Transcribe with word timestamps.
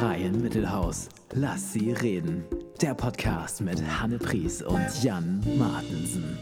Reihen 0.00 0.40
Mittelhaus. 0.40 1.10
Lass 1.34 1.74
sie 1.74 1.92
reden. 1.92 2.42
Der 2.80 2.94
Podcast 2.94 3.60
mit 3.60 3.82
Hanne 4.00 4.16
Pries 4.16 4.62
und 4.62 4.86
Jan 5.02 5.44
Martensen. 5.58 6.38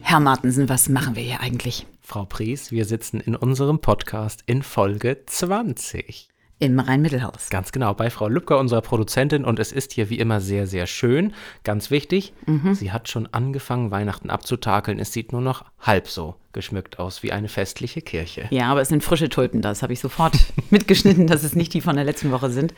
Herr 0.00 0.20
Martensen, 0.20 0.68
was 0.68 0.88
machen 0.88 1.16
wir 1.16 1.22
hier 1.24 1.40
eigentlich? 1.40 1.84
Frau 2.00 2.24
Pries, 2.24 2.70
wir 2.70 2.84
sitzen 2.84 3.18
in 3.18 3.34
unserem 3.34 3.80
Podcast 3.80 4.44
in 4.46 4.62
Folge 4.62 5.24
20. 5.26 6.28
Im 6.58 6.78
Rhein-Mittelhaus. 6.78 7.50
Ganz 7.50 7.70
genau, 7.70 7.92
bei 7.92 8.08
Frau 8.08 8.28
Lübcker, 8.28 8.58
unserer 8.58 8.80
Produzentin. 8.80 9.44
Und 9.44 9.58
es 9.58 9.72
ist 9.72 9.92
hier 9.92 10.08
wie 10.08 10.18
immer 10.18 10.40
sehr, 10.40 10.66
sehr 10.66 10.86
schön. 10.86 11.34
Ganz 11.64 11.90
wichtig, 11.90 12.32
sie 12.72 12.92
hat 12.92 13.10
schon 13.10 13.28
angefangen, 13.30 13.90
Weihnachten 13.90 14.30
abzutakeln. 14.30 14.98
Es 14.98 15.12
sieht 15.12 15.32
nur 15.32 15.42
noch 15.42 15.66
halb 15.80 16.08
so 16.08 16.36
geschmückt 16.52 16.98
aus 16.98 17.22
wie 17.22 17.32
eine 17.32 17.48
festliche 17.48 18.00
Kirche. 18.00 18.46
Ja, 18.48 18.70
aber 18.70 18.80
es 18.80 18.88
sind 18.88 19.04
frische 19.04 19.28
Tulpen 19.28 19.60
da. 19.60 19.68
Das 19.68 19.82
habe 19.82 19.92
ich 19.92 20.00
sofort 20.00 20.34
mitgeschnitten, 20.70 21.26
dass 21.26 21.42
es 21.42 21.54
nicht 21.54 21.74
die 21.74 21.82
von 21.82 21.96
der 21.96 22.06
letzten 22.06 22.32
Woche 22.32 22.48
sind. 22.50 22.72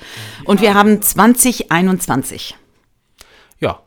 Und 0.44 0.60
wir 0.60 0.74
haben 0.74 1.00
2021. 1.00 2.56
Ja, 3.60 3.80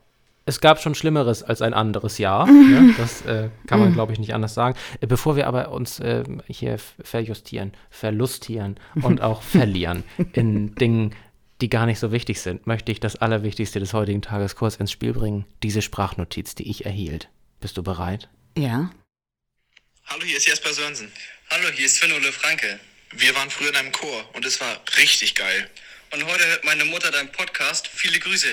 es 0.46 0.60
gab 0.60 0.82
schon 0.82 0.96
Schlimmeres 0.96 1.44
als 1.44 1.62
ein 1.62 1.74
anderes 1.74 2.18
Jahr. 2.18 2.46
ne? 2.52 2.94
Das 2.98 3.22
äh, 3.24 3.50
kann 3.68 3.80
man, 3.80 3.94
glaube 3.94 4.14
ich, 4.14 4.20
nicht 4.20 4.34
anders 4.34 4.54
sagen. 4.54 4.78
Äh, 5.00 5.08
bevor 5.08 5.36
wir 5.36 5.48
aber 5.48 5.72
uns 5.72 6.00
äh, 6.00 6.24
hier 6.48 6.78
verjustieren, 7.04 7.74
verlustieren 7.90 8.80
und 9.02 9.22
auch 9.22 9.42
verlieren 9.42 10.04
in 10.34 10.76
Dingen, 10.76 11.16
die 11.62 11.70
gar 11.70 11.86
nicht 11.86 12.00
so 12.00 12.12
wichtig 12.12 12.42
sind, 12.42 12.66
möchte 12.66 12.92
ich 12.92 13.00
das 13.00 13.18
Allerwichtigste 13.18 13.80
des 13.80 13.94
heutigen 13.94 14.22
Tages 14.22 14.56
kurz 14.56 14.78
ins 14.78 14.92
Spiel 14.92 15.14
bringen. 15.14 15.46
Diese 15.62 15.82
Sprachnotiz, 15.82 16.56
die 16.56 16.70
ich 16.70 16.86
erhielt. 16.86 17.30
Bist 17.60 17.78
du 17.78 17.84
bereit? 17.84 18.30
Ja. 18.58 18.92
Hallo, 20.08 20.24
hier 20.24 20.38
ist 20.38 20.48
Jesper 20.48 20.74
Sörensen. 20.74 21.12
Hallo, 21.52 21.70
hier 21.76 21.86
ist 21.86 21.98
Sven 21.98 22.12
Ole 22.14 22.32
Franke. 22.32 22.80
Wir 23.12 23.36
waren 23.36 23.50
früher 23.50 23.70
in 23.70 23.76
einem 23.76 23.92
Chor 23.92 24.26
und 24.34 24.46
es 24.46 24.60
war 24.60 24.82
richtig 24.98 25.36
geil. 25.36 25.70
Und 26.14 26.26
heute 26.26 26.46
hört 26.48 26.66
meine 26.66 26.86
Mutter 26.86 27.12
deinen 27.12 27.32
Podcast. 27.32 27.88
Viele 27.88 28.20
Grüße. 28.20 28.48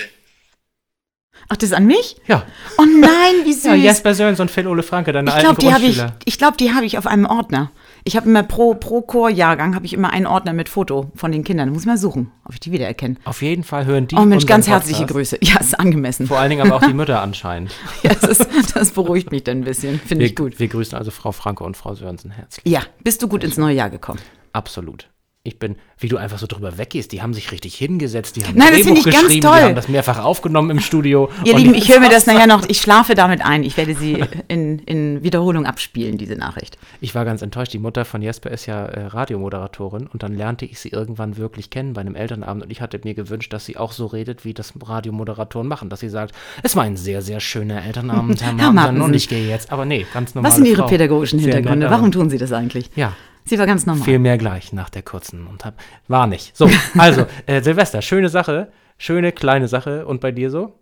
Ach, 1.47 1.57
das 1.57 1.69
ist 1.71 1.75
an 1.75 1.87
mich? 1.87 2.17
Ja. 2.27 2.43
Oh 2.77 2.83
nein, 2.83 3.45
wie 3.45 3.53
süß. 3.53 3.63
Ja, 3.65 3.73
Jesper 3.73 4.13
Sörens 4.13 4.39
und 4.39 4.51
Phil 4.51 4.67
Ole 4.67 4.83
Franke, 4.83 5.11
deine 5.11 5.29
ich 5.29 5.35
alten 5.35 5.45
glaube, 5.45 5.61
die 5.61 5.73
habe 5.73 5.85
ich, 5.85 6.03
ich 6.25 6.37
glaube, 6.37 6.57
die 6.57 6.73
habe 6.73 6.85
ich 6.85 6.97
auf 6.97 7.07
einem 7.07 7.25
Ordner. 7.25 7.71
Ich 8.03 8.15
habe 8.15 8.29
immer 8.29 8.43
pro, 8.43 8.75
pro 8.75 9.01
Chorjahrgang 9.01 9.75
habe 9.75 9.85
ich 9.85 9.93
immer 9.93 10.11
einen 10.11 10.25
Ordner 10.27 10.53
mit 10.53 10.69
Foto 10.69 11.11
von 11.15 11.31
den 11.31 11.43
Kindern. 11.43 11.69
Muss 11.71 11.85
mal 11.85 11.97
suchen, 11.97 12.31
ob 12.45 12.53
ich 12.53 12.59
die 12.59 12.71
wiedererkenne. 12.71 13.15
Auf 13.25 13.41
jeden 13.41 13.63
Fall 13.63 13.85
hören 13.85 14.07
die 14.07 14.15
Oh 14.15 14.21
Mensch, 14.21 14.45
ganz 14.45 14.67
herzliche 14.67 15.05
Podcast. 15.05 15.31
Grüße. 15.31 15.37
Ja, 15.41 15.59
ist 15.59 15.79
angemessen. 15.79 16.27
Vor 16.27 16.37
allen 16.39 16.49
Dingen 16.51 16.65
aber 16.65 16.75
auch 16.75 16.87
die 16.87 16.93
Mütter 16.93 17.21
anscheinend. 17.21 17.71
Ja, 18.03 18.11
das, 18.13 18.39
ist, 18.39 18.75
das 18.75 18.91
beruhigt 18.91 19.31
mich 19.31 19.43
dann 19.43 19.59
ein 19.59 19.63
bisschen. 19.63 19.99
Finde 19.99 20.25
ich 20.25 20.35
gut. 20.35 20.59
wir 20.59 20.67
grüßen 20.67 20.97
also 20.97 21.11
Frau 21.11 21.31
Franke 21.31 21.63
und 21.63 21.75
Frau 21.77 21.95
Sörensen 21.95 22.31
herzlich. 22.31 22.65
Ja, 22.67 22.81
bist 23.03 23.21
du 23.21 23.27
gut 23.27 23.43
ins 23.43 23.57
neue 23.57 23.75
Jahr 23.75 23.89
gekommen? 23.89 24.19
Absolut. 24.53 25.09
Ich 25.43 25.57
bin, 25.57 25.77
wie 25.97 26.09
du 26.09 26.17
einfach 26.17 26.37
so 26.37 26.47
drüber 26.47 26.77
weggehst, 26.77 27.13
die 27.13 27.21
haben 27.21 27.33
sich 27.33 27.53
richtig 27.53 27.73
hingesetzt, 27.75 28.35
die 28.35 28.43
haben 28.43 28.57
Nein, 28.57 28.67
ein 28.67 28.73
das 28.73 28.81
finde 28.81 29.01
Drehbuch 29.01 29.07
ich 29.07 29.13
ganz 29.13 29.23
geschrieben, 29.27 29.45
toll. 29.47 29.57
die 29.57 29.63
haben 29.63 29.75
das 29.75 29.87
mehrfach 29.87 30.19
aufgenommen 30.21 30.69
im 30.69 30.79
Studio. 30.81 31.29
Ihr 31.45 31.55
Lieben, 31.55 31.73
ich 31.73 31.89
höre 31.89 32.01
mir 32.01 32.09
das 32.09 32.27
nachher 32.27 32.45
noch, 32.45 32.67
ich 32.67 32.81
schlafe 32.81 33.15
damit 33.15 33.41
ein. 33.43 33.63
Ich 33.63 33.77
werde 33.77 33.95
sie 33.95 34.21
in, 34.49 34.79
in 34.79 35.23
Wiederholung 35.23 35.65
abspielen, 35.65 36.17
diese 36.17 36.35
Nachricht. 36.35 36.77
Ich 36.99 37.15
war 37.15 37.23
ganz 37.23 37.41
enttäuscht, 37.41 37.71
die 37.71 37.79
Mutter 37.79 38.03
von 38.03 38.21
Jesper 38.21 38.51
ist 38.51 38.65
ja 38.65 38.83
äh, 38.85 39.05
Radiomoderatorin 39.05 40.07
und 40.07 40.23
dann 40.23 40.35
lernte 40.35 40.65
ich 40.65 40.77
sie 40.77 40.89
irgendwann 40.89 41.37
wirklich 41.37 41.69
kennen 41.69 41.93
bei 41.93 42.01
einem 42.01 42.15
Elternabend 42.15 42.65
und 42.65 42.69
ich 42.71 42.81
hatte 42.81 42.99
mir 43.05 43.13
gewünscht, 43.13 43.53
dass 43.53 43.63
sie 43.65 43.77
auch 43.77 43.93
so 43.93 44.07
redet, 44.07 44.43
wie 44.43 44.53
das 44.53 44.73
Radiomoderatoren 44.85 45.69
machen, 45.69 45.87
dass 45.89 46.01
sie 46.01 46.09
sagt, 46.09 46.35
es 46.63 46.75
war 46.75 46.83
ein 46.83 46.97
sehr, 46.97 47.21
sehr 47.21 47.39
schöner 47.39 47.81
Elternabend, 47.85 48.43
Herr 48.43 48.51
Martensen. 48.73 49.01
und 49.01 49.13
ich 49.13 49.29
gehe 49.29 49.47
jetzt, 49.47 49.71
aber 49.71 49.85
nee, 49.85 50.05
ganz 50.13 50.35
normal. 50.35 50.49
Was 50.51 50.57
sind 50.57 50.65
Ihre 50.67 50.85
pädagogischen 50.85 51.39
Hintergründe? 51.39 51.89
Warum 51.89 52.11
tun 52.11 52.29
Sie 52.29 52.37
das 52.37 52.51
eigentlich? 52.51 52.89
Ja, 52.97 53.13
Sie 53.45 53.57
war 53.57 53.65
ganz 53.65 53.85
normal. 53.85 54.03
Viel 54.03 54.19
mehr 54.19 54.37
gleich 54.37 54.73
nach 54.73 54.89
der 54.89 55.01
kurzen 55.01 55.47
und 55.47 55.65
hab, 55.65 55.75
war 56.07 56.27
nicht. 56.27 56.55
So, 56.55 56.69
also, 56.97 57.25
äh, 57.45 57.61
Silvester, 57.61 58.01
schöne 58.01 58.29
Sache, 58.29 58.71
schöne 58.97 59.31
kleine 59.31 59.67
Sache 59.67 60.05
und 60.05 60.21
bei 60.21 60.31
dir 60.31 60.49
so? 60.49 60.79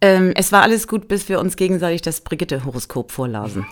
Ähm, 0.00 0.32
es 0.34 0.52
war 0.52 0.62
alles 0.62 0.88
gut, 0.88 1.08
bis 1.08 1.28
wir 1.28 1.40
uns 1.40 1.56
gegenseitig 1.56 2.02
das 2.02 2.20
Brigitte-Horoskop 2.20 3.12
vorlasen. 3.12 3.66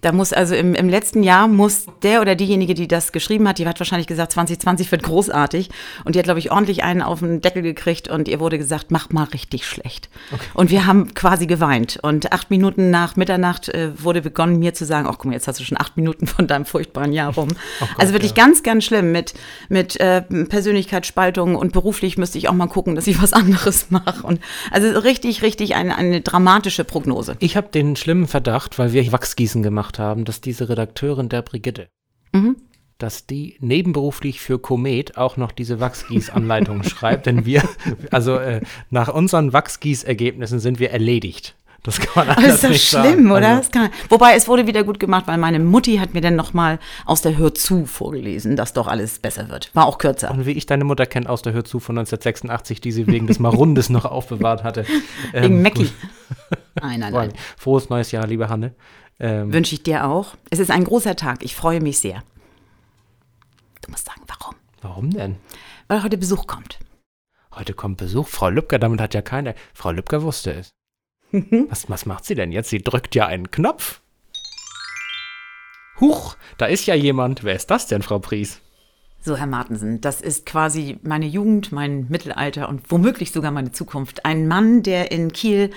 Da 0.00 0.12
muss 0.12 0.32
also 0.32 0.54
im, 0.54 0.74
im 0.74 0.88
letzten 0.88 1.22
Jahr 1.22 1.48
muss 1.48 1.86
der 2.02 2.20
oder 2.20 2.34
diejenige, 2.34 2.74
die 2.74 2.88
das 2.88 3.12
geschrieben 3.12 3.46
hat, 3.48 3.58
die 3.58 3.66
hat 3.66 3.78
wahrscheinlich 3.78 4.06
gesagt, 4.06 4.32
2020 4.32 4.90
wird 4.90 5.02
großartig. 5.02 5.70
Und 6.04 6.14
die 6.14 6.18
hat, 6.18 6.24
glaube 6.24 6.38
ich, 6.38 6.50
ordentlich 6.50 6.82
einen 6.84 7.02
auf 7.02 7.20
den 7.20 7.40
Deckel 7.40 7.62
gekriegt 7.62 8.08
und 8.08 8.28
ihr 8.28 8.40
wurde 8.40 8.58
gesagt, 8.58 8.90
mach 8.90 9.10
mal 9.10 9.24
richtig 9.24 9.66
schlecht. 9.66 10.08
Und 10.54 10.70
wir 10.70 10.86
haben 10.86 11.14
quasi 11.14 11.46
geweint. 11.46 11.98
Und 12.02 12.32
acht 12.32 12.50
Minuten 12.50 12.90
nach 12.90 13.16
Mitternacht 13.16 13.68
äh, 13.68 13.90
wurde 14.02 14.22
begonnen, 14.22 14.58
mir 14.58 14.74
zu 14.74 14.84
sagen, 14.84 15.06
ach 15.08 15.16
guck 15.18 15.26
mal, 15.26 15.32
jetzt 15.32 15.48
hast 15.48 15.60
du 15.60 15.64
schon 15.64 15.78
acht 15.78 15.96
Minuten 15.96 16.26
von 16.26 16.46
deinem 16.46 16.64
furchtbaren 16.64 17.12
Jahr 17.12 17.34
rum. 17.34 17.48
also 17.98 18.12
wirklich 18.12 18.34
ganz, 18.34 18.62
ganz 18.62 18.84
schlimm 18.84 19.12
mit, 19.12 19.34
mit 19.68 20.00
äh, 20.00 20.22
Persönlichkeitsspaltung 20.22 21.56
und 21.56 21.72
beruflich 21.72 22.18
müsste 22.18 22.38
ich 22.38 22.48
auch 22.48 22.54
mal 22.54 22.68
gucken, 22.68 22.94
dass 22.94 23.06
ich 23.06 23.20
was 23.20 23.32
anderes 23.40 23.90
mache. 23.90 24.26
Und 24.26 24.40
also 24.70 24.98
richtig, 24.98 25.42
richtig 25.42 25.74
eine, 25.74 25.96
eine 25.96 26.20
dramatische 26.20 26.84
Prognose. 26.84 27.36
Ich 27.40 27.56
habe 27.56 27.68
den 27.68 27.96
schlimmen 27.96 28.26
Verdacht, 28.26 28.78
weil 28.78 28.92
wir 28.92 29.10
Wachsgießen 29.10 29.62
gemacht 29.62 29.89
haben, 29.98 30.24
dass 30.24 30.40
diese 30.40 30.68
Redakteurin 30.68 31.28
der 31.28 31.42
Brigitte, 31.42 31.88
dass 32.98 33.26
die 33.26 33.56
nebenberuflich 33.60 34.40
für 34.40 34.58
Komet 34.58 35.16
auch 35.16 35.36
noch 35.36 35.52
diese 35.52 35.80
Wachsgießanleitungen 35.80 36.84
schreibt, 36.88 37.26
denn 37.26 37.44
wir, 37.46 37.62
also 38.10 38.36
äh, 38.36 38.60
nach 38.90 39.08
unseren 39.08 39.52
Wachsgießergebnissen 39.52 40.60
sind 40.60 40.78
wir 40.78 40.90
erledigt. 40.90 41.56
Das 41.82 41.98
kann 41.98 42.26
man 42.26 42.36
anders 42.36 42.56
ist 42.56 42.64
doch 42.64 42.68
nicht 42.68 42.88
schlimm, 42.88 43.02
sagen. 43.02 43.30
oder? 43.30 43.48
Also, 43.48 43.60
Das 43.62 43.70
kann, 43.70 43.90
wobei 44.10 44.34
es 44.34 44.48
wurde 44.48 44.66
wieder 44.66 44.84
gut 44.84 45.00
gemacht, 45.00 45.26
weil 45.26 45.38
meine 45.38 45.58
Mutti 45.58 45.96
hat 45.96 46.12
mir 46.12 46.20
dann 46.20 46.36
nochmal 46.36 46.78
aus 47.06 47.22
der 47.22 47.38
Hör 47.38 47.54
zu 47.54 47.86
vorgelesen, 47.86 48.54
dass 48.54 48.74
doch 48.74 48.86
alles 48.86 49.18
besser 49.18 49.48
wird. 49.48 49.74
War 49.74 49.86
auch 49.86 49.96
kürzer. 49.96 50.30
und 50.30 50.44
wie 50.44 50.52
ich 50.52 50.66
deine 50.66 50.84
Mutter 50.84 51.06
kenne 51.06 51.30
aus 51.30 51.40
der 51.40 51.54
Hör 51.54 51.64
zu 51.64 51.80
von 51.80 51.96
1986, 51.96 52.82
die 52.82 52.92
sie 52.92 53.06
wegen 53.06 53.26
des 53.26 53.38
Marundes 53.38 53.88
noch 53.88 54.04
aufbewahrt 54.04 54.62
hatte. 54.62 54.84
Wegen 55.32 55.56
Ähm, 55.56 55.62
Mackie. 55.62 55.90
Nein, 56.80 57.00
nein, 57.00 57.12
nein. 57.12 57.32
Frohes 57.56 57.88
neues 57.90 58.12
Jahr, 58.12 58.26
liebe 58.26 58.48
Hanne. 58.48 58.74
Ähm, 59.20 59.52
Wünsche 59.52 59.74
ich 59.74 59.82
dir 59.82 60.06
auch. 60.06 60.34
Es 60.50 60.58
ist 60.58 60.70
ein 60.70 60.84
großer 60.84 61.14
Tag. 61.14 61.44
Ich 61.44 61.54
freue 61.54 61.80
mich 61.80 61.98
sehr. 61.98 62.22
Du 63.82 63.90
musst 63.90 64.06
sagen, 64.06 64.22
warum? 64.26 64.56
warum 64.80 65.10
denn? 65.10 65.36
Weil 65.88 66.02
heute 66.02 66.16
Besuch 66.16 66.46
kommt. 66.46 66.78
Heute 67.54 67.74
kommt 67.74 67.98
Besuch. 67.98 68.28
Frau 68.28 68.48
Lübcker, 68.48 68.78
damit 68.78 69.00
hat 69.00 69.14
ja 69.14 69.22
keiner. 69.22 69.54
Frau 69.74 69.90
Lübcker 69.90 70.22
wusste 70.22 70.52
es. 70.52 70.70
was, 71.32 71.88
was 71.90 72.06
macht 72.06 72.24
sie 72.24 72.34
denn 72.34 72.50
jetzt? 72.50 72.70
Sie 72.70 72.82
drückt 72.82 73.14
ja 73.14 73.26
einen 73.26 73.50
Knopf. 73.50 74.00
Huch, 76.00 76.36
da 76.56 76.66
ist 76.66 76.86
ja 76.86 76.94
jemand. 76.94 77.44
Wer 77.44 77.54
ist 77.54 77.70
das 77.70 77.86
denn, 77.86 78.02
Frau 78.02 78.18
Pries? 78.18 78.62
So, 79.22 79.36
Herr 79.36 79.46
Martensen, 79.46 80.00
das 80.00 80.22
ist 80.22 80.46
quasi 80.46 80.98
meine 81.02 81.26
Jugend, 81.26 81.72
mein 81.72 82.06
Mittelalter 82.08 82.70
und 82.70 82.90
womöglich 82.90 83.32
sogar 83.32 83.50
meine 83.50 83.70
Zukunft. 83.70 84.24
Ein 84.24 84.48
Mann, 84.48 84.82
der 84.82 85.12
in 85.12 85.30
Kiel 85.30 85.70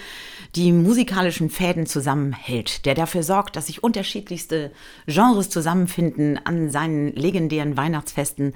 die 0.56 0.72
musikalischen 0.72 1.50
Fäden 1.50 1.86
zusammenhält, 1.86 2.86
der 2.86 2.96
dafür 2.96 3.22
sorgt, 3.22 3.58
dass 3.58 3.68
sich 3.68 3.84
unterschiedlichste 3.84 4.72
Genres 5.08 5.50
zusammenfinden 5.50 6.40
an 6.46 6.70
seinen 6.70 7.14
legendären 7.16 7.76
Weihnachtsfesten. 7.76 8.54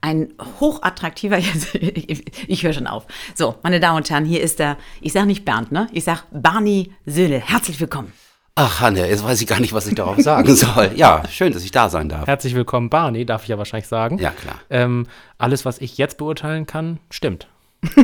Ein 0.00 0.32
hochattraktiver, 0.58 1.36
ich, 1.74 2.62
höre 2.62 2.72
schon 2.72 2.86
auf. 2.86 3.06
So, 3.34 3.56
meine 3.62 3.78
Damen 3.78 3.98
und 3.98 4.08
Herren, 4.08 4.24
hier 4.24 4.40
ist 4.40 4.58
der, 4.58 4.78
ich 5.02 5.12
sage 5.12 5.26
nicht 5.26 5.44
Bernd, 5.44 5.70
ne? 5.70 5.86
Ich 5.92 6.04
sage 6.04 6.22
Barney 6.30 6.92
Söhle. 7.04 7.40
Herzlich 7.40 7.78
willkommen. 7.78 8.10
Ach, 8.56 8.80
Hanne, 8.80 9.08
jetzt 9.08 9.24
weiß 9.24 9.40
ich 9.40 9.46
gar 9.46 9.60
nicht, 9.60 9.72
was 9.72 9.86
ich 9.86 9.94
darauf 9.94 10.18
sagen 10.18 10.54
soll. 10.54 10.92
Ja, 10.96 11.22
schön, 11.30 11.52
dass 11.52 11.64
ich 11.64 11.70
da 11.70 11.88
sein 11.88 12.08
darf. 12.08 12.26
Herzlich 12.26 12.54
willkommen, 12.54 12.90
Barney, 12.90 13.24
darf 13.24 13.44
ich 13.44 13.48
ja 13.48 13.58
wahrscheinlich 13.58 13.88
sagen. 13.88 14.18
Ja, 14.18 14.30
klar. 14.30 14.56
Ähm, 14.68 15.06
alles, 15.38 15.64
was 15.64 15.78
ich 15.78 15.98
jetzt 15.98 16.18
beurteilen 16.18 16.66
kann, 16.66 16.98
stimmt. 17.10 17.48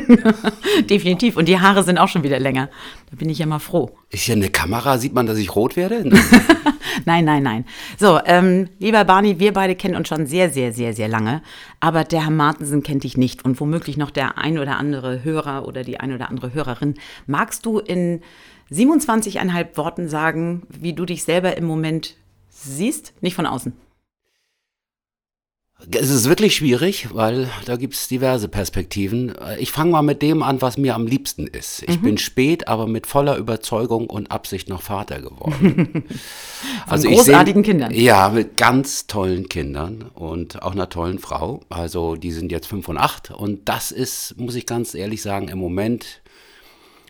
Definitiv. 0.89 1.37
Und 1.37 1.49
die 1.49 1.61
Haare 1.61 1.83
sind 1.83 1.99
auch 1.99 2.09
schon 2.09 2.23
wieder 2.23 2.39
länger. 2.39 2.71
Da 3.11 3.17
bin 3.17 3.29
ich 3.29 3.39
ja 3.39 3.47
mal 3.47 3.59
froh. 3.59 3.91
Ist 4.09 4.23
hier 4.23 4.35
eine 4.35 4.49
Kamera? 4.49 4.97
Sieht 4.97 5.13
man, 5.13 5.27
dass 5.27 5.37
ich 5.37 5.55
rot 5.55 5.77
werde? 5.77 6.05
Nein, 7.05 7.27
nein, 7.27 7.43
nein. 7.43 7.67
So, 7.99 8.19
ähm, 8.25 8.69
lieber 8.79 9.05
Barney, 9.05 9.39
wir 9.39 9.53
beide 9.53 9.77
kennen 9.77 9.97
uns 9.97 10.09
schon 10.09 10.25
sehr, 10.27 10.51
sehr, 10.51 10.73
sehr, 10.73 10.95
sehr 10.95 11.09
lange. 11.09 11.43
Aber 11.79 12.05
der 12.05 12.25
Herr 12.25 12.31
Martensen 12.31 12.83
kennt 12.83 13.05
dich 13.05 13.19
nicht 13.19 13.45
und 13.45 13.61
womöglich 13.61 13.99
noch 13.99 14.11
der 14.11 14.39
ein 14.39 14.59
oder 14.59 14.79
andere 14.79 15.23
Hörer 15.23 15.69
oder 15.69 15.85
die 15.85 16.01
ein 16.01 16.15
oder 16.15 16.31
andere 16.31 16.55
Hörerin. 16.55 16.95
Magst 17.27 17.67
du 17.67 17.79
in 17.79 18.23
27,5 18.71 19.77
Worten 19.77 20.09
sagen, 20.09 20.63
wie 20.69 20.93
du 20.93 21.05
dich 21.05 21.25
selber 21.25 21.57
im 21.57 21.65
Moment 21.65 22.17
siehst? 22.49 23.13
Nicht 23.21 23.35
von 23.35 23.47
außen. 23.47 23.73
Es 25.91 26.09
ist 26.09 26.27
wirklich 26.27 26.57
schwierig, 26.57 27.09
weil 27.13 27.51
da 27.67 27.77
gibt 27.77 27.93
es 27.93 28.09
diverse 28.09 28.49
Perspektiven. 28.49 29.35
Ich 29.59 29.73
fange 29.73 29.91
mal 29.91 30.03
mit 30.03 30.23
dem 30.23 30.43
an, 30.43 30.63
was 30.63 30.79
mir 30.79 30.95
am 30.95 31.07
liebsten 31.07 31.47
ist. 31.47 31.83
Ich 31.83 32.01
bin 32.01 32.17
spät, 32.17 32.67
aber 32.67 32.87
mit 32.87 33.07
voller 33.07 33.37
Überzeugung 33.37 34.09
und 34.09 34.31
Absicht 34.31 34.71
noch 34.71 34.81
Vater 34.81 35.21
geworden. 35.21 36.05
Von 36.89 37.05
ich 37.05 37.05
großartigen 37.05 37.63
Kindern. 37.63 37.93
Ja, 37.93 38.31
mit 38.31 38.57
ganz 38.57 39.07
tollen 39.07 39.51
Kindern 39.51 40.07
und 40.15 40.63
auch 40.63 40.73
einer 40.73 40.89
tollen 40.89 41.19
Frau. 41.19 41.61
Also 41.69 42.17
die 42.17 42.33
sind 42.33 42.51
jetzt 42.53 42.69
fünf 42.69 42.89
und 42.89 42.97
acht 42.97 43.31
und 43.31 43.69
das 43.69 43.93
ist, 43.93 44.35
muss 44.39 44.55
ich 44.55 44.65
ganz 44.65 44.95
ehrlich 44.95 45.21
sagen, 45.21 45.49
im 45.49 45.59
Moment 45.59 46.23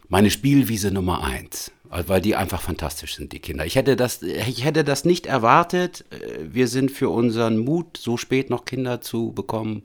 meine 0.09 0.31
Spielwiese 0.31 0.91
Nummer 0.91 1.23
eins. 1.25 1.73
Weil 1.89 2.21
die 2.21 2.35
einfach 2.35 2.61
fantastisch 2.61 3.15
sind, 3.15 3.33
die 3.33 3.39
Kinder. 3.39 3.65
Ich 3.65 3.77
hätte 3.77 3.95
das, 3.95 4.21
ich 4.21 4.65
hätte 4.65 4.83
das 4.83 5.05
nicht 5.05 5.27
erwartet. 5.27 6.05
Äh, 6.11 6.41
Wir 6.53 6.67
sind 6.67 6.91
für 6.91 7.09
unseren 7.11 7.59
Mut, 7.59 7.97
so 7.97 8.17
spät 8.17 8.51
noch 8.51 8.65
Kinder 8.65 9.01
zu 9.01 9.33
bekommen, 9.33 9.85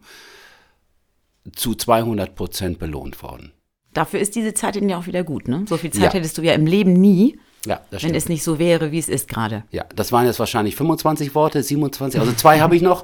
zu 1.55 1.75
200 1.75 2.35
Prozent 2.35 2.79
belohnt 2.79 3.21
worden. 3.21 3.51
Dafür 3.93 4.19
ist 4.19 4.35
diese 4.35 4.53
Zeit 4.53 4.75
ja 4.77 4.97
auch 4.97 5.05
wieder 5.05 5.23
gut, 5.23 5.47
ne? 5.47 5.65
So 5.67 5.77
viel 5.77 5.91
Zeit 5.91 6.01
Ja. 6.01 6.13
hättest 6.13 6.37
du 6.37 6.41
ja 6.41 6.53
im 6.53 6.65
Leben 6.65 6.93
nie, 6.93 7.37
Ja, 7.65 7.75
das 7.91 7.91
wenn 7.91 7.99
stimmt. 7.99 8.15
es 8.15 8.29
nicht 8.29 8.43
so 8.43 8.57
wäre, 8.57 8.91
wie 8.91 8.99
es 8.99 9.09
ist 9.09 9.27
gerade. 9.27 9.63
Ja, 9.71 9.85
das 9.95 10.11
waren 10.11 10.25
jetzt 10.25 10.39
wahrscheinlich 10.39 10.75
25 10.75 11.35
Worte, 11.35 11.61
27, 11.61 12.19
also 12.19 12.31
zwei 12.33 12.59
habe 12.61 12.75
ich 12.75 12.81
noch. 12.81 13.03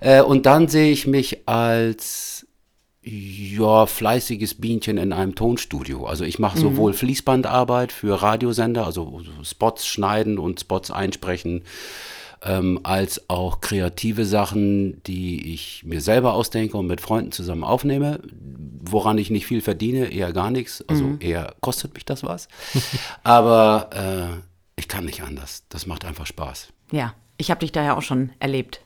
Äh, 0.00 0.22
und 0.22 0.46
dann 0.46 0.68
sehe 0.68 0.92
ich 0.92 1.06
mich 1.06 1.48
als 1.48 2.35
ja, 3.08 3.86
fleißiges 3.86 4.54
Bienchen 4.54 4.98
in 4.98 5.12
einem 5.12 5.36
Tonstudio. 5.36 6.06
Also 6.06 6.24
ich 6.24 6.40
mache 6.40 6.58
sowohl 6.58 6.92
Fließbandarbeit 6.92 7.92
für 7.92 8.20
Radiosender, 8.20 8.84
also 8.84 9.22
Spots 9.44 9.86
schneiden 9.86 10.38
und 10.40 10.58
Spots 10.58 10.90
einsprechen, 10.90 11.62
ähm, 12.42 12.80
als 12.82 13.30
auch 13.30 13.60
kreative 13.60 14.24
Sachen, 14.24 15.02
die 15.04 15.54
ich 15.54 15.84
mir 15.84 16.00
selber 16.00 16.34
ausdenke 16.34 16.76
und 16.76 16.88
mit 16.88 17.00
Freunden 17.00 17.30
zusammen 17.30 17.62
aufnehme, 17.62 18.20
woran 18.82 19.18
ich 19.18 19.30
nicht 19.30 19.46
viel 19.46 19.60
verdiene, 19.60 20.06
eher 20.06 20.32
gar 20.32 20.50
nichts. 20.50 20.84
Also 20.88 21.16
eher 21.20 21.54
kostet 21.60 21.94
mich 21.94 22.04
das 22.04 22.24
was. 22.24 22.48
Aber 23.22 23.90
äh, 23.92 24.40
ich 24.74 24.88
kann 24.88 25.04
nicht 25.04 25.22
anders. 25.22 25.62
Das 25.68 25.86
macht 25.86 26.04
einfach 26.04 26.26
Spaß. 26.26 26.72
Ja, 26.90 27.14
ich 27.38 27.52
habe 27.52 27.60
dich 27.60 27.70
da 27.70 27.84
ja 27.84 27.96
auch 27.96 28.02
schon 28.02 28.32
erlebt. 28.40 28.80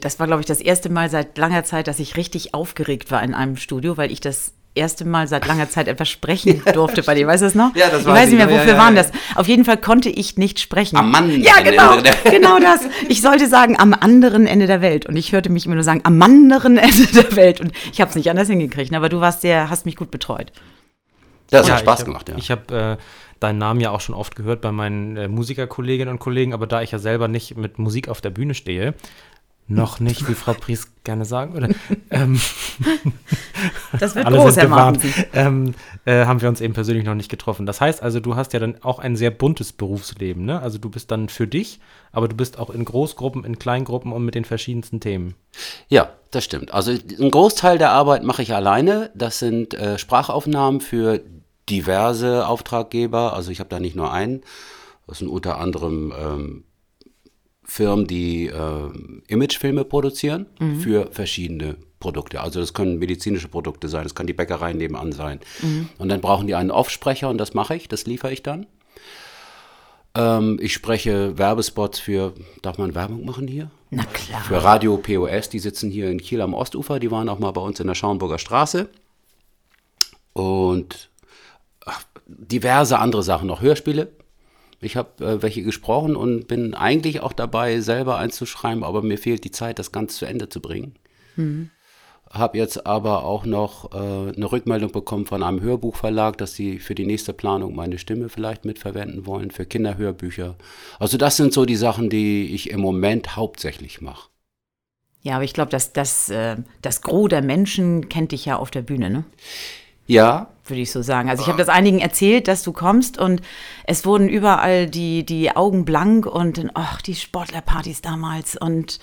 Das 0.00 0.18
war, 0.18 0.26
glaube 0.26 0.40
ich, 0.40 0.46
das 0.46 0.60
erste 0.60 0.88
Mal 0.90 1.08
seit 1.10 1.38
langer 1.38 1.64
Zeit, 1.64 1.86
dass 1.88 1.98
ich 2.00 2.16
richtig 2.16 2.54
aufgeregt 2.54 3.10
war 3.10 3.22
in 3.22 3.34
einem 3.34 3.56
Studio, 3.56 3.96
weil 3.96 4.10
ich 4.10 4.20
das 4.20 4.52
erste 4.74 5.06
Mal 5.06 5.26
seit 5.26 5.46
langer 5.46 5.70
Zeit 5.70 5.88
etwas 5.88 6.08
sprechen 6.10 6.60
durfte 6.74 7.02
bei 7.02 7.14
dir. 7.14 7.26
Weißt 7.26 7.40
du 7.42 7.46
das 7.46 7.54
noch? 7.54 7.74
Ja, 7.74 7.88
das 7.88 8.00
ich 8.02 8.06
weiß 8.06 8.14
weiß 8.14 8.24
ich 8.24 8.34
nicht 8.34 8.38
mehr, 8.38 8.46
noch. 8.46 8.52
Ja, 8.52 8.58
wofür 8.60 8.72
ja, 8.74 8.78
waren 8.78 8.96
ja. 8.96 9.02
das. 9.02 9.12
Auf 9.36 9.48
jeden 9.48 9.64
Fall 9.64 9.78
konnte 9.78 10.10
ich 10.10 10.36
nicht 10.36 10.60
sprechen. 10.60 10.96
Am 10.96 11.14
anderen 11.14 11.42
Ja, 11.42 11.54
Ende 11.58 11.70
genau. 11.70 12.00
der- 12.00 12.30
genau 12.30 12.58
das. 12.58 12.80
Ich 13.08 13.22
sollte 13.22 13.46
sagen, 13.48 13.78
am 13.78 13.94
anderen 13.94 14.46
Ende 14.46 14.66
der 14.66 14.82
Welt. 14.82 15.06
Und 15.06 15.16
ich 15.16 15.32
hörte 15.32 15.50
mich 15.50 15.64
immer 15.64 15.76
nur 15.76 15.84
sagen, 15.84 16.00
am 16.04 16.20
anderen 16.20 16.76
Ende 16.76 17.06
der 17.14 17.34
Welt. 17.36 17.60
Und 17.60 17.72
ich 17.90 18.00
habe 18.00 18.10
es 18.10 18.16
nicht 18.16 18.28
anders 18.28 18.48
hingekriegt. 18.48 18.92
Aber 18.94 19.08
du 19.08 19.20
warst 19.20 19.40
sehr, 19.40 19.70
hast 19.70 19.86
mich 19.86 19.96
gut 19.96 20.10
betreut. 20.10 20.52
Das 21.48 21.70
hat 21.70 21.80
Spaß 21.80 22.00
ich 22.00 22.00
hab, 22.00 22.06
gemacht, 22.06 22.28
ja. 22.28 22.36
Ich 22.36 22.50
habe 22.50 22.98
äh, 22.98 23.02
deinen 23.40 23.58
Namen 23.58 23.80
ja 23.80 23.92
auch 23.92 24.00
schon 24.00 24.14
oft 24.14 24.34
gehört 24.36 24.60
bei 24.60 24.72
meinen 24.72 25.16
äh, 25.16 25.28
Musikerkolleginnen 25.28 26.12
und 26.12 26.18
Kollegen, 26.18 26.52
aber 26.52 26.66
da 26.66 26.82
ich 26.82 26.90
ja 26.90 26.98
selber 26.98 27.28
nicht 27.28 27.56
mit 27.56 27.78
Musik 27.78 28.08
auf 28.08 28.20
der 28.20 28.30
Bühne 28.30 28.54
stehe, 28.54 28.94
noch 29.68 29.98
nicht, 29.98 30.28
wie 30.28 30.34
Frau 30.34 30.54
Pries 30.54 30.88
gerne 31.02 31.24
sagen 31.24 31.54
würde, 31.54 31.74
ähm, 32.10 32.40
Das 33.98 34.14
wird 34.14 34.26
alle 34.26 34.38
groß, 34.38 34.54
sind 34.54 34.64
gewarnt, 34.64 35.00
ähm, 35.32 35.74
äh, 36.04 36.24
haben 36.24 36.40
wir 36.40 36.48
uns 36.48 36.60
eben 36.60 36.74
persönlich 36.74 37.04
noch 37.04 37.14
nicht 37.14 37.30
getroffen. 37.30 37.66
Das 37.66 37.80
heißt 37.80 38.02
also, 38.02 38.20
du 38.20 38.36
hast 38.36 38.52
ja 38.52 38.60
dann 38.60 38.82
auch 38.82 38.98
ein 38.98 39.16
sehr 39.16 39.30
buntes 39.30 39.72
Berufsleben, 39.72 40.44
ne? 40.44 40.60
Also 40.60 40.78
du 40.78 40.88
bist 40.88 41.10
dann 41.10 41.28
für 41.28 41.46
dich, 41.46 41.80
aber 42.12 42.28
du 42.28 42.36
bist 42.36 42.58
auch 42.58 42.70
in 42.70 42.84
Großgruppen, 42.84 43.44
in 43.44 43.58
Kleingruppen 43.58 44.12
und 44.12 44.24
mit 44.24 44.34
den 44.34 44.44
verschiedensten 44.44 45.00
Themen. 45.00 45.34
Ja, 45.88 46.10
das 46.30 46.44
stimmt. 46.44 46.72
Also 46.72 46.92
ein 46.92 47.30
Großteil 47.30 47.78
der 47.78 47.90
Arbeit 47.90 48.22
mache 48.22 48.42
ich 48.42 48.54
alleine. 48.54 49.10
Das 49.14 49.38
sind 49.38 49.74
äh, 49.74 49.98
Sprachaufnahmen 49.98 50.80
für 50.80 51.20
diverse 51.68 52.46
Auftraggeber. 52.46 53.32
Also 53.32 53.50
ich 53.50 53.60
habe 53.60 53.70
da 53.70 53.80
nicht 53.80 53.96
nur 53.96 54.12
einen. 54.12 54.42
Das 55.06 55.18
sind 55.18 55.28
unter 55.28 55.58
anderem 55.58 56.12
ähm, 56.18 56.64
Firmen, 57.66 58.06
die 58.06 58.46
ähm, 58.46 59.22
Imagefilme 59.26 59.84
produzieren 59.84 60.46
für 60.80 61.08
verschiedene 61.10 61.76
Produkte. 61.98 62.40
Also 62.40 62.60
das 62.60 62.72
können 62.72 62.98
medizinische 62.98 63.48
Produkte 63.48 63.88
sein, 63.88 64.04
das 64.04 64.14
kann 64.14 64.26
die 64.26 64.32
Bäckerei 64.32 64.72
nebenan 64.72 65.12
sein. 65.12 65.40
Und 65.98 66.08
dann 66.08 66.20
brauchen 66.20 66.46
die 66.46 66.54
einen 66.54 66.70
Offsprecher 66.70 67.28
und 67.28 67.38
das 67.38 67.54
mache 67.54 67.74
ich, 67.74 67.88
das 67.88 68.06
liefere 68.06 68.32
ich 68.32 68.42
dann. 68.42 68.66
Ähm, 70.14 70.58
ich 70.60 70.72
spreche 70.72 71.36
Werbespots 71.36 71.98
für, 71.98 72.32
darf 72.62 72.78
man 72.78 72.94
Werbung 72.94 73.24
machen 73.24 73.46
hier? 73.48 73.70
Na 73.90 74.04
klar. 74.04 74.42
Für 74.42 74.62
Radio 74.64 74.96
POS, 74.96 75.48
die 75.50 75.58
sitzen 75.58 75.90
hier 75.90 76.10
in 76.10 76.20
Kiel 76.20 76.40
am 76.40 76.54
Ostufer, 76.54 76.98
die 76.98 77.10
waren 77.10 77.28
auch 77.28 77.38
mal 77.38 77.50
bei 77.50 77.60
uns 77.60 77.80
in 77.80 77.86
der 77.86 77.94
Schaumburger 77.94 78.38
Straße. 78.38 78.88
Und 80.32 81.10
diverse 82.26 82.98
andere 82.98 83.22
Sachen, 83.22 83.48
noch 83.48 83.60
Hörspiele. 83.60 84.08
Ich 84.80 84.96
habe 84.96 85.24
äh, 85.24 85.42
welche 85.42 85.62
gesprochen 85.62 86.16
und 86.16 86.48
bin 86.48 86.74
eigentlich 86.74 87.20
auch 87.20 87.32
dabei, 87.32 87.80
selber 87.80 88.18
einzuschreiben, 88.18 88.84
aber 88.84 89.02
mir 89.02 89.18
fehlt 89.18 89.44
die 89.44 89.50
Zeit, 89.50 89.78
das 89.78 89.92
Ganze 89.92 90.18
zu 90.18 90.26
Ende 90.26 90.48
zu 90.48 90.60
bringen. 90.60 90.94
Habe 92.30 92.58
jetzt 92.58 92.86
aber 92.86 93.24
auch 93.24 93.46
noch 93.46 93.92
äh, 93.92 93.96
eine 93.96 94.50
Rückmeldung 94.50 94.90
bekommen 94.90 95.26
von 95.26 95.42
einem 95.42 95.60
Hörbuchverlag, 95.60 96.36
dass 96.38 96.54
sie 96.54 96.78
für 96.78 96.94
die 96.94 97.06
nächste 97.06 97.32
Planung 97.32 97.74
meine 97.74 97.98
Stimme 97.98 98.28
vielleicht 98.28 98.64
mitverwenden 98.64 99.26
wollen, 99.26 99.50
für 99.50 99.64
Kinderhörbücher. 99.64 100.56
Also 100.98 101.18
das 101.18 101.36
sind 101.36 101.52
so 101.52 101.64
die 101.64 101.76
Sachen, 101.76 102.10
die 102.10 102.54
ich 102.54 102.70
im 102.70 102.80
Moment 102.80 103.36
hauptsächlich 103.36 104.00
mache. 104.00 104.28
Ja, 105.22 105.36
aber 105.36 105.44
ich 105.44 105.54
glaube, 105.54 105.70
dass 105.70 105.92
das, 105.92 106.28
äh, 106.28 106.56
das 106.82 107.00
Gros 107.00 107.28
der 107.28 107.42
Menschen 107.42 108.08
kennt 108.08 108.32
dich 108.32 108.44
ja 108.44 108.56
auf 108.56 108.70
der 108.70 108.82
Bühne, 108.82 109.10
ne? 109.10 109.24
Ja, 110.06 110.48
Würde 110.66 110.80
ich 110.82 110.90
so 110.92 111.02
sagen. 111.02 111.28
Also 111.30 111.42
ich 111.42 111.48
habe 111.48 111.58
das 111.58 111.68
einigen 111.68 111.98
erzählt, 112.00 112.48
dass 112.48 112.62
du 112.62 112.72
kommst 112.72 113.18
und 113.18 113.40
es 113.84 114.04
wurden 114.04 114.28
überall 114.28 114.86
die, 114.88 115.24
die 115.24 115.54
Augen 115.54 115.84
blank 115.84 116.26
und 116.26 116.58
dann, 116.58 116.70
ach, 116.74 117.00
die 117.02 117.14
Sportlerpartys 117.14 118.02
damals 118.02 118.56
und 118.56 118.98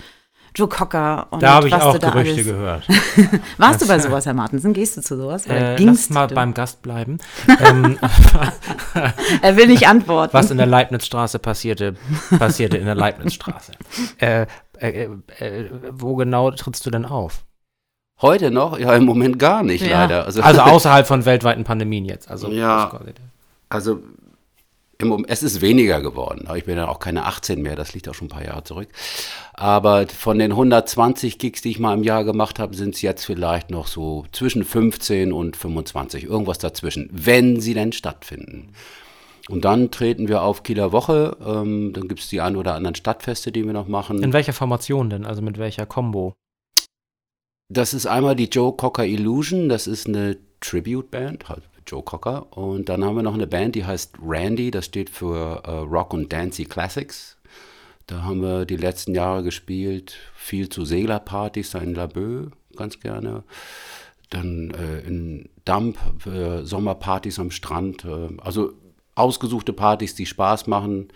Joe 0.56 0.68
Cocker 0.68 1.26
und 1.30 1.42
Da 1.42 1.54
habe 1.54 1.66
ich 1.66 1.74
auch 1.74 1.98
Gerüchte 1.98 2.10
alles. 2.16 2.44
gehört. 2.44 2.88
Warst 3.58 3.82
du 3.82 3.88
bei 3.88 3.98
sowas, 3.98 4.24
Herr 4.24 4.34
Martensen? 4.34 4.72
Gehst 4.72 4.96
du 4.96 5.00
zu 5.00 5.16
sowas? 5.16 5.46
Oder 5.46 5.72
Äh, 5.74 5.76
gingst 5.76 6.10
lass 6.10 6.14
mal 6.14 6.26
du? 6.28 6.34
beim 6.36 6.54
Gast 6.54 6.80
bleiben. 6.82 7.18
ähm, 7.60 7.98
Er 9.42 9.56
will 9.56 9.66
nicht 9.66 9.88
antworten. 9.88 10.32
was 10.32 10.50
in 10.50 10.58
der 10.58 10.66
Leibnizstraße 10.66 11.38
passierte, 11.40 11.94
passierte 12.38 12.76
in 12.76 12.84
der 12.86 12.94
Leibnizstraße. 12.94 13.72
Äh, 14.18 14.46
äh, 14.78 15.08
äh, 15.38 15.70
wo 15.92 16.14
genau 16.16 16.50
trittst 16.50 16.84
du 16.86 16.90
denn 16.90 17.04
auf? 17.04 17.44
Heute 18.24 18.50
noch? 18.50 18.78
Ja, 18.78 18.94
im 18.96 19.04
Moment 19.04 19.38
gar 19.38 19.62
nicht, 19.62 19.86
Ja. 19.86 20.00
leider. 20.02 20.24
Also, 20.26 20.42
Also 20.42 20.60
außerhalb 20.74 21.06
von 21.06 21.24
weltweiten 21.24 21.62
Pandemien 21.64 22.04
jetzt. 22.04 22.28
Also 22.30 22.50
Ja. 22.50 22.90
also 23.68 24.00
im 24.98 25.24
es 25.28 25.42
ist 25.42 25.60
weniger 25.60 26.00
geworden. 26.00 26.44
Aber 26.46 26.56
ich 26.56 26.64
bin 26.64 26.76
ja 26.76 26.88
auch 26.88 26.98
keine 26.98 27.26
18 27.26 27.60
mehr, 27.60 27.76
das 27.76 27.94
liegt 27.94 28.08
auch 28.08 28.14
schon 28.14 28.26
ein 28.26 28.30
paar 28.30 28.44
Jahre 28.44 28.64
zurück. 28.64 28.88
Aber 29.52 30.06
von 30.08 30.38
den 30.38 30.52
120 30.52 31.38
Gigs, 31.38 31.62
die 31.62 31.70
ich 31.70 31.78
mal 31.78 31.94
im 31.94 32.02
Jahr 32.04 32.24
gemacht 32.24 32.58
habe, 32.58 32.74
sind 32.74 32.94
es 32.94 33.02
jetzt 33.02 33.24
vielleicht 33.24 33.70
noch 33.70 33.86
so 33.86 34.24
zwischen 34.32 34.64
15 34.64 35.32
und 35.32 35.56
25, 35.56 36.24
irgendwas 36.24 36.58
dazwischen, 36.58 37.08
wenn 37.12 37.60
sie 37.60 37.74
denn 37.74 37.92
stattfinden. 37.92 38.70
Und 39.50 39.64
dann 39.66 39.90
treten 39.90 40.28
wir 40.28 40.42
auf 40.42 40.62
Kieler 40.62 40.90
Woche, 40.92 41.36
ähm, 41.44 41.92
dann 41.92 42.08
gibt 42.08 42.20
es 42.20 42.28
die 42.28 42.40
ein 42.40 42.56
oder 42.56 42.74
anderen 42.74 42.94
Stadtfeste, 42.94 43.52
die 43.52 43.64
wir 43.66 43.74
noch 43.74 43.88
machen. 43.88 44.22
In 44.22 44.32
welcher 44.32 44.54
Formation 44.54 45.10
denn? 45.10 45.26
Also 45.26 45.42
mit 45.42 45.58
welcher 45.58 45.84
Combo? 45.86 46.34
Das 47.68 47.94
ist 47.94 48.06
einmal 48.06 48.36
die 48.36 48.48
Joe 48.48 48.74
Cocker 48.76 49.06
Illusion, 49.06 49.68
das 49.68 49.86
ist 49.86 50.06
eine 50.06 50.36
Tribute-Band, 50.60 51.48
halt 51.48 51.62
Joe 51.86 52.02
Cocker. 52.02 52.56
Und 52.56 52.88
dann 52.88 53.04
haben 53.04 53.16
wir 53.16 53.22
noch 53.22 53.34
eine 53.34 53.46
Band, 53.46 53.74
die 53.74 53.84
heißt 53.84 54.16
Randy, 54.22 54.70
das 54.70 54.86
steht 54.86 55.10
für 55.10 55.62
äh, 55.64 55.70
Rock 55.70 56.12
und 56.12 56.32
Dancy 56.32 56.64
Classics. 56.64 57.36
Da 58.06 58.22
haben 58.22 58.42
wir 58.42 58.66
die 58.66 58.76
letzten 58.76 59.14
Jahre 59.14 59.42
gespielt, 59.42 60.16
viel 60.34 60.68
zu 60.68 60.84
Seglerpartys 60.84 61.70
da 61.70 61.78
in 61.78 61.94
Laboe, 61.94 62.50
ganz 62.76 63.00
gerne. 63.00 63.44
Dann 64.30 64.70
äh, 64.72 65.00
in 65.06 65.48
Damp, 65.64 65.96
äh, 66.26 66.64
Sommerpartys 66.64 67.38
am 67.38 67.50
Strand. 67.50 68.04
Äh, 68.04 68.28
also 68.42 68.72
ausgesuchte 69.14 69.72
Partys, 69.72 70.14
die 70.14 70.26
Spaß 70.26 70.66
machen. 70.66 71.08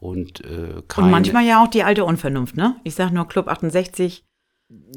Und, 0.00 0.44
äh, 0.44 0.82
und 0.96 1.10
manchmal 1.10 1.44
ja 1.44 1.62
auch 1.62 1.68
die 1.68 1.82
alte 1.82 2.04
Unvernunft, 2.04 2.56
ne? 2.56 2.76
Ich 2.82 2.94
sag 2.94 3.12
nur 3.12 3.28
Club 3.28 3.48
68. 3.48 4.24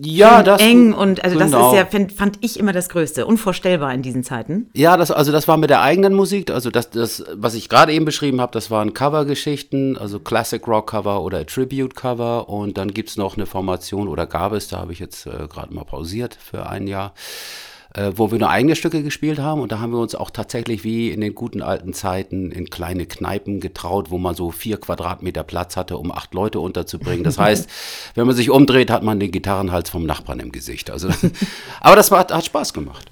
ja, 0.02 0.44
das, 0.44 0.62
eng 0.62 0.94
und 0.94 1.24
also 1.24 1.40
das 1.40 1.52
genau. 1.52 1.72
ist 1.72 1.78
ja, 1.78 1.86
find, 1.86 2.12
fand 2.12 2.38
ich 2.42 2.60
immer 2.60 2.74
das 2.74 2.90
Größte. 2.90 3.26
Unvorstellbar 3.26 3.94
in 3.94 4.02
diesen 4.02 4.24
Zeiten. 4.24 4.70
Ja, 4.74 4.98
das, 4.98 5.10
also 5.10 5.32
das 5.32 5.48
war 5.48 5.58
mit 5.58 5.70
der 5.70 5.82
eigenen 5.82 6.14
Musik. 6.14 6.52
Also 6.52 6.70
das, 6.70 6.90
das 6.90 7.24
was 7.34 7.56
ich 7.56 7.70
gerade 7.70 7.94
eben 7.94 8.04
beschrieben 8.04 8.42
habe, 8.42 8.52
das 8.52 8.70
waren 8.70 8.94
Covergeschichten, 8.94 9.98
also 9.98 10.20
Classic 10.20 10.66
Rock 10.68 10.92
Cover 10.92 11.22
oder 11.22 11.46
Tribute 11.46 11.96
Cover. 11.96 12.50
Und 12.50 12.78
dann 12.78 12.94
gibt's 12.94 13.16
noch 13.16 13.38
eine 13.38 13.46
Formation 13.46 14.08
oder 14.08 14.28
gab 14.28 14.52
es, 14.52 14.68
da 14.68 14.80
habe 14.80 14.92
ich 14.92 15.00
jetzt 15.00 15.28
äh, 15.28 15.48
gerade 15.48 15.74
mal 15.74 15.86
pausiert 15.86 16.38
für 16.40 16.68
ein 16.68 16.88
Jahr, 16.88 17.14
äh, 17.96 18.12
wo 18.16 18.32
wir 18.32 18.40
nur 18.40 18.50
eigene 18.50 18.76
Stücke 18.76 19.04
gespielt 19.04 19.40
haben. 19.40 19.62
Und 19.62 19.72
da 19.72 19.80
haben 19.80 19.92
wir 19.92 20.00
uns 20.00 20.16
auch 20.16 20.30
tatsächlich 20.30 20.84
wie 20.84 21.12
in 21.12 21.22
den 21.22 21.34
guten 21.34 21.62
alten 21.62 21.94
Zeiten 21.94 22.52
in 22.52 22.70
kleine 22.70 23.06
Kneipen 23.06 23.60
getraut, 23.60 24.12
wo 24.12 24.18
man 24.18 24.36
so 24.36 24.52
vier 24.52 24.78
Quadratmeter 24.78 25.44
Platz 25.44 25.78
hatte, 25.78 25.98
um 25.98 26.12
acht 26.12 26.34
Leute 26.34 26.60
unterzubringen. 26.60 27.24
Das 27.24 27.38
heißt, 27.40 27.70
wenn 28.16 28.28
man 28.28 28.36
sich 28.36 28.50
umdreht, 28.50 28.92
hat 28.92 29.04
man 29.04 29.20
den 29.20 29.32
Gitarrenhals 29.32 29.90
vom 29.90 30.06
Nachbarn 30.06 30.40
im 30.40 30.52
Gesicht. 30.52 30.92
Also, 30.92 31.10
aber 31.82 31.96
das 31.96 32.12
war, 32.12 32.20
hat 32.28 32.46
Spaß 32.46 32.74
gemacht. 32.74 33.12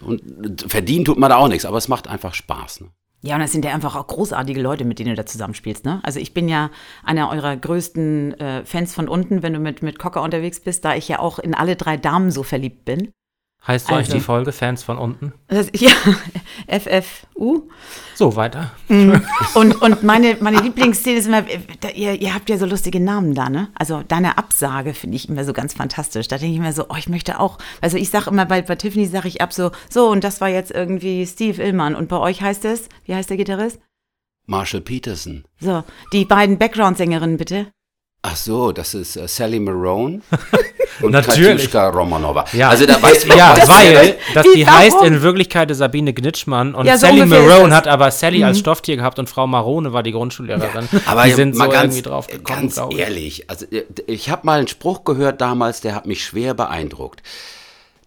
Und 0.00 0.64
verdienen 0.66 1.04
tut 1.04 1.18
man 1.18 1.30
da 1.30 1.36
auch 1.36 1.48
nichts, 1.48 1.64
aber 1.64 1.78
es 1.78 1.88
macht 1.88 2.08
einfach 2.08 2.34
Spaß. 2.34 2.82
Ne? 2.82 2.88
Ja, 3.22 3.36
und 3.36 3.40
das 3.40 3.52
sind 3.52 3.64
ja 3.64 3.72
einfach 3.72 3.96
auch 3.96 4.06
großartige 4.06 4.60
Leute, 4.60 4.84
mit 4.84 4.98
denen 4.98 5.10
du 5.10 5.16
da 5.16 5.24
zusammenspielst, 5.24 5.84
ne? 5.84 6.00
Also 6.02 6.18
ich 6.18 6.34
bin 6.34 6.48
ja 6.48 6.70
einer 7.04 7.30
eurer 7.30 7.56
größten 7.56 8.34
äh, 8.34 8.64
Fans 8.64 8.94
von 8.94 9.08
unten, 9.08 9.42
wenn 9.42 9.52
du 9.52 9.60
mit, 9.60 9.82
mit 9.82 9.98
Cocker 9.98 10.22
unterwegs 10.22 10.60
bist, 10.60 10.84
da 10.84 10.94
ich 10.96 11.08
ja 11.08 11.20
auch 11.20 11.38
in 11.38 11.54
alle 11.54 11.76
drei 11.76 11.96
Damen 11.96 12.30
so 12.30 12.42
verliebt 12.42 12.84
bin. 12.84 13.12
Heißt 13.66 13.86
so 13.86 13.94
eigentlich 13.94 14.08
Also. 14.08 14.18
die 14.18 14.24
Folge 14.24 14.50
Fans 14.50 14.82
von 14.82 14.98
unten? 14.98 15.32
Das, 15.46 15.68
ja, 15.74 15.92
FFU. 16.66 17.68
So, 18.16 18.34
weiter. 18.34 18.72
Und, 19.54 19.80
und 19.80 20.02
meine, 20.02 20.36
meine 20.40 20.60
Lieblingsszene 20.60 21.18
ist 21.18 21.26
immer, 21.26 21.42
da, 21.80 21.90
ihr, 21.90 22.20
ihr 22.20 22.34
habt 22.34 22.48
ja 22.50 22.58
so 22.58 22.66
lustige 22.66 22.98
Namen 23.00 23.34
da, 23.34 23.48
ne? 23.48 23.68
Also 23.74 24.02
deine 24.06 24.38
Absage 24.38 24.94
finde 24.94 25.16
ich 25.16 25.28
immer 25.28 25.44
so 25.44 25.52
ganz 25.52 25.74
fantastisch. 25.74 26.28
Da 26.28 26.38
denke 26.38 26.54
ich 26.54 26.60
mir 26.60 26.72
so, 26.72 26.86
oh, 26.88 26.96
ich 26.96 27.08
möchte 27.08 27.38
auch. 27.40 27.58
Also 27.80 27.96
ich 27.96 28.10
sage 28.10 28.30
immer, 28.30 28.46
bei, 28.46 28.62
bei 28.62 28.74
Tiffany 28.76 29.06
sage 29.06 29.28
ich 29.28 29.40
ab 29.40 29.52
so, 29.52 29.70
so, 29.90 30.08
und 30.08 30.24
das 30.24 30.40
war 30.40 30.48
jetzt 30.48 30.70
irgendwie 30.70 31.26
Steve 31.26 31.62
Illmann. 31.62 31.94
Und 31.94 32.08
bei 32.08 32.18
euch 32.18 32.42
heißt 32.42 32.64
es, 32.64 32.88
wie 33.04 33.14
heißt 33.14 33.30
der 33.30 33.36
Gitarrist? 33.36 33.80
Marshall 34.46 34.80
Peterson. 34.80 35.44
So, 35.60 35.84
die 36.12 36.24
beiden 36.24 36.58
Background-Sängerinnen 36.58 37.36
bitte. 37.36 37.68
Ach 38.24 38.36
so, 38.36 38.70
das 38.70 38.94
ist 38.94 39.16
äh, 39.16 39.26
Sally 39.26 39.58
Marone 39.58 40.20
und 41.02 41.10
Natürlich. 41.10 41.70
Katjuschka 41.72 41.88
Romanova. 41.88 42.44
Ja, 42.52 42.68
Also 42.68 42.86
da 42.86 43.02
weißt 43.02 43.24
du, 43.24 43.36
ja 43.36 43.52
du, 43.54 43.68
weil 43.68 44.16
dass 44.32 44.46
Wie, 44.46 44.54
die 44.58 44.66
heißt 44.66 45.02
in 45.02 45.22
Wirklichkeit 45.22 45.74
Sabine 45.74 46.12
Gnitschmann 46.14 46.76
und 46.76 46.86
Ja, 46.86 46.96
so 46.98 47.06
Sally 47.08 47.26
Marone 47.26 47.70
das. 47.70 47.78
hat 47.78 47.88
aber 47.88 48.12
Sally 48.12 48.44
als 48.44 48.60
Stofftier 48.60 48.96
gehabt 48.96 49.18
und 49.18 49.28
Frau 49.28 49.48
Marone 49.48 49.92
war 49.92 50.04
die 50.04 50.12
Grundschullehrerin. 50.12 50.88
Aber 51.06 51.24
die 51.24 51.32
sind 51.32 51.56
mal 51.56 51.64
so 51.64 51.70
ganz, 51.72 51.84
irgendwie 51.96 52.02
drauf 52.08 52.26
gekommen, 52.28 52.70
ganz 52.70 52.80
ehrlich, 52.96 53.50
also 53.50 53.66
äh, 53.72 53.82
ich 54.06 54.30
habe 54.30 54.46
mal 54.46 54.58
einen 54.60 54.68
Spruch 54.68 55.02
gehört 55.02 55.40
damals, 55.40 55.80
der 55.80 55.96
hat 55.96 56.06
mich 56.06 56.24
schwer 56.24 56.54
beeindruckt. 56.54 57.24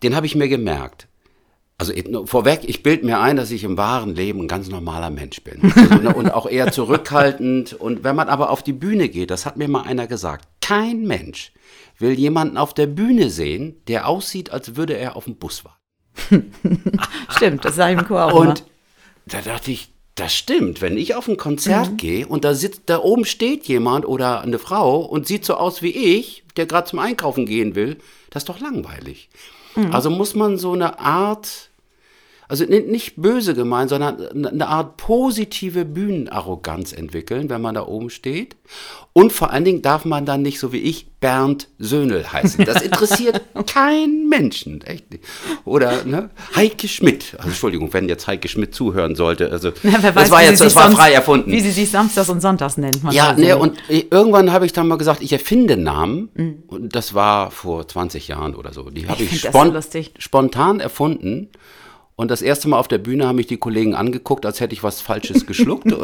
Den 0.02 0.16
habe 0.16 0.26
ich 0.28 0.36
mir 0.36 0.48
gemerkt. 0.48 1.08
Also 1.78 1.94
vorweg, 2.26 2.62
ich 2.64 2.84
bilde 2.84 3.06
mir 3.06 3.20
ein, 3.20 3.36
dass 3.36 3.52
ich 3.52 3.66
im 3.66 3.78
wahren 3.78 4.16
Leben 4.16 4.42
ein 4.42 4.48
ganz 4.48 4.70
normaler 4.70 5.10
Mensch 5.10 5.42
bin. 5.44 5.74
Also, 5.76 5.96
ne, 5.96 6.16
und 6.16 6.32
auch 6.32 6.50
eher 6.50 6.72
zurückhaltend. 6.72 7.74
Und 7.74 8.04
wenn 8.06 8.16
man 8.16 8.30
aber 8.30 8.50
auf 8.50 8.64
die 8.64 8.74
Bühne 8.74 9.10
geht, 9.10 9.30
das 9.30 9.46
hat 9.46 9.58
mir 9.58 9.68
mal 9.68 9.82
einer 9.82 10.08
gesagt, 10.08 10.48
kein 10.62 11.06
Mensch 11.06 11.52
will 12.00 12.14
jemanden 12.14 12.58
auf 12.58 12.74
der 12.74 12.88
Bühne 12.88 13.30
sehen, 13.30 13.82
der 13.88 14.08
aussieht, 14.08 14.52
als 14.52 14.78
würde 14.78 14.94
er 14.98 15.18
auf 15.18 15.26
dem 15.26 15.36
Bus 15.36 15.64
warten. 15.66 16.54
Stimmt, 17.30 17.66
das 17.66 17.76
sage 17.76 17.94
ich 17.94 18.00
im 18.00 18.08
Chor 18.08 18.26
auch 18.26 18.34
Und 18.34 18.64
da 19.26 19.42
dachte 19.42 19.72
ich, 19.72 19.90
das 20.16 20.34
stimmt. 20.34 20.82
Wenn 20.82 20.98
ich 20.98 21.14
auf 21.14 21.28
ein 21.28 21.36
Konzert 21.36 21.98
gehe 21.98 22.26
und 22.26 22.46
da 22.46 22.54
sitzt, 22.54 22.84
da 22.86 23.00
oben 23.00 23.26
steht 23.26 23.66
jemand 23.66 24.06
oder 24.06 24.42
eine 24.42 24.60
Frau 24.60 25.02
und 25.02 25.28
sieht 25.28 25.44
so 25.44 25.56
aus 25.56 25.82
wie 25.82 25.92
ich, 25.92 26.46
der 26.56 26.68
gerade 26.68 26.90
zum 26.90 27.00
Einkaufen 27.00 27.46
gehen 27.46 27.76
will, 27.76 27.98
das 28.30 28.44
ist 28.44 28.50
doch 28.50 28.62
langweilig. 28.62 29.30
Also 29.92 30.10
muss 30.10 30.36
man 30.36 30.58
so 30.58 30.74
eine 30.74 31.00
Art, 31.00 31.70
also 32.48 32.64
ni- 32.66 32.82
nicht 32.82 33.16
böse 33.16 33.54
gemeint, 33.54 33.90
sondern 33.90 34.46
eine 34.46 34.68
Art 34.68 34.98
positive 34.98 35.86
Bühnenarroganz 35.86 36.94
entwickeln, 36.94 37.50
wenn 37.50 37.62
man 37.62 37.76
da 37.76 37.86
oben 37.88 38.10
steht. 38.10 38.56
Und 39.14 39.32
vor 39.32 39.52
allen 39.52 39.64
Dingen 39.66 39.82
darf 39.82 40.04
man 40.06 40.26
dann 40.26 40.42
nicht 40.42 40.60
so 40.60 40.72
wie 40.74 40.80
ich 40.80 41.08
Bernd 41.22 41.70
Söhnel 41.80 42.32
heißen. 42.32 42.66
Das 42.66 42.82
interessiert 42.82 43.42
keinen 43.68 44.28
Menschen, 44.30 44.82
echt 44.82 45.10
nicht. 45.12 45.24
Oder 45.64 46.04
ne? 46.06 46.30
Heike 46.56 46.88
Schmidt. 46.88 47.34
Also 47.38 47.50
Entschuldigung, 47.50 47.94
wenn 47.94 48.10
jetzt 48.10 48.28
Heike 48.28 48.48
Schmidt 48.48 48.76
zuhören 48.76 49.16
sollte. 49.16 49.52
Also 49.52 49.70
immer. 49.84 49.98
Wer 50.04 50.12
das 50.12 50.30
war 50.30 50.44
jetzt, 50.44 50.62
das 50.62 50.76
war 50.76 50.92
frei 50.92 51.14
erfunden. 51.14 51.52
Wie 51.52 51.62
sie 51.62 51.72
sich 51.72 51.90
samstags 51.90 52.30
und 52.30 52.42
sonntags 52.42 52.78
nennt. 52.78 53.04
Man 53.04 53.14
Ja, 53.14 53.30
weiß 53.32 53.38
ne, 53.38 53.58
und 53.58 53.78
irgendwann 53.90 54.52
habe 54.52 54.66
ich 54.66 54.74
dann 54.74 54.88
mal 54.88 54.98
gesagt, 54.98 55.22
ich 55.24 55.32
erfinde 55.34 55.78
Namen. 55.78 56.64
Und 56.68 56.96
das 56.96 57.14
war 57.14 57.50
vor 57.52 57.88
20 57.88 58.28
Jahren 58.28 58.54
oder 58.54 58.74
so. 58.74 58.90
Die 58.90 59.08
habe 59.08 59.24
ich, 59.24 59.42
so 59.42 59.48
spon 59.48 59.74
lustig. 59.74 60.14
spontan 60.20 60.80
erfunden. 60.80 61.50
Und 62.18 62.32
das 62.32 62.42
erste 62.42 62.70
Mal 62.70 62.80
auf 62.80 62.88
der 62.88 62.98
Bühne 62.98 63.28
haben 63.28 63.36
mich 63.36 63.48
die 63.48 63.58
Kollegen 63.58 63.94
angeguckt, 63.94 64.46
als 64.46 64.62
hätte 64.62 64.74
ich 64.74 64.84
was 64.84 65.02
Falsches 65.02 65.46
geschluckt. 65.48 65.92
Äh, 65.92 65.96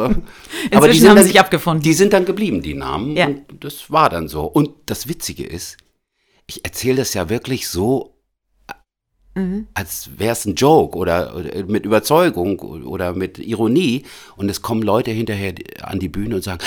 Aber 0.76 0.90
die 0.90 1.00
haben 1.08 1.16
dann, 1.16 1.26
sich 1.26 1.40
abgefunden. 1.40 1.84
Die 1.84 1.94
sind 1.94 2.14
dann 2.14 2.26
geblieben, 2.26 2.62
die 2.62 2.74
Namen. 2.74 3.16
Ja. 3.16 3.28
Und 3.28 3.46
das 3.60 3.90
war 3.92 4.10
dann 4.10 4.28
so. 4.28 4.44
Und 4.44 4.72
das 4.88 5.08
Witzige 5.08 5.46
ist, 5.46 5.78
ich 6.48 6.66
erzähle 6.66 6.98
das 6.98 7.14
ja 7.14 7.30
wirklich 7.30 7.68
so, 7.68 8.16
Mhm. 9.34 9.68
als 9.74 10.10
wäre 10.18 10.34
es 10.34 10.44
ein 10.46 10.56
Joke 10.56 10.98
oder, 10.98 11.34
oder 11.38 11.64
mit 11.66 11.86
Überzeugung 11.86 12.60
oder 12.60 13.14
mit 13.14 13.40
Ironie. 13.40 14.04
Und 14.36 14.50
es 14.50 14.62
kommen 14.62 14.82
Leute 14.82 15.12
hinterher 15.12 15.54
an 15.84 16.00
die 16.00 16.10
Bühne 16.10 16.36
und 16.36 16.44
sagen, 16.44 16.60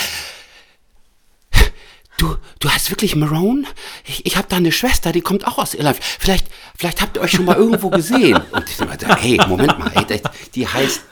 Du, 2.17 2.37
du 2.61 2.69
heißt 2.71 2.91
wirklich 2.91 3.17
Marone? 3.17 3.65
Ich, 4.07 4.25
ich 4.25 4.37
habe 4.37 4.47
da 4.49 4.57
eine 4.57 4.71
Schwester, 4.73 5.11
die 5.13 5.21
kommt 5.21 5.47
auch 5.47 5.59
aus 5.59 5.75
Irland. 5.75 5.99
Vielleicht, 6.01 6.47
vielleicht 6.79 7.01
habt 7.03 7.17
ihr 7.17 7.23
euch 7.23 7.33
schon 7.33 7.45
mal 7.45 7.57
irgendwo 7.57 7.91
gesehen. 7.91 8.41
Und 8.53 8.69
ich 8.69 8.77
so, 8.77 8.87
hey, 8.89 9.41
Moment 9.49 9.79
mal, 9.79 9.91
ey, 9.95 10.05
das- 10.07 10.23
die 10.55 10.67
heißt, 10.69 11.03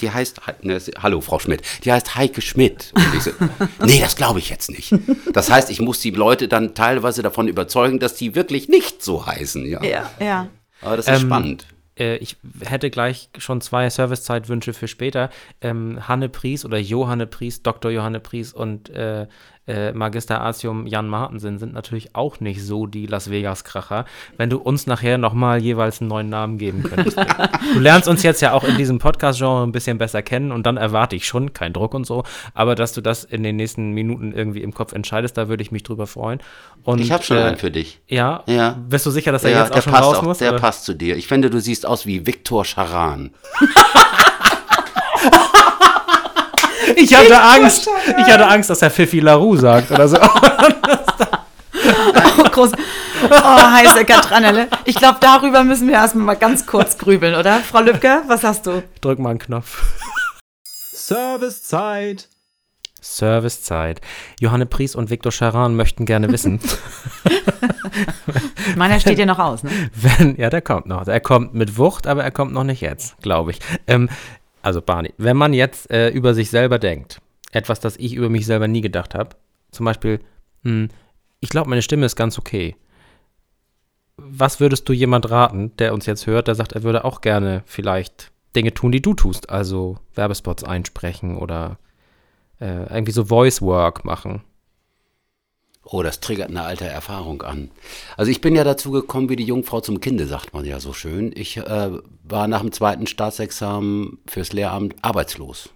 die 0.00 0.10
heißt, 0.10 0.40
ne, 0.62 0.80
hallo 1.02 1.20
Frau 1.20 1.38
Schmidt, 1.40 1.62
die 1.84 1.92
heißt 1.92 2.14
Heike 2.14 2.40
Schmidt. 2.40 2.92
Und 2.94 3.14
ich 3.16 3.22
so, 3.22 3.30
nee, 3.84 3.98
das 4.00 4.14
glaube 4.16 4.38
ich 4.38 4.48
jetzt 4.50 4.70
nicht. 4.70 4.94
Das 5.32 5.50
heißt, 5.50 5.70
ich 5.70 5.80
muss 5.80 6.00
die 6.00 6.10
Leute 6.10 6.46
dann 6.46 6.74
teilweise 6.74 7.22
davon 7.22 7.48
überzeugen, 7.48 7.98
dass 7.98 8.14
die 8.14 8.34
wirklich 8.36 8.68
nicht 8.68 9.02
so 9.02 9.26
heißen. 9.26 9.66
Ja, 9.66 9.82
Ja, 9.82 10.10
ja. 10.20 10.48
aber 10.82 10.96
das 10.96 11.08
ist 11.08 11.20
Ähm, 11.22 11.26
spannend. 11.26 11.66
Äh, 11.96 12.16
ich 12.16 12.36
hätte 12.64 12.90
gleich 12.90 13.28
schon 13.38 13.60
zwei 13.60 13.88
Servicezeitwünsche 13.88 14.72
für 14.72 14.88
später. 14.88 15.30
Ähm, 15.60 16.08
Hanne 16.08 16.28
Pries 16.28 16.64
oder 16.64 16.78
Johanne 16.78 17.28
Pries, 17.28 17.62
Dr. 17.62 17.92
Johanne 17.92 18.18
Pries 18.18 18.52
und 18.52 18.90
äh, 18.90 19.28
äh, 19.66 19.92
Magister 19.92 20.40
Artium 20.40 20.86
Jan 20.86 21.08
Martensen 21.08 21.58
sind 21.58 21.72
natürlich 21.72 22.14
auch 22.14 22.40
nicht 22.40 22.62
so 22.62 22.86
die 22.86 23.06
Las 23.06 23.30
Vegas-Kracher. 23.30 24.04
Wenn 24.36 24.50
du 24.50 24.58
uns 24.58 24.86
nachher 24.86 25.16
nochmal 25.18 25.62
jeweils 25.62 26.00
einen 26.00 26.08
neuen 26.08 26.28
Namen 26.28 26.58
geben 26.58 26.82
könntest. 26.82 27.16
du 27.74 27.78
lernst 27.80 28.08
uns 28.08 28.22
jetzt 28.22 28.42
ja 28.42 28.52
auch 28.52 28.64
in 28.64 28.76
diesem 28.76 28.98
Podcast-Genre 28.98 29.62
ein 29.66 29.72
bisschen 29.72 29.98
besser 29.98 30.22
kennen 30.22 30.52
und 30.52 30.66
dann 30.66 30.76
erwarte 30.76 31.16
ich 31.16 31.26
schon, 31.26 31.52
kein 31.52 31.72
Druck 31.72 31.94
und 31.94 32.04
so, 32.06 32.24
aber 32.52 32.74
dass 32.74 32.92
du 32.92 33.00
das 33.00 33.24
in 33.24 33.42
den 33.42 33.56
nächsten 33.56 33.92
Minuten 33.92 34.32
irgendwie 34.32 34.62
im 34.62 34.74
Kopf 34.74 34.92
entscheidest, 34.92 35.36
da 35.38 35.48
würde 35.48 35.62
ich 35.62 35.72
mich 35.72 35.82
drüber 35.82 36.06
freuen. 36.06 36.40
Und, 36.82 37.00
Ich 37.00 37.10
habe 37.10 37.22
schon 37.22 37.38
äh, 37.38 37.42
einen 37.42 37.56
für 37.56 37.70
dich. 37.70 38.00
Ja? 38.06 38.42
Ja. 38.46 38.76
Bist 38.88 39.06
du 39.06 39.10
sicher, 39.10 39.32
dass 39.32 39.44
er 39.44 39.50
Ja, 39.50 39.58
jetzt 39.60 39.70
auch 39.70 39.74
der 39.76 39.82
schon 39.82 39.92
passt 39.92 40.04
raus 40.04 40.16
auch, 40.18 40.22
muss? 40.22 40.38
der 40.38 40.50
oder? 40.50 40.60
passt 40.60 40.84
zu 40.84 40.94
dir. 40.94 41.16
Ich 41.16 41.26
finde, 41.26 41.48
du 41.50 41.60
siehst 41.60 41.86
aus 41.86 42.04
wie 42.06 42.26
Viktor 42.26 42.64
Charan. 42.64 43.30
Ich 47.04 47.14
hatte 47.14 47.40
Angst. 47.40 47.88
Ich 48.06 48.32
hatte 48.32 48.46
Angst, 48.46 48.70
dass 48.70 48.82
er 48.82 48.90
Fifi 48.90 49.20
Larue 49.20 49.58
sagt 49.58 49.90
oder 49.90 50.08
so. 50.08 50.16
Oh, 52.38 52.50
groß. 52.50 52.72
Oh, 53.30 53.72
heiße 53.72 54.04
Katranelle. 54.04 54.68
Ich 54.84 54.96
glaube, 54.96 55.18
darüber 55.20 55.64
müssen 55.64 55.88
wir 55.88 55.94
erstmal 55.94 56.24
mal 56.24 56.34
ganz 56.34 56.66
kurz 56.66 56.98
grübeln, 56.98 57.34
oder? 57.34 57.60
Frau 57.60 57.80
Lübcke, 57.80 58.22
was 58.26 58.42
hast 58.42 58.66
du? 58.66 58.82
Drück 59.00 59.18
mal 59.18 59.30
einen 59.30 59.38
Knopf. 59.38 59.82
Servicezeit. 60.92 62.28
Servicezeit. 63.00 64.00
Johanne 64.40 64.66
Pries 64.66 64.94
und 64.94 65.10
Viktor 65.10 65.32
Charan 65.32 65.76
möchten 65.76 66.06
gerne 66.06 66.30
wissen, 66.32 66.60
Meiner 68.76 68.98
steht 68.98 69.18
ja 69.18 69.26
noch 69.26 69.38
aus, 69.38 69.62
ne? 69.62 69.70
wenn, 69.94 70.36
ja, 70.36 70.50
der 70.50 70.62
kommt 70.62 70.86
noch. 70.86 71.06
Er 71.06 71.20
kommt 71.20 71.54
mit 71.54 71.78
Wucht, 71.78 72.06
aber 72.06 72.24
er 72.24 72.30
kommt 72.30 72.52
noch 72.52 72.64
nicht 72.64 72.80
jetzt, 72.80 73.20
glaube 73.22 73.52
ich. 73.52 73.60
Ähm, 73.86 74.08
also, 74.64 74.80
Barney, 74.80 75.12
wenn 75.18 75.36
man 75.36 75.52
jetzt 75.52 75.90
äh, 75.90 76.08
über 76.08 76.32
sich 76.32 76.48
selber 76.48 76.78
denkt, 76.78 77.20
etwas, 77.52 77.80
das 77.80 77.98
ich 77.98 78.14
über 78.14 78.30
mich 78.30 78.46
selber 78.46 78.66
nie 78.66 78.80
gedacht 78.80 79.14
habe, 79.14 79.36
zum 79.70 79.84
Beispiel, 79.84 80.20
hm, 80.62 80.88
ich 81.40 81.50
glaube, 81.50 81.68
meine 81.68 81.82
Stimme 81.82 82.06
ist 82.06 82.16
ganz 82.16 82.38
okay. 82.38 82.74
Was 84.16 84.60
würdest 84.60 84.88
du 84.88 84.94
jemand 84.94 85.30
raten, 85.30 85.76
der 85.76 85.92
uns 85.92 86.06
jetzt 86.06 86.26
hört, 86.26 86.48
der 86.48 86.54
sagt, 86.54 86.72
er 86.72 86.82
würde 86.82 87.04
auch 87.04 87.20
gerne 87.20 87.62
vielleicht 87.66 88.32
Dinge 88.56 88.72
tun, 88.72 88.90
die 88.90 89.02
du 89.02 89.12
tust? 89.12 89.50
Also 89.50 89.98
Werbespots 90.14 90.64
einsprechen 90.64 91.36
oder 91.36 91.76
äh, 92.58 92.84
irgendwie 92.84 93.12
so 93.12 93.26
Voice 93.26 93.60
Work 93.60 94.06
machen. 94.06 94.44
Oh, 95.84 96.02
das 96.02 96.20
triggert 96.20 96.48
eine 96.48 96.62
alte 96.62 96.86
Erfahrung 96.86 97.42
an. 97.42 97.70
Also 98.16 98.30
ich 98.30 98.40
bin 98.40 98.56
ja 98.56 98.64
dazu 98.64 98.90
gekommen, 98.90 99.28
wie 99.28 99.36
die 99.36 99.44
Jungfrau 99.44 99.80
zum 99.80 100.00
Kinde, 100.00 100.26
sagt 100.26 100.54
man 100.54 100.64
ja 100.64 100.80
so 100.80 100.94
schön. 100.94 101.30
Ich 101.34 101.58
äh, 101.58 101.90
war 102.22 102.48
nach 102.48 102.60
dem 102.60 102.72
zweiten 102.72 103.06
Staatsexamen 103.06 104.18
fürs 104.26 104.52
Lehramt 104.52 104.94
arbeitslos. 105.02 105.68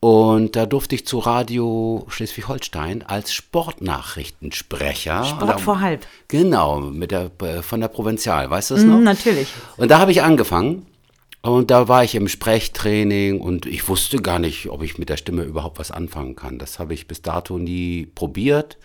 Und 0.00 0.54
da 0.54 0.64
durfte 0.64 0.94
ich 0.94 1.06
zu 1.06 1.18
Radio 1.18 2.06
Schleswig-Holstein 2.08 3.02
als 3.02 3.32
Sportnachrichtensprecher. 3.32 5.24
Sport 5.24 5.60
vor 5.60 5.80
halb. 5.80 6.06
Genau, 6.28 6.78
mit 6.80 7.10
der, 7.10 7.32
äh, 7.42 7.62
von 7.62 7.80
der 7.80 7.88
Provinzial, 7.88 8.48
weißt 8.48 8.70
du 8.70 8.74
das 8.76 8.84
noch? 8.84 8.98
Mhm, 8.98 9.04
natürlich. 9.04 9.48
Und 9.76 9.90
da 9.90 9.98
habe 9.98 10.12
ich 10.12 10.22
angefangen. 10.22 10.86
Und 11.42 11.70
da 11.70 11.86
war 11.88 12.02
ich 12.02 12.14
im 12.14 12.28
Sprechtraining 12.28 13.40
und 13.40 13.64
ich 13.64 13.88
wusste 13.88 14.18
gar 14.18 14.38
nicht, 14.38 14.68
ob 14.70 14.82
ich 14.82 14.98
mit 14.98 15.08
der 15.08 15.16
Stimme 15.16 15.42
überhaupt 15.42 15.78
was 15.78 15.90
anfangen 15.90 16.34
kann. 16.34 16.58
Das 16.58 16.78
habe 16.78 16.94
ich 16.94 17.06
bis 17.06 17.22
dato 17.22 17.58
nie 17.58 18.06
probiert. 18.06 18.76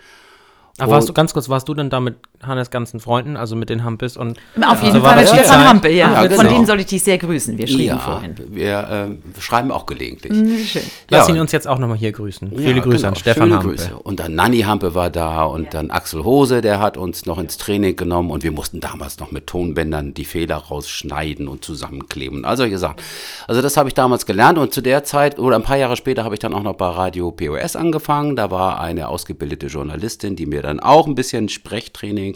Aber 0.77 0.93
warst 0.93 1.09
du 1.09 1.13
ganz 1.13 1.33
kurz, 1.33 1.49
warst 1.49 1.67
du 1.67 1.73
denn 1.73 1.89
da 1.89 1.99
mit 1.99 2.15
Hannes 2.47 2.69
ganzen 2.69 2.99
Freunden, 2.99 3.37
also 3.37 3.55
mit 3.55 3.69
den 3.69 3.83
Hampis 3.83 4.17
und 4.17 4.37
Auf 4.65 4.83
jeden 4.83 5.01
Fall 5.01 5.17
mit 5.17 5.29
Stefan? 5.29 5.67
Hampe, 5.67 5.89
ja. 5.89 6.23
Ja, 6.23 6.29
Von 6.29 6.45
genau. 6.45 6.49
denen 6.49 6.65
sollte 6.65 6.81
ich 6.81 6.87
dich 6.87 7.03
sehr 7.03 7.17
grüßen. 7.17 7.57
Wir 7.57 7.67
schrieben 7.67 7.85
ja, 7.85 7.97
vorhin. 7.97 8.35
wir 8.49 9.17
äh, 9.37 9.41
schreiben 9.41 9.71
auch 9.71 9.85
gelegentlich. 9.85 10.33
Schön. 10.69 10.81
lass 11.09 11.27
Ja. 11.27 11.35
ihn 11.35 11.39
uns 11.41 11.51
jetzt 11.51 11.67
auch 11.67 11.79
nochmal 11.79 11.97
hier 11.97 12.11
grüßen. 12.11 12.51
Ja, 12.51 12.57
Viele 12.57 12.81
Grüße 12.81 12.97
genau. 12.97 13.07
an 13.09 13.15
Stefan 13.15 13.43
Schöne 13.43 13.55
Hampe. 13.55 13.69
Grüße. 13.69 13.95
Und 14.03 14.19
dann 14.19 14.35
Nanni 14.35 14.61
Hampe 14.61 14.95
war 14.95 15.09
da 15.09 15.43
und 15.43 15.73
dann 15.73 15.89
Axel 15.91 16.23
Hose, 16.23 16.61
der 16.61 16.79
hat 16.79 16.97
uns 16.97 17.25
noch 17.25 17.37
ins 17.37 17.57
Training 17.57 17.95
genommen 17.95 18.31
und 18.31 18.43
wir 18.43 18.51
mussten 18.51 18.79
damals 18.79 19.19
noch 19.19 19.31
mit 19.31 19.47
Tonbändern 19.47 20.13
die 20.13 20.25
Fehler 20.25 20.57
rausschneiden 20.57 21.47
und 21.47 21.63
zusammenkleben. 21.63 22.45
Also 22.45 22.67
gesagt, 22.69 23.01
also 23.47 23.61
das 23.61 23.77
habe 23.77 23.89
ich 23.89 23.95
damals 23.95 24.25
gelernt 24.25 24.57
und 24.57 24.73
zu 24.73 24.81
der 24.81 25.03
Zeit 25.03 25.39
oder 25.39 25.55
ein 25.55 25.63
paar 25.63 25.77
Jahre 25.77 25.95
später 25.95 26.23
habe 26.23 26.35
ich 26.35 26.39
dann 26.39 26.53
auch 26.53 26.63
noch 26.63 26.75
bei 26.75 26.87
Radio 26.87 27.31
POS 27.31 27.75
angefangen. 27.75 28.35
Da 28.35 28.51
war 28.51 28.79
eine 28.81 29.07
ausgebildete 29.07 29.67
Journalistin, 29.67 30.35
die 30.35 30.45
mir 30.45 30.61
dann 30.61 30.79
auch 30.79 31.07
ein 31.07 31.15
bisschen 31.15 31.49
Sprechtraining 31.49 32.32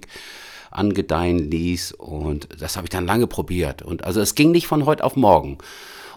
angedeihen 0.72 1.50
ließ. 1.50 1.94
Und 1.94 2.48
das 2.60 2.76
habe 2.76 2.86
ich 2.86 2.90
dann 2.90 3.06
lange 3.06 3.28
probiert. 3.28 3.82
Und 3.82 4.04
also 4.04 4.22
es 4.22 4.36
ging 4.36 4.52
nicht 4.52 4.68
von 4.68 4.86
heute 4.86 5.04
auf 5.04 5.16
morgen. 5.16 5.58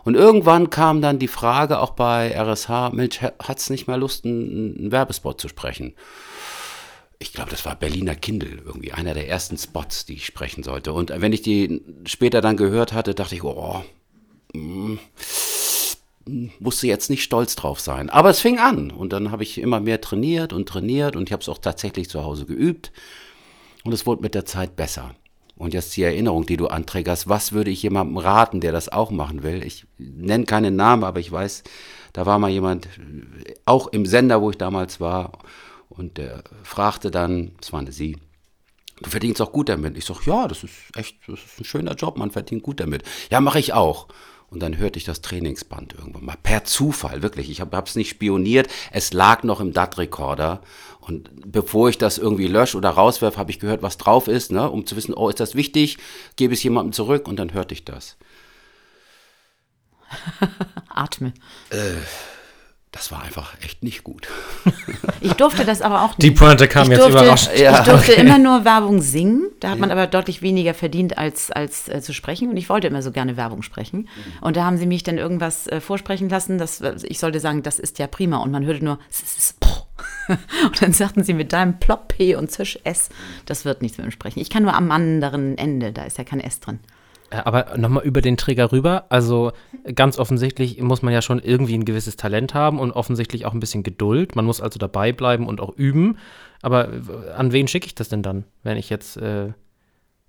Und 0.05 0.15
irgendwann 0.15 0.71
kam 0.71 1.03
dann 1.03 1.19
die 1.19 1.29
Frage 1.29 1.79
auch 1.79 1.91
bei 1.91 2.35
RSH, 2.35 2.91
Mensch, 2.93 3.21
hat's 3.21 3.71
nicht 3.71 3.87
mehr 3.87 3.99
Lust, 3.99 4.25
einen, 4.25 4.77
einen 4.79 4.93
Werbespot 4.93 5.41
zu 5.41 5.49
sprechen? 5.49 5.95
Ich 7.19 7.35
glaube, 7.35 7.51
das 7.51 7.67
war 7.67 7.77
Berliner 7.77 8.15
Kindle, 8.15 8.63
irgendwie 8.65 8.93
einer 8.93 9.13
der 9.13 9.29
ersten 9.29 9.59
Spots, 9.59 10.07
die 10.07 10.15
ich 10.15 10.25
sprechen 10.25 10.63
sollte. 10.63 10.95
Und 10.95 11.13
wenn 11.15 11.35
ich 11.35 11.43
die 11.43 11.83
später 12.07 12.41
dann 12.41 12.57
gehört 12.57 12.95
hatte, 12.95 13.15
dachte 13.15 13.35
ich, 13.35 13.45
oh, 13.45 13.85
mm, 14.55 14.99
musste 16.59 16.87
jetzt 16.87 17.11
nicht 17.11 17.23
stolz 17.23 17.57
drauf 17.57 17.79
sein. 17.79 18.09
Aber 18.09 18.31
es 18.31 18.41
fing 18.41 18.59
an 18.59 18.91
und 18.91 19.13
dann 19.13 19.31
habe 19.31 19.43
ich 19.43 19.59
immer 19.59 19.81
mehr 19.81 20.01
trainiert 20.01 20.55
und 20.55 20.67
trainiert 20.67 21.15
und 21.15 21.29
ich 21.29 21.33
habe 21.33 21.43
es 21.43 21.49
auch 21.51 21.59
tatsächlich 21.59 22.09
zu 22.09 22.25
Hause 22.25 22.47
geübt 22.47 22.91
und 23.85 23.93
es 23.93 24.07
wurde 24.07 24.23
mit 24.23 24.35
der 24.35 24.47
Zeit 24.47 24.77
besser. 24.77 25.15
Und 25.57 25.75
jetzt 25.75 25.95
die 25.97 26.03
Erinnerung, 26.03 26.47
die 26.47 26.57
du 26.57 26.69
anträgerst, 26.69 27.29
was 27.29 27.53
würde 27.53 27.71
ich 27.71 27.83
jemandem 27.83 28.17
raten, 28.17 28.61
der 28.61 28.73
das 28.73 28.89
auch 28.89 29.11
machen 29.11 29.43
will? 29.43 29.63
Ich 29.63 29.87
nenne 29.99 30.45
keinen 30.45 30.75
Namen, 30.75 31.05
aber 31.05 31.21
ich 31.21 31.31
weiß, 31.31 31.65
da 32.15 32.25
war 32.25 32.39
mal 32.39 32.51
jemand, 32.51 32.89
auch 33.67 33.89
im 33.89 34.07
Sender, 34.07 34.41
wo 34.41 34.51
ich 34.51 34.57
damals 34.57 35.01
war, 35.01 35.33
und 35.91 36.17
der 36.17 36.45
fragte 36.63 37.11
dann, 37.11 37.53
es 37.61 37.73
war 37.73 37.81
eine 37.81 37.93
Sie, 37.93 38.17
du 39.03 39.11
verdienst 39.11 39.43
auch 39.43 39.53
gut 39.53 39.69
damit. 39.69 39.99
Ich 39.99 40.05
sag, 40.07 40.25
ja, 40.25 40.49
das 40.49 40.65
ist 40.65 40.73
echt, 40.97 41.17
das 41.27 41.41
ist 41.41 41.61
ein 41.61 41.65
schöner 41.65 41.95
Job, 41.95 42.17
man 42.17 42.31
verdient 42.31 42.63
gut 42.63 42.81
damit. 42.81 43.03
Ja, 43.31 43.41
mache 43.41 43.59
ich 43.59 43.73
auch. 43.73 44.09
Und 44.50 44.61
dann 44.61 44.78
hörte 44.78 44.99
ich 44.99 45.04
das 45.04 45.21
Trainingsband 45.21 45.95
irgendwann 45.95 46.25
mal. 46.25 46.37
Per 46.42 46.64
Zufall, 46.64 47.23
wirklich. 47.23 47.50
Ich 47.50 47.61
habe 47.61 47.80
es 47.85 47.95
nicht 47.95 48.11
spioniert. 48.11 48.69
Es 48.90 49.12
lag 49.12 49.45
noch 49.45 49.61
im 49.61 49.73
DAT-Rekorder. 49.73 50.61
Und 51.00 51.30
bevor 51.47 51.88
ich 51.88 51.99
das 51.99 52.19
irgendwie 52.19 52.49
lösche 52.49 52.76
oder 52.76 52.90
rauswerfe, 52.90 53.38
habe 53.38 53.52
ich 53.52 53.61
gehört, 53.61 53.83
was 53.83 53.97
drauf 53.97 54.26
ist, 54.26 54.50
ne? 54.50 54.69
um 54.69 54.87
zu 54.87 54.97
wissen, 54.97 55.14
oh, 55.14 55.28
ist 55.28 55.40
das 55.40 55.54
wichtig? 55.54 55.99
Gebe 56.35 56.52
es 56.52 56.62
jemandem 56.62 56.92
zurück 56.92 57.28
und 57.28 57.37
dann 57.37 57.52
hörte 57.52 57.75
ich 57.75 57.85
das. 57.85 58.16
Atme. 60.88 61.33
Äh, 61.71 61.95
das 62.92 63.12
war 63.12 63.23
einfach 63.23 63.54
echt 63.62 63.82
nicht 63.82 64.04
gut. 64.04 64.28
Ich 65.23 65.35
durfte 65.35 65.66
das 65.66 65.82
aber 65.82 66.02
auch 66.02 66.16
nicht. 66.16 66.23
Die 66.23 66.30
Pointe 66.30 66.66
kam 66.66 66.85
ich 66.85 66.90
jetzt 66.92 67.00
durfte, 67.00 67.18
überrascht. 67.18 67.50
Ich 67.54 67.68
durfte 67.80 68.12
immer 68.12 68.38
nur 68.38 68.64
Werbung 68.64 69.02
singen. 69.02 69.50
Da 69.61 69.68
hat 69.68 69.78
man 69.78 69.90
aber 69.90 70.06
deutlich 70.06 70.40
weniger 70.40 70.73
verdient, 70.73 71.18
als, 71.18 71.50
als 71.50 71.90
äh, 71.90 72.00
zu 72.00 72.14
sprechen. 72.14 72.49
Und 72.49 72.56
ich 72.56 72.70
wollte 72.70 72.87
immer 72.87 73.02
so 73.02 73.12
gerne 73.12 73.37
Werbung 73.37 73.61
sprechen. 73.62 74.09
Und 74.40 74.56
da 74.56 74.64
haben 74.64 74.78
sie 74.78 74.87
mich 74.87 75.02
dann 75.02 75.18
irgendwas 75.18 75.66
äh, 75.66 75.82
vorsprechen 75.82 76.30
lassen. 76.30 76.56
Das, 76.56 76.80
ich 77.02 77.18
sollte 77.18 77.38
sagen, 77.38 77.62
das 77.62 77.78
ist 77.78 77.99
ja 77.99 78.06
prima. 78.06 78.38
Und 78.38 78.50
man 78.50 78.64
hörte 78.64 78.82
nur, 78.82 78.99
und 80.28 80.82
dann 80.82 80.94
sagten 80.94 81.23
sie 81.23 81.35
mit 81.35 81.52
deinem 81.52 81.78
Plop 81.78 82.09
P 82.09 82.35
und 82.35 82.50
Zisch 82.50 82.78
S, 82.85 83.11
das 83.44 83.66
wird 83.66 83.82
nichts 83.82 83.99
mit 83.99 84.06
dem 84.06 84.12
Sprechen. 84.12 84.40
Ich 84.40 84.49
kann 84.49 84.62
nur 84.62 84.75
am 84.75 84.90
anderen 84.90 85.59
Ende, 85.59 85.92
da 85.92 86.04
ist 86.04 86.16
ja 86.16 86.25
kein 86.25 86.40
S 86.40 86.61
drin. 86.61 86.78
Äh, 87.31 87.37
Aber 87.45 87.77
nochmal 87.77 88.05
über 88.05 88.21
den 88.21 88.37
Träger 88.37 88.73
rüber. 88.73 89.07
Also 89.09 89.53
ganz 89.95 90.19
offensichtlich 90.19 90.81
muss 90.81 91.03
man 91.03 91.15
ja 91.15 91.23
schon 91.23 91.41
irgendwie 91.41 91.75
ein 91.75 91.85
gewisses 91.85 92.17
Talent 92.17 92.55
haben 92.55 92.79
und 92.79 92.93
offensichtlich 92.93 93.47
auch 93.47 93.55
ein 93.55 93.61
bisschen 93.61 93.83
Geduld. 93.83 94.37
Man 94.37 94.45
muss 94.45 94.61
also 94.61 94.79
dabei 94.79 95.13
bleiben 95.13 95.47
und 95.47 95.61
auch 95.61 95.75
üben. 95.77 96.19
Aber 96.63 96.89
äh, 96.93 97.31
an 97.37 97.53
wen 97.53 97.69
schicke 97.69 97.87
ich 97.87 97.95
das 97.95 98.09
denn 98.09 98.23
dann, 98.23 98.45
wenn 98.63 98.77
ich 98.77 98.91
jetzt 98.91 99.17
äh, 99.17 99.53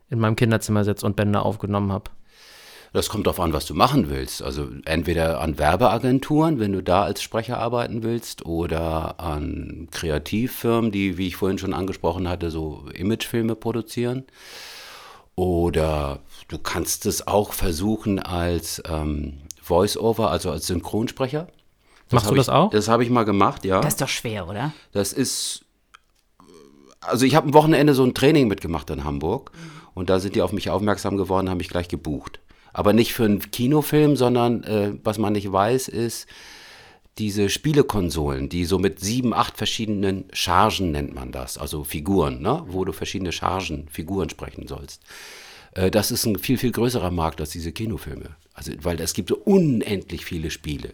in 0.09 0.19
meinem 0.19 0.35
Kinderzimmer 0.35 0.83
sitze 0.83 1.05
und 1.05 1.15
Bänder 1.15 1.45
aufgenommen 1.45 1.91
habe? 1.91 2.11
Das 2.93 3.07
kommt 3.07 3.25
darauf 3.25 3.39
an, 3.39 3.53
was 3.53 3.65
du 3.65 3.73
machen 3.73 4.09
willst. 4.09 4.43
Also 4.43 4.67
entweder 4.83 5.39
an 5.39 5.57
Werbeagenturen, 5.57 6.59
wenn 6.59 6.73
du 6.73 6.83
da 6.83 7.03
als 7.03 7.21
Sprecher 7.21 7.57
arbeiten 7.57 8.03
willst, 8.03 8.45
oder 8.45 9.17
an 9.21 9.87
Kreativfirmen, 9.91 10.91
die, 10.91 11.17
wie 11.17 11.27
ich 11.27 11.37
vorhin 11.37 11.57
schon 11.57 11.73
angesprochen 11.73 12.27
hatte, 12.27 12.51
so 12.51 12.83
Imagefilme 12.93 13.55
produzieren. 13.55 14.25
Oder 15.35 16.19
du 16.49 16.57
kannst 16.57 17.05
es 17.05 17.27
auch 17.27 17.53
versuchen 17.53 18.19
als 18.19 18.81
ähm, 18.87 19.39
Voice-Over, 19.61 20.29
also 20.29 20.51
als 20.51 20.67
Synchronsprecher. 20.67 21.47
Machst 22.11 22.25
hab 22.25 22.31
du 22.31 22.37
das 22.37 22.47
ich, 22.47 22.53
auch? 22.53 22.69
Das 22.71 22.87
habe 22.87 23.03
ich 23.03 23.09
mal 23.09 23.23
gemacht, 23.23 23.63
ja. 23.63 23.79
Das 23.81 23.93
ist 23.93 24.01
doch 24.01 24.09
schwer, 24.09 24.47
oder? 24.47 24.73
Das 24.91 25.13
ist, 25.13 25.63
also 26.99 27.25
ich 27.25 27.35
habe 27.35 27.47
am 27.47 27.53
Wochenende 27.53 27.93
so 27.93 28.03
ein 28.03 28.13
Training 28.13 28.47
mitgemacht 28.47 28.89
in 28.89 29.03
Hamburg 29.03 29.51
und 29.93 30.09
da 30.09 30.19
sind 30.19 30.35
die 30.35 30.41
auf 30.41 30.51
mich 30.51 30.69
aufmerksam 30.69 31.17
geworden, 31.17 31.49
haben 31.49 31.57
mich 31.57 31.69
gleich 31.69 31.87
gebucht. 31.87 32.39
Aber 32.73 32.93
nicht 32.93 33.13
für 33.13 33.25
einen 33.25 33.39
Kinofilm, 33.39 34.15
sondern 34.15 34.63
äh, 34.63 34.93
was 35.03 35.17
man 35.17 35.33
nicht 35.33 35.51
weiß, 35.51 35.87
ist 35.87 36.27
diese 37.17 37.49
Spielekonsolen, 37.49 38.49
die 38.49 38.65
so 38.65 38.79
mit 38.79 38.99
sieben, 38.99 39.33
acht 39.33 39.57
verschiedenen 39.57 40.25
Chargen 40.33 40.91
nennt 40.91 41.13
man 41.13 41.31
das, 41.31 41.57
also 41.57 41.83
Figuren, 41.83 42.41
ne? 42.41 42.63
wo 42.67 42.85
du 42.85 42.93
verschiedene 42.93 43.31
Chargen, 43.31 43.87
Figuren 43.89 44.29
sprechen 44.29 44.67
sollst. 44.67 45.01
Äh, 45.73 45.91
das 45.91 46.11
ist 46.11 46.25
ein 46.25 46.37
viel, 46.39 46.57
viel 46.57 46.71
größerer 46.71 47.11
Markt 47.11 47.41
als 47.41 47.51
diese 47.51 47.71
Kinofilme. 47.71 48.35
Also, 48.53 48.71
weil 48.81 48.99
es 48.99 49.13
gibt 49.13 49.29
so 49.29 49.37
unendlich 49.37 50.25
viele 50.25 50.51
Spiele. 50.51 50.93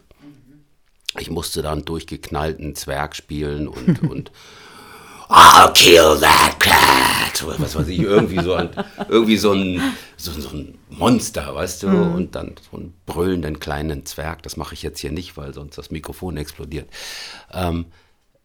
Ich 1.20 1.30
musste 1.30 1.62
dann 1.62 1.86
durchgeknallten 1.86 2.76
Zwerg 2.76 3.16
spielen 3.16 3.68
und, 3.68 4.02
und 4.10 4.32
I'll 5.30 5.74
kill 5.74 6.20
that 6.20 6.60
cat. 6.60 7.44
Oder 7.44 7.60
was 7.60 7.76
weiß 7.76 7.88
ich, 7.90 8.00
irgendwie 8.00 8.42
so 8.42 8.54
ein, 8.54 8.70
irgendwie 9.10 9.38
so 9.38 9.52
ein, 9.52 9.82
so, 10.16 10.32
so 10.32 10.50
ein 10.50 10.78
Monster, 10.90 11.54
weißt 11.54 11.84
du? 11.84 11.88
Und 11.88 12.36
dann 12.36 12.56
so 12.70 12.78
einen 12.78 12.94
brüllenden 13.06 13.60
kleinen 13.60 14.06
Zwerg. 14.06 14.44
Das 14.44 14.58
mache 14.58 14.74
ich 14.74 14.84
jetzt 14.84 15.00
hier 15.00 15.12
nicht, 15.12 15.38
weil 15.38 15.54
sonst 15.54 15.78
das 15.78 15.92
Mikrofon 15.92 16.38
explodiert. 16.38 16.90
Ähm, 17.54 17.86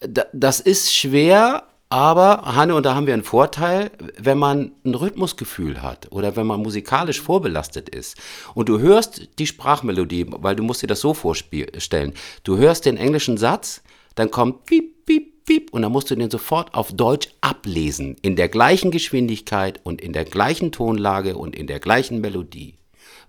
da, 0.00 0.24
das 0.32 0.60
ist 0.60 0.92
schwer, 0.94 1.68
aber 1.92 2.42
Hanne, 2.56 2.74
und 2.74 2.86
da 2.86 2.94
haben 2.94 3.06
wir 3.06 3.12
einen 3.12 3.22
Vorteil, 3.22 3.90
wenn 4.18 4.38
man 4.38 4.72
ein 4.82 4.94
Rhythmusgefühl 4.94 5.82
hat 5.82 6.10
oder 6.10 6.36
wenn 6.36 6.46
man 6.46 6.60
musikalisch 6.60 7.20
vorbelastet 7.20 7.90
ist 7.90 8.16
und 8.54 8.70
du 8.70 8.78
hörst 8.78 9.28
die 9.38 9.46
Sprachmelodie, 9.46 10.24
weil 10.28 10.56
du 10.56 10.62
musst 10.62 10.82
dir 10.82 10.86
das 10.86 11.00
so 11.00 11.12
vorstellen, 11.12 12.14
du 12.44 12.56
hörst 12.56 12.86
den 12.86 12.96
englischen 12.96 13.36
Satz, 13.36 13.82
dann 14.14 14.30
kommt 14.30 14.64
piep, 14.64 15.04
piep, 15.04 15.31
piep 15.44 15.72
und 15.72 15.82
dann 15.82 15.92
musst 15.92 16.10
du 16.10 16.14
den 16.14 16.30
sofort 16.30 16.74
auf 16.74 16.92
Deutsch 16.92 17.28
ablesen, 17.40 18.16
in 18.22 18.36
der 18.36 18.48
gleichen 18.48 18.90
Geschwindigkeit 18.90 19.80
und 19.82 20.00
in 20.00 20.12
der 20.12 20.24
gleichen 20.24 20.72
Tonlage 20.72 21.36
und 21.36 21.54
in 21.56 21.66
der 21.66 21.80
gleichen 21.80 22.20
Melodie, 22.20 22.74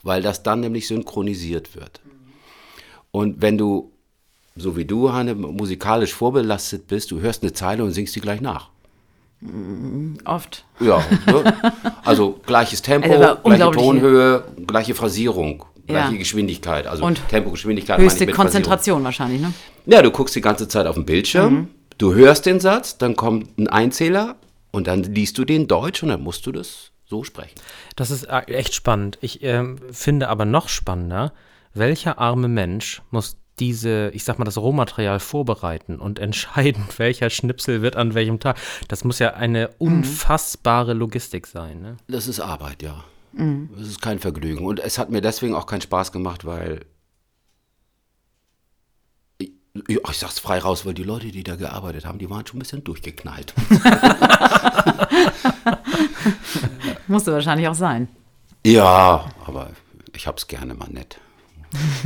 weil 0.04 0.22
das 0.22 0.44
dann 0.44 0.60
nämlich 0.62 0.88
synchronisiert 0.88 1.76
wird. 1.76 2.02
Und 3.12 3.42
wenn 3.42 3.58
du 3.58 3.92
so 4.56 4.76
wie 4.78 4.86
du, 4.86 5.12
Hanne, 5.12 5.34
musikalisch 5.36 6.14
vorbelastet 6.14 6.88
bist, 6.88 7.10
du 7.12 7.20
hörst 7.22 7.42
eine 7.42 7.54
Zeile 7.54 7.84
und 7.84 7.92
singst 7.92 8.16
die 8.16 8.22
gleich 8.22 8.40
nach. 8.42 8.70
Oft. 10.26 10.64
Ja, 10.80 11.04
ne? 11.26 11.54
also 12.04 12.40
gleiches 12.46 12.82
Tempo, 12.82 13.08
Also 13.12 13.20
gleiche 13.20 13.40
unglaubliche- 13.44 13.86
Tonhöhe, 13.86 14.44
gleiche 14.68 14.96
Phrasierung, 14.96 15.66
Ja. 15.88 16.04
gleiche 16.04 16.18
Geschwindigkeit. 16.20 16.88
Also 16.88 17.04
Und 17.06 17.22
Tempo, 17.30 17.52
Geschwindigkeit 17.52 18.00
Höchste 18.00 18.26
mit 18.26 18.36
Phrasierung. 18.36 18.46
Konzentration 18.46 19.04
wahrscheinlich, 19.04 19.42
ne? 19.42 19.54
Ja, 19.86 20.02
du 20.02 20.12
guckst 20.12 20.36
die 20.36 20.42
ganze 20.42 20.68
Zeit 20.68 20.86
auf 20.88 20.96
den 20.96 21.06
Bildschirm, 21.06 21.68
du 22.04 22.14
hörst 22.14 22.46
den 22.46 22.60
Satz, 22.60 22.98
dann 22.98 23.16
kommt 23.16 23.58
ein 23.58 23.68
Einzähler 23.68 24.36
und 24.72 24.88
dann 24.88 25.04
liest 25.04 25.38
du 25.38 25.46
den 25.46 25.68
Deutsch 25.68 26.04
und 26.04 26.10
dann 26.10 26.22
musst 26.22 26.46
du 26.46 26.52
das 26.52 26.92
so 27.06 27.24
sprechen. 27.24 27.56
Das 27.96 28.12
ist 28.12 28.26
äh, 28.26 28.42
echt 28.48 28.74
spannend. 28.74 29.18
Ich 29.22 29.42
ähm, 29.42 29.80
finde 29.92 30.28
aber 30.28 30.44
noch 30.44 30.68
spannender, 30.68 31.32
welcher 31.74 32.20
arme 32.20 32.50
Mensch 32.50 33.02
muss 33.10 33.38
diese, 33.60 34.10
ich 34.14 34.26
sag 34.26 34.38
mal, 34.38 34.46
das 34.46 34.58
Rohmaterial 34.58 35.20
vorbereiten 35.22 36.00
und 36.00 36.20
entscheiden, 36.28 36.84
welcher 36.98 37.30
Schnipsel 37.30 37.82
wird 37.82 37.96
an 37.96 38.14
welchem 38.16 38.42
Tag. 38.42 38.58
Das 38.90 39.06
muss 39.06 39.20
ja 39.20 39.36
eine 39.36 39.70
unfassbare 39.78 40.94
Logistik 40.94 41.48
sein. 41.48 41.82
Ne? 41.82 41.98
Das 42.10 42.28
ist 42.28 42.42
Arbeit, 42.42 42.84
ja. 42.84 43.06
Das 43.36 43.88
ist 43.88 44.02
kein 44.02 44.20
Vergnügen. 44.20 44.66
Und 44.66 44.80
es 44.80 45.00
hat 45.00 45.10
mir 45.10 45.22
deswegen 45.22 45.56
auch 45.56 45.66
keinen 45.66 45.82
Spaß 45.82 46.12
gemacht, 46.12 46.46
weil. 46.46 46.82
Ich, 49.74 49.98
ich 49.98 50.18
sag's 50.18 50.38
frei 50.38 50.60
raus, 50.60 50.86
weil 50.86 50.94
die 50.94 51.04
Leute, 51.04 51.32
die 51.32 51.44
da 51.44 51.56
gearbeitet 51.56 52.06
haben, 52.06 52.20
die 52.20 52.30
waren 52.30 52.46
schon 52.46 52.58
ein 52.58 52.60
bisschen 52.60 52.84
durchgeknallt. 52.84 53.56
Musste 57.08 57.34
wahrscheinlich 57.34 57.68
auch 57.68 57.74
sein. 57.74 58.08
ja, 58.66 59.26
aber 59.46 59.72
ich 60.16 60.28
hab's 60.28 60.48
gerne 60.48 60.76
mal 60.76 60.90
nett. 60.90 61.20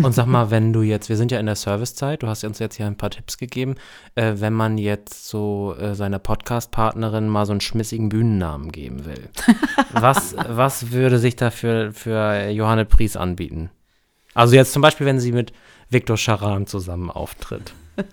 Und 0.02 0.14
sag 0.14 0.28
mal, 0.28 0.50
wenn 0.50 0.72
du 0.72 0.82
jetzt, 0.82 1.10
wir 1.10 1.18
sind 1.18 1.30
ja 1.30 1.42
in 1.42 1.46
der 1.46 1.58
Servicezeit, 1.58 2.24
du 2.24 2.28
hast 2.28 2.46
uns 2.46 2.60
jetzt 2.60 2.78
hier 2.78 2.86
ein 2.86 2.96
paar 2.96 3.10
Tipps 3.10 3.38
gegeben, 3.38 3.76
äh, 4.16 4.36
wenn 4.38 4.54
man 4.54 4.78
jetzt 4.78 5.28
so 5.28 5.76
äh, 5.78 5.94
seiner 5.94 6.20
Podcast-Partnerin 6.20 7.28
mal 7.28 7.46
so 7.46 7.52
einen 7.52 7.60
schmissigen 7.60 8.08
Bühnennamen 8.08 8.72
geben 8.72 9.04
will. 9.04 9.28
was, 9.92 10.38
was 10.48 10.92
würde 10.92 11.20
sich 11.20 11.36
da 11.36 11.52
für, 11.52 11.92
für 11.92 12.48
Johanne 12.50 12.86
Pries 12.86 13.18
anbieten? 13.18 13.70
Also 14.34 14.56
jetzt 14.56 14.72
zum 14.72 14.82
Beispiel, 14.82 15.06
wenn 15.06 15.20
sie 15.20 15.34
mit 15.34 15.52
Viktor 15.90 16.18
Charan 16.18 16.68
zusammen 16.68 17.10
auftritt. 17.10 17.74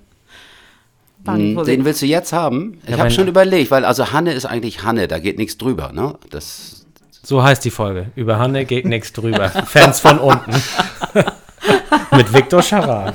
Hm, 1.26 1.64
Den 1.64 1.86
willst 1.86 2.02
du 2.02 2.06
jetzt 2.06 2.34
haben? 2.34 2.78
Ich 2.84 2.90
Ja, 2.90 2.98
habe 2.98 3.10
schon 3.10 3.28
überlegt, 3.28 3.70
weil 3.70 3.86
also 3.86 4.12
Hanne 4.12 4.32
ist 4.34 4.44
eigentlich 4.44 4.82
Hanne, 4.82 5.08
da 5.08 5.18
geht 5.18 5.38
nichts 5.38 5.56
drüber, 5.56 5.90
ne? 5.90 6.16
Das, 6.28 6.84
So 7.22 7.42
heißt 7.42 7.64
die 7.64 7.70
Folge. 7.70 8.10
Über 8.14 8.38
Hanne 8.38 8.66
geht 8.66 8.84
nichts 8.84 9.10
drüber. 9.14 9.48
Fans 9.48 10.00
von 10.00 10.18
unten. 10.18 10.52
mit 12.14 12.30
Viktor 12.34 12.60
Charan. 12.60 13.14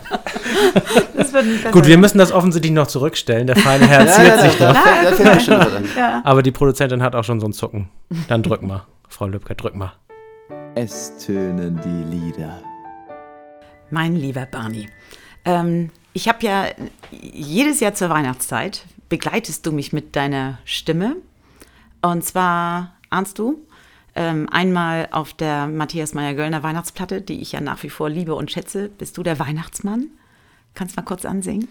Das 1.16 1.32
wird 1.34 1.46
nicht 1.46 1.58
besser. 1.62 1.72
Gut, 1.72 1.86
wir 1.86 2.00
müssen 2.00 2.18
das 2.18 2.32
offensichtlich 2.32 2.74
noch 2.74 2.88
zurückstellen. 2.88 3.46
Der 3.46 3.56
feine 3.58 3.88
Herr 3.88 4.08
ziert 4.12 4.40
sich 4.42 4.58
da. 4.58 6.22
Aber 6.24 6.42
die 6.42 6.52
Produzentin 6.52 7.04
hat 7.04 7.14
auch 7.16 7.24
schon 7.24 7.40
so 7.40 7.46
ein 7.48 7.54
Zucken. 7.54 7.90
Dann 8.28 8.42
drück 8.42 8.64
mal, 8.64 8.88
Frau 9.08 9.28
Lübcke, 9.28 9.54
drück 9.54 9.76
mal. 9.76 9.94
Es 10.74 11.16
tönen 11.24 11.80
die 11.84 12.16
Lieder. 12.18 12.60
Mein 13.92 14.16
lieber 14.16 14.46
Barney, 14.46 14.90
ähm, 15.46 15.90
ich 16.14 16.28
habe 16.28 16.46
ja 16.46 16.68
jedes 17.12 17.80
Jahr 17.80 17.94
zur 17.94 18.10
Weihnachtszeit 18.10 18.86
begleitest 19.10 19.66
du 19.66 19.72
mich 19.72 19.94
mit 19.94 20.16
deiner 20.16 20.60
Stimme. 20.66 21.16
Und 22.02 22.24
zwar 22.24 22.94
ahnst 23.10 23.40
du 23.40 23.66
ähm, 24.16 24.48
einmal 24.52 25.10
auf 25.12 25.34
der 25.34 25.68
Matthias 25.68 26.14
Meyer-Göllner 26.14 26.64
Weihnachtsplatte, 26.64 27.22
die 27.22 27.42
ich 27.42 27.52
ja 27.54 27.62
nach 27.62 27.84
wie 27.84 27.90
vor 27.90 28.10
liebe 28.10 28.36
und 28.36 28.52
schätze, 28.52 28.90
bist 28.90 29.18
du 29.18 29.24
der 29.24 29.40
Weihnachtsmann. 29.40 30.08
Kannst 30.76 30.96
mal 30.96 31.04
kurz 31.04 31.26
ansingen? 31.26 31.68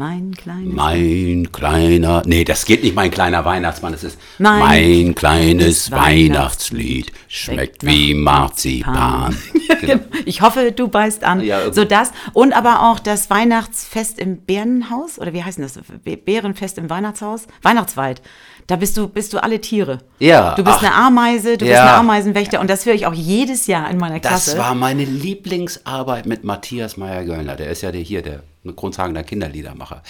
Mein 0.00 0.34
kleines 0.34 0.72
Mein 0.74 1.52
kleiner, 1.52 2.22
nee, 2.24 2.42
das 2.44 2.64
geht 2.64 2.82
nicht, 2.82 2.94
mein 2.94 3.10
kleiner 3.10 3.44
Weihnachtsmann, 3.44 3.92
das 3.92 4.02
ist 4.02 4.18
Mein 4.38 4.58
mein, 4.60 5.14
kleines 5.14 5.90
Weihnachtslied 5.90 7.12
schmeckt 7.28 7.84
wie 7.84 8.14
Marzipan. 8.14 9.36
Genau. 9.82 10.02
Ich 10.26 10.42
hoffe, 10.42 10.72
du 10.72 10.88
beißt 10.88 11.22
an. 11.22 11.40
Ja, 11.42 11.60
okay. 11.60 11.70
so 11.72 11.84
das. 11.84 12.10
Und 12.32 12.52
aber 12.52 12.90
auch 12.90 12.98
das 12.98 13.30
Weihnachtsfest 13.30 14.18
im 14.18 14.38
Bärenhaus, 14.38 15.18
oder 15.18 15.32
wie 15.32 15.42
heißt 15.44 15.58
das? 15.60 15.78
Bä- 16.04 16.16
Bärenfest 16.16 16.76
im 16.78 16.90
Weihnachtshaus? 16.90 17.46
Weihnachtswald. 17.62 18.20
Da 18.66 18.76
bist 18.76 18.96
du, 18.96 19.06
bist 19.08 19.32
du 19.32 19.42
alle 19.42 19.60
Tiere. 19.60 19.98
Ja, 20.18 20.54
Du 20.56 20.64
bist 20.64 20.78
ach. 20.78 20.82
eine 20.82 20.94
Ameise, 20.94 21.52
du 21.56 21.64
bist 21.64 21.70
Ja. 21.76 21.82
eine 21.84 21.92
Ameisenwächter. 21.94 22.60
Und 22.60 22.68
das 22.68 22.84
höre 22.84 22.94
ich 22.94 23.06
auch 23.06 23.14
jedes 23.14 23.68
Jahr 23.68 23.88
in 23.90 23.96
meiner 23.98 24.18
Das 24.18 24.28
Klasse. 24.44 24.58
war 24.58 24.74
meine 24.74 25.04
Lieblingsarbeit 25.04 26.26
mit 26.26 26.42
Matthias 26.44 26.96
Meyer-Göllner. 26.96 27.54
Der 27.56 27.70
ist 27.70 27.82
ja 27.82 27.92
der 27.92 28.00
hier, 28.02 28.22
der 28.22 28.42
Grundhagener 28.64 29.22
Kinderliedermacher. 29.22 30.02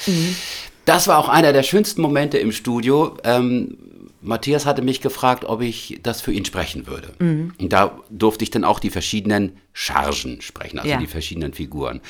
Das 0.85 1.07
war 1.09 1.19
auch 1.19 1.29
einer 1.29 1.53
der 1.53 1.63
schönsten 1.63 2.03
Momente 2.03 2.39
im 2.39 2.53
Studio. 2.53 3.17
Ähm, 3.25 3.77
Matthias 4.23 4.67
hatte 4.67 4.83
mich 4.83 5.01
gefragt, 5.01 5.45
ob 5.45 5.63
ich 5.63 6.01
das 6.03 6.21
für 6.21 6.33
ihn 6.33 6.45
sprechen 6.45 6.87
würde. 6.87 7.15
Und 7.19 7.73
da 7.73 7.99
durfte 8.11 8.43
ich 8.45 8.51
dann 8.51 8.65
auch 8.65 8.79
die 8.81 8.91
verschiedenen 8.91 9.57
Chargen 9.73 10.41
sprechen, 10.43 10.79
also 10.79 10.91
Ja. 10.91 10.99
die 10.99 11.07
verschiedenen 11.07 11.55
Figuren. 11.55 12.01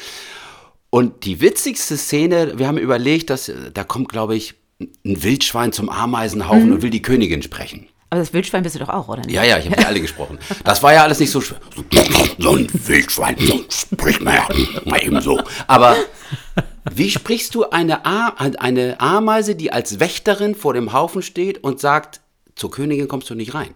Und 0.88 1.24
die 1.24 1.40
witzigste 1.40 1.96
Szene, 1.96 2.59
wir 2.59 2.66
haben 2.66 2.79
überlegt, 2.79 3.31
dass 3.31 3.48
äh, 3.48 3.70
da 3.72 3.85
kommt, 3.85 4.09
glaube 4.09 4.35
ich, 4.35 4.55
ein 4.81 5.22
Wildschwein 5.22 5.72
zum 5.72 5.88
Ameisenhaufen 5.88 6.72
und 6.72 6.83
will 6.83 6.90
die 6.90 7.03
Königin 7.03 7.42
sprechen. 7.42 7.87
Aber 8.11 8.20
das 8.20 8.33
Wildschwein 8.33 8.64
bist 8.64 8.75
du 8.75 8.81
doch 8.81 8.88
auch, 8.88 9.09
oder 9.09 9.23
nicht? 9.23 9.35
Ja, 9.35 9.44
ja, 9.44 9.59
ich 9.59 9.66
habe 9.66 9.77
die 9.77 9.85
alle 9.85 10.01
gesprochen. 10.01 10.38
Das 10.64 10.83
war 10.83 10.92
ja 10.92 11.05
alles 11.05 11.20
nicht 11.20 11.31
so 11.31 11.40
schwer. 11.40 11.61
So 12.38 12.57
ein 12.57 12.68
Wildschwein, 12.73 13.37
so 13.38 13.64
sprich 13.68 14.20
mal, 14.20 14.40
mal 14.85 15.03
eben 15.05 15.20
so. 15.20 15.40
Aber 15.66 15.94
wie 16.90 17.11
sprichst 17.11 17.55
du 17.55 17.68
eine, 17.68 18.07
A 18.07 18.29
eine 18.38 18.99
Ameise, 18.99 19.55
die 19.55 19.73
als 19.73 20.01
Wächterin 20.01 20.55
vor 20.55 20.73
dem 20.75 20.92
Haufen 20.92 21.23
steht 21.23 21.62
und 21.62 21.81
sagt, 21.81 22.20
zur 22.57 22.70
Königin 22.70 23.09
kommst 23.09 23.29
du 23.31 23.35
nicht 23.35 23.55
rein? 23.55 23.75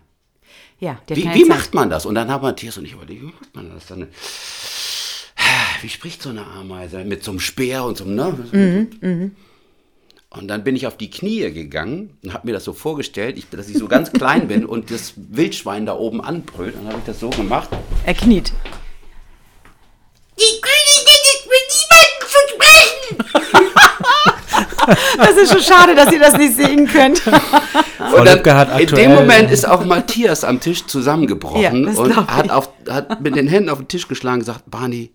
Ja, 0.81 0.99
der 1.09 1.17
Wie, 1.17 1.33
wie 1.35 1.45
macht 1.45 1.75
man 1.75 1.91
das? 1.91 2.07
Und 2.07 2.15
dann 2.15 2.31
haben 2.31 2.43
Matthias 2.43 2.77
und 2.79 2.87
ich 2.87 2.93
überlegt, 2.93 3.23
wie 3.23 3.27
macht 3.27 3.55
man 3.55 3.71
das 3.73 3.87
dann? 3.87 4.09
Wie 5.83 5.89
spricht 5.89 6.23
so 6.23 6.31
eine 6.31 6.47
Ameise? 6.47 7.05
Mit 7.05 7.23
so 7.23 7.31
einem 7.31 7.41
Speer 7.41 7.85
und 7.85 7.99
so 7.99 8.05
einem, 8.05 8.15
ne? 8.15 9.31
Und 10.37 10.49
dann 10.49 10.65
bin 10.65 10.75
ich 10.75 10.87
auf 10.87 10.97
die 10.97 11.11
Knie 11.11 11.53
gegangen 11.53 12.19
und 12.25 12.35
habe 12.35 12.49
mir 12.49 12.53
das 12.53 12.65
so 12.65 12.73
vorgestellt, 12.73 13.39
ich, 13.39 13.49
dass 13.51 13.69
ich 13.69 13.79
so 13.79 13.87
ganz 13.87 14.13
klein 14.13 14.49
bin 14.49 14.67
und 14.67 14.91
das 14.91 15.15
Wildschwein 15.17 15.87
da 15.87 15.97
oben 15.97 16.21
anbrüllt. 16.21 16.75
Dann 16.77 16.89
habe 16.89 16.99
ich 16.99 17.05
das 17.05 17.21
so 17.21 17.31
gemacht. 17.31 17.69
Er 18.05 18.15
kniet. 18.15 18.53
Die 20.37 20.61
Königin 20.61 21.21
ist 21.33 21.47
mit 21.47 21.65
niemandem 21.71 22.29
zu 22.29 22.39
sprechen. 22.55 23.75
Das 25.17 25.37
ist 25.37 25.51
schon 25.51 25.63
schade, 25.63 25.95
dass 25.95 26.13
ihr 26.13 26.19
das 26.21 26.37
nicht 26.37 26.57
sehen 26.57 26.87
könnt. 26.87 27.23
Und 27.27 28.27
dann, 28.27 28.79
in 28.79 28.87
dem 28.89 29.15
Moment 29.15 29.51
ist 29.51 29.67
auch 29.67 29.83
Matthias 29.83 30.45
am 30.45 30.61
Tisch 30.61 30.85
zusammengebrochen 30.87 31.63
Ja, 31.63 31.71
und 31.71 32.15
hat, 32.15 32.51
auf, 32.51 32.69
hat 32.87 33.23
mit 33.23 33.35
den 33.35 33.49
Händen 33.49 33.71
auf 33.71 33.79
den 33.79 33.89
Tisch 33.89 34.09
geschlagen 34.09 34.41
und 34.41 34.47
gesagt, 34.47 34.71
Barney, 34.71 35.11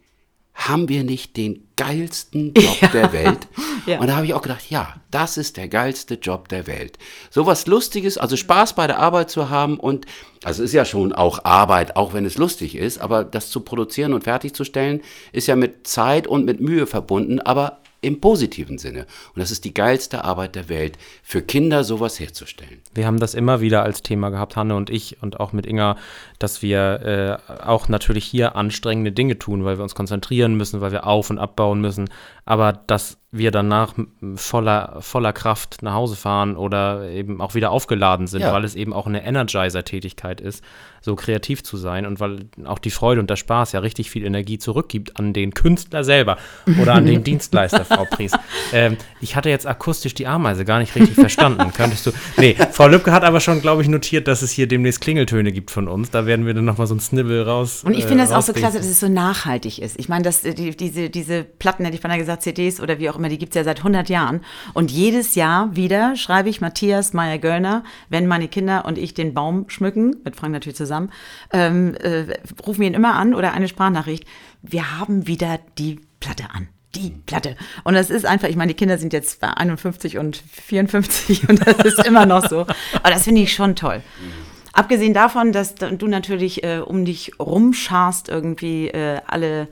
haben 0.59 0.89
wir 0.89 1.03
nicht 1.03 1.37
den 1.37 1.67
geilsten 1.77 2.53
Job 2.57 2.91
der 2.91 3.13
Welt? 3.13 3.47
Ja. 3.85 3.99
Und 3.99 4.07
da 4.07 4.17
habe 4.17 4.25
ich 4.25 4.33
auch 4.33 4.41
gedacht, 4.41 4.69
ja, 4.69 4.95
das 5.09 5.37
ist 5.37 5.57
der 5.57 5.69
geilste 5.69 6.15
Job 6.15 6.49
der 6.49 6.67
Welt. 6.67 6.99
Sowas 7.29 7.65
Lustiges, 7.65 8.17
also 8.17 8.35
Spaß 8.35 8.73
bei 8.73 8.85
der 8.85 8.99
Arbeit 8.99 9.29
zu 9.29 9.49
haben 9.49 9.79
und, 9.79 10.05
also 10.43 10.61
es 10.61 10.69
ist 10.69 10.75
ja 10.75 10.85
schon 10.85 11.13
auch 11.13 11.45
Arbeit, 11.45 11.95
auch 11.95 12.13
wenn 12.13 12.25
es 12.25 12.37
lustig 12.37 12.75
ist, 12.75 12.99
aber 12.99 13.23
das 13.23 13.49
zu 13.49 13.61
produzieren 13.61 14.13
und 14.13 14.25
fertigzustellen, 14.25 15.01
ist 15.31 15.47
ja 15.47 15.55
mit 15.55 15.87
Zeit 15.87 16.27
und 16.27 16.45
mit 16.45 16.59
Mühe 16.59 16.85
verbunden, 16.85 17.39
aber 17.39 17.79
im 18.01 18.21
positiven 18.21 18.77
Sinne. 18.77 19.05
Und 19.33 19.39
das 19.39 19.51
ist 19.51 19.65
die 19.65 19.73
geilste 19.73 20.23
Arbeit 20.23 20.55
der 20.55 20.69
Welt, 20.69 20.97
für 21.23 21.41
Kinder 21.41 21.83
sowas 21.83 22.19
herzustellen. 22.19 22.81
wir 22.93 23.05
haben 23.05 23.19
das 23.19 23.33
immer 23.33 23.61
wieder 23.61 23.83
als 23.83 24.01
Thema 24.01 24.29
gehabt, 24.29 24.55
Hanne 24.55 24.75
und 24.75 24.89
ich 24.89 25.21
und 25.21 25.39
auch 25.39 25.53
mit 25.53 25.65
Inga, 25.65 25.97
dass 26.37 26.61
wir 26.61 27.39
äh, 27.49 27.53
auch 27.63 27.87
natürlich 27.87 28.25
hier 28.25 28.55
anstrengende 28.55 29.11
Dinge 29.11 29.37
tun, 29.39 29.65
weil 29.65 29.77
wir 29.77 29.83
uns 29.83 29.95
konzentrieren 29.95 30.55
müssen, 30.55 30.81
weil 30.81 30.91
wir 30.91 31.05
auf- 31.07 31.29
und 31.29 31.39
abbauen 31.39 31.81
müssen, 31.81 32.09
aber 32.45 32.73
dass 32.73 33.17
wir 33.31 33.51
danach 33.51 33.93
voller, 34.35 34.97
voller 35.01 35.33
Kraft 35.33 35.83
nach 35.83 35.93
Hause 35.93 36.15
fahren 36.15 36.57
oder 36.57 37.09
eben 37.09 37.41
auch 37.41 37.53
wieder 37.53 37.69
aufgeladen 37.69 38.25
sind, 38.25 38.41
Ja. 38.41 38.51
weil 38.53 38.63
es 38.63 38.73
eben 38.73 38.91
auch 38.91 39.05
eine 39.05 39.23
Energizer-Tätigkeit 39.23 40.41
ist, 40.41 40.63
so 41.01 41.15
kreativ 41.15 41.63
zu 41.63 41.77
sein 41.77 42.05
und 42.05 42.19
weil 42.19 42.47
auch 42.65 42.79
die 42.79 42.89
Freude 42.89 43.21
und 43.21 43.29
der 43.29 43.35
Spaß 43.35 43.71
ja 43.71 43.79
richtig 43.79 44.09
viel 44.09 44.25
Energie 44.25 44.57
zurückgibt 44.57 45.17
an 45.17 45.31
den 45.33 45.53
Künstler 45.53 46.03
selber 46.03 46.37
oder 46.81 46.93
an 46.95 47.05
den 47.05 47.23
Dienstleister, 47.23 47.85
Frau 47.85 48.05
Pries. 48.05 48.31
Ähm, 48.73 48.97
ich 49.21 49.35
hatte 49.35 49.49
jetzt 49.49 49.65
akustisch 49.67 50.13
die 50.15 50.27
Ameise 50.27 50.65
gar 50.65 50.79
nicht 50.79 50.95
richtig 50.95 51.15
verstanden. 51.15 51.71
Könntest 51.77 52.07
du. 52.07 52.11
Nee, 52.37 52.55
Frau 52.71 52.87
Lübcke 52.87 53.11
hat 53.11 53.23
aber 53.23 53.39
schon, 53.39 53.61
glaube 53.61 53.81
ich, 53.83 53.87
notiert, 53.87 54.27
dass 54.27 54.41
es 54.41 54.51
hier 54.51 54.67
demnächst 54.67 55.01
Klingeltöne 55.01 55.51
gibt 55.51 55.71
von 55.71 55.87
uns. 55.87 56.09
Da 56.11 56.25
werden 56.25 56.45
wir 56.45 56.53
dann 56.53 56.65
nochmal 56.65 56.87
so 56.87 56.95
ein 56.95 56.99
Snibbel 56.99 57.43
raus. 57.43 57.83
Und 57.85 57.93
ich 57.93 58.05
äh, 58.05 58.07
finde 58.07 58.23
das 58.23 58.31
auch 58.33 58.41
so 58.41 58.53
klasse, 58.53 58.77
dass 58.77 58.87
es 58.87 58.99
so 58.99 59.07
nachhaltig 59.07 59.79
ist. 59.79 59.97
Ich 59.99 60.09
meine, 60.09 60.23
dass 60.23 60.43
äh, 60.43 60.53
die, 60.53 60.75
diese, 60.75 61.09
diese 61.09 61.43
Platten, 61.43 61.85
hätte 61.85 61.95
ich 61.95 62.01
beinahe 62.01 62.17
gesagt, 62.17 62.41
CDs 62.41 62.81
oder 62.81 62.99
wie 62.99 63.09
auch 63.09 63.18
immer, 63.19 63.29
die 63.29 63.37
gibt 63.37 63.53
es 63.53 63.55
ja 63.55 63.63
seit 63.63 63.79
100 63.79 64.09
Jahren. 64.09 64.41
Und 64.73 64.91
jedes 64.91 65.35
Jahr 65.35 65.75
wieder 65.75 66.15
schreibe 66.15 66.49
ich 66.49 66.61
Matthias 66.61 67.13
Meyer-Göllner, 67.13 67.83
wenn 68.09 68.27
meine 68.27 68.47
Kinder 68.47 68.85
und 68.85 68.97
ich 68.97 69.13
den 69.13 69.33
Baum 69.33 69.69
schmücken, 69.69 70.15
mit 70.23 70.35
Frank 70.35 70.53
natürlich 70.53 70.77
zusammen, 70.77 71.11
ähm, 71.51 71.95
äh, 71.95 72.25
rufen 72.65 72.81
wir 72.81 72.87
ihn 72.87 72.93
immer 72.93 73.15
an 73.15 73.33
oder 73.33 73.53
eine 73.53 73.67
Sprachnachricht. 73.67 74.25
Wir 74.61 74.97
haben 74.97 75.27
wieder 75.27 75.59
die 75.77 75.99
Platte 76.19 76.45
an. 76.53 76.67
Die 76.95 77.11
Platte. 77.27 77.55
Und 77.83 77.93
das 77.93 78.09
ist 78.09 78.25
einfach, 78.25 78.47
ich 78.47 78.55
meine, 78.55 78.73
die 78.73 78.77
Kinder 78.77 78.97
sind 78.97 79.13
jetzt 79.13 79.39
bei 79.41 79.49
51 79.49 80.17
und 80.17 80.37
54 80.37 81.47
und 81.49 81.65
das 81.65 81.77
ist 81.85 82.05
immer 82.05 82.25
noch 82.25 82.47
so. 82.47 82.61
Aber 82.61 83.11
das 83.11 83.25
finde 83.25 83.41
ich 83.41 83.53
schon 83.53 83.75
toll. 83.75 84.01
Abgesehen 84.73 85.13
davon, 85.13 85.51
dass 85.51 85.75
du 85.75 86.07
natürlich 86.07 86.63
äh, 86.63 86.79
um 86.79 87.05
dich 87.05 87.33
rumscharst, 87.39 88.29
irgendwie 88.29 88.87
äh, 88.87 89.19
alle 89.27 89.67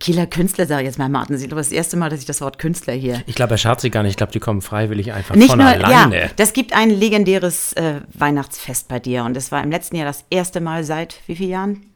Kieler 0.00 0.26
Künstler, 0.26 0.66
sage 0.66 0.82
ich 0.82 0.86
jetzt 0.86 0.98
mal, 0.98 1.08
Martin. 1.08 1.36
Ich 1.36 1.42
glaube, 1.42 1.56
das 1.56 1.70
erste 1.70 1.96
Mal, 1.96 2.10
dass 2.10 2.18
ich 2.18 2.26
das 2.26 2.40
Wort 2.40 2.58
Künstler 2.58 2.92
hier. 2.94 3.22
Ich 3.26 3.36
glaube, 3.36 3.54
er 3.54 3.58
schart 3.58 3.80
sie 3.80 3.90
gar 3.90 4.02
nicht. 4.02 4.10
Ich 4.10 4.16
glaube, 4.16 4.32
die 4.32 4.40
kommen 4.40 4.60
freiwillig 4.60 5.12
einfach 5.12 5.36
Nicht 5.36 5.50
von 5.50 5.58
nur, 5.60 5.68
alleine. 5.68 6.22
ja, 6.22 6.28
das 6.36 6.52
gibt 6.52 6.72
ein 6.72 6.90
legendäres 6.90 7.72
äh, 7.74 8.00
Weihnachtsfest 8.12 8.88
bei 8.88 8.98
dir. 8.98 9.22
Und 9.24 9.34
das 9.34 9.52
war 9.52 9.62
im 9.62 9.70
letzten 9.70 9.96
Jahr 9.96 10.06
das 10.06 10.24
erste 10.28 10.60
Mal 10.60 10.82
seit 10.84 11.20
wie 11.26 11.36
vielen 11.36 11.50
Jahren? 11.50 11.86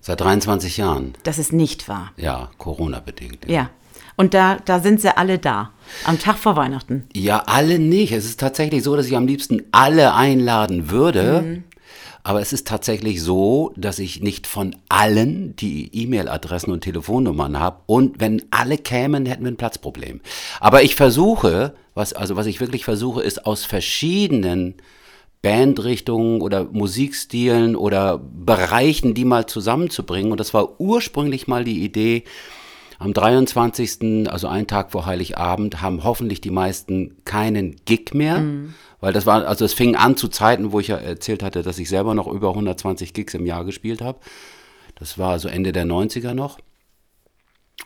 Seit 0.00 0.20
23 0.20 0.78
Jahren. 0.78 1.14
dass 1.24 1.38
es 1.38 1.52
nicht 1.52 1.88
war. 1.88 2.12
Ja, 2.16 2.50
Corona-bedingt. 2.58 3.46
Ja. 3.48 3.70
Und 4.16 4.34
da, 4.34 4.56
da 4.64 4.80
sind 4.80 5.00
sie 5.00 5.16
alle 5.16 5.38
da. 5.38 5.70
Am 6.04 6.18
Tag 6.18 6.38
vor 6.38 6.56
Weihnachten. 6.56 7.06
Ja, 7.14 7.44
alle 7.46 7.78
nicht. 7.78 8.12
Es 8.12 8.24
ist 8.24 8.40
tatsächlich 8.40 8.82
so, 8.82 8.96
dass 8.96 9.06
ich 9.06 9.16
am 9.16 9.26
liebsten 9.26 9.62
alle 9.72 10.14
einladen 10.14 10.90
würde. 10.90 11.42
Mhm. 11.42 11.64
Aber 12.22 12.40
es 12.40 12.52
ist 12.52 12.66
tatsächlich 12.66 13.22
so, 13.22 13.72
dass 13.76 13.98
ich 13.98 14.22
nicht 14.22 14.46
von 14.46 14.76
allen 14.88 15.56
die 15.56 15.90
E-Mail-Adressen 15.92 16.72
und 16.72 16.82
Telefonnummern 16.82 17.58
habe. 17.58 17.80
Und 17.86 18.20
wenn 18.20 18.42
alle 18.50 18.78
kämen, 18.78 19.26
hätten 19.26 19.44
wir 19.44 19.50
ein 19.50 19.56
Platzproblem. 19.56 20.20
Aber 20.60 20.82
ich 20.82 20.96
versuche, 20.96 21.74
was, 21.94 22.12
also 22.12 22.36
was 22.36 22.46
ich 22.46 22.60
wirklich 22.60 22.84
versuche, 22.84 23.22
ist 23.22 23.46
aus 23.46 23.64
verschiedenen 23.64 24.74
Bandrichtungen 25.42 26.42
oder 26.42 26.64
Musikstilen 26.64 27.74
oder 27.74 28.18
Bereichen, 28.18 29.14
die 29.14 29.24
mal 29.24 29.46
zusammenzubringen. 29.46 30.30
Und 30.30 30.40
das 30.40 30.52
war 30.52 30.80
ursprünglich 30.80 31.48
mal 31.48 31.64
die 31.64 31.82
Idee, 31.82 32.24
am 32.98 33.14
23., 33.14 34.30
also 34.30 34.46
einen 34.46 34.66
Tag 34.66 34.92
vor 34.92 35.06
Heiligabend, 35.06 35.80
haben 35.80 36.04
hoffentlich 36.04 36.42
die 36.42 36.50
meisten 36.50 37.16
keinen 37.24 37.76
Gig 37.86 38.12
mehr. 38.12 38.44
Weil 39.00 39.12
das 39.12 39.24
war, 39.26 39.46
also 39.46 39.64
es 39.64 39.72
fing 39.72 39.96
an 39.96 40.16
zu 40.16 40.28
Zeiten, 40.28 40.72
wo 40.72 40.80
ich 40.80 40.88
ja 40.88 40.96
erzählt 40.96 41.42
hatte, 41.42 41.62
dass 41.62 41.78
ich 41.78 41.88
selber 41.88 42.14
noch 42.14 42.26
über 42.26 42.50
120 42.50 43.14
Gigs 43.14 43.34
im 43.34 43.46
Jahr 43.46 43.64
gespielt 43.64 44.02
habe. 44.02 44.18
Das 44.96 45.16
war 45.18 45.38
so 45.38 45.48
Ende 45.48 45.72
der 45.72 45.86
90er 45.86 46.34
noch. 46.34 46.58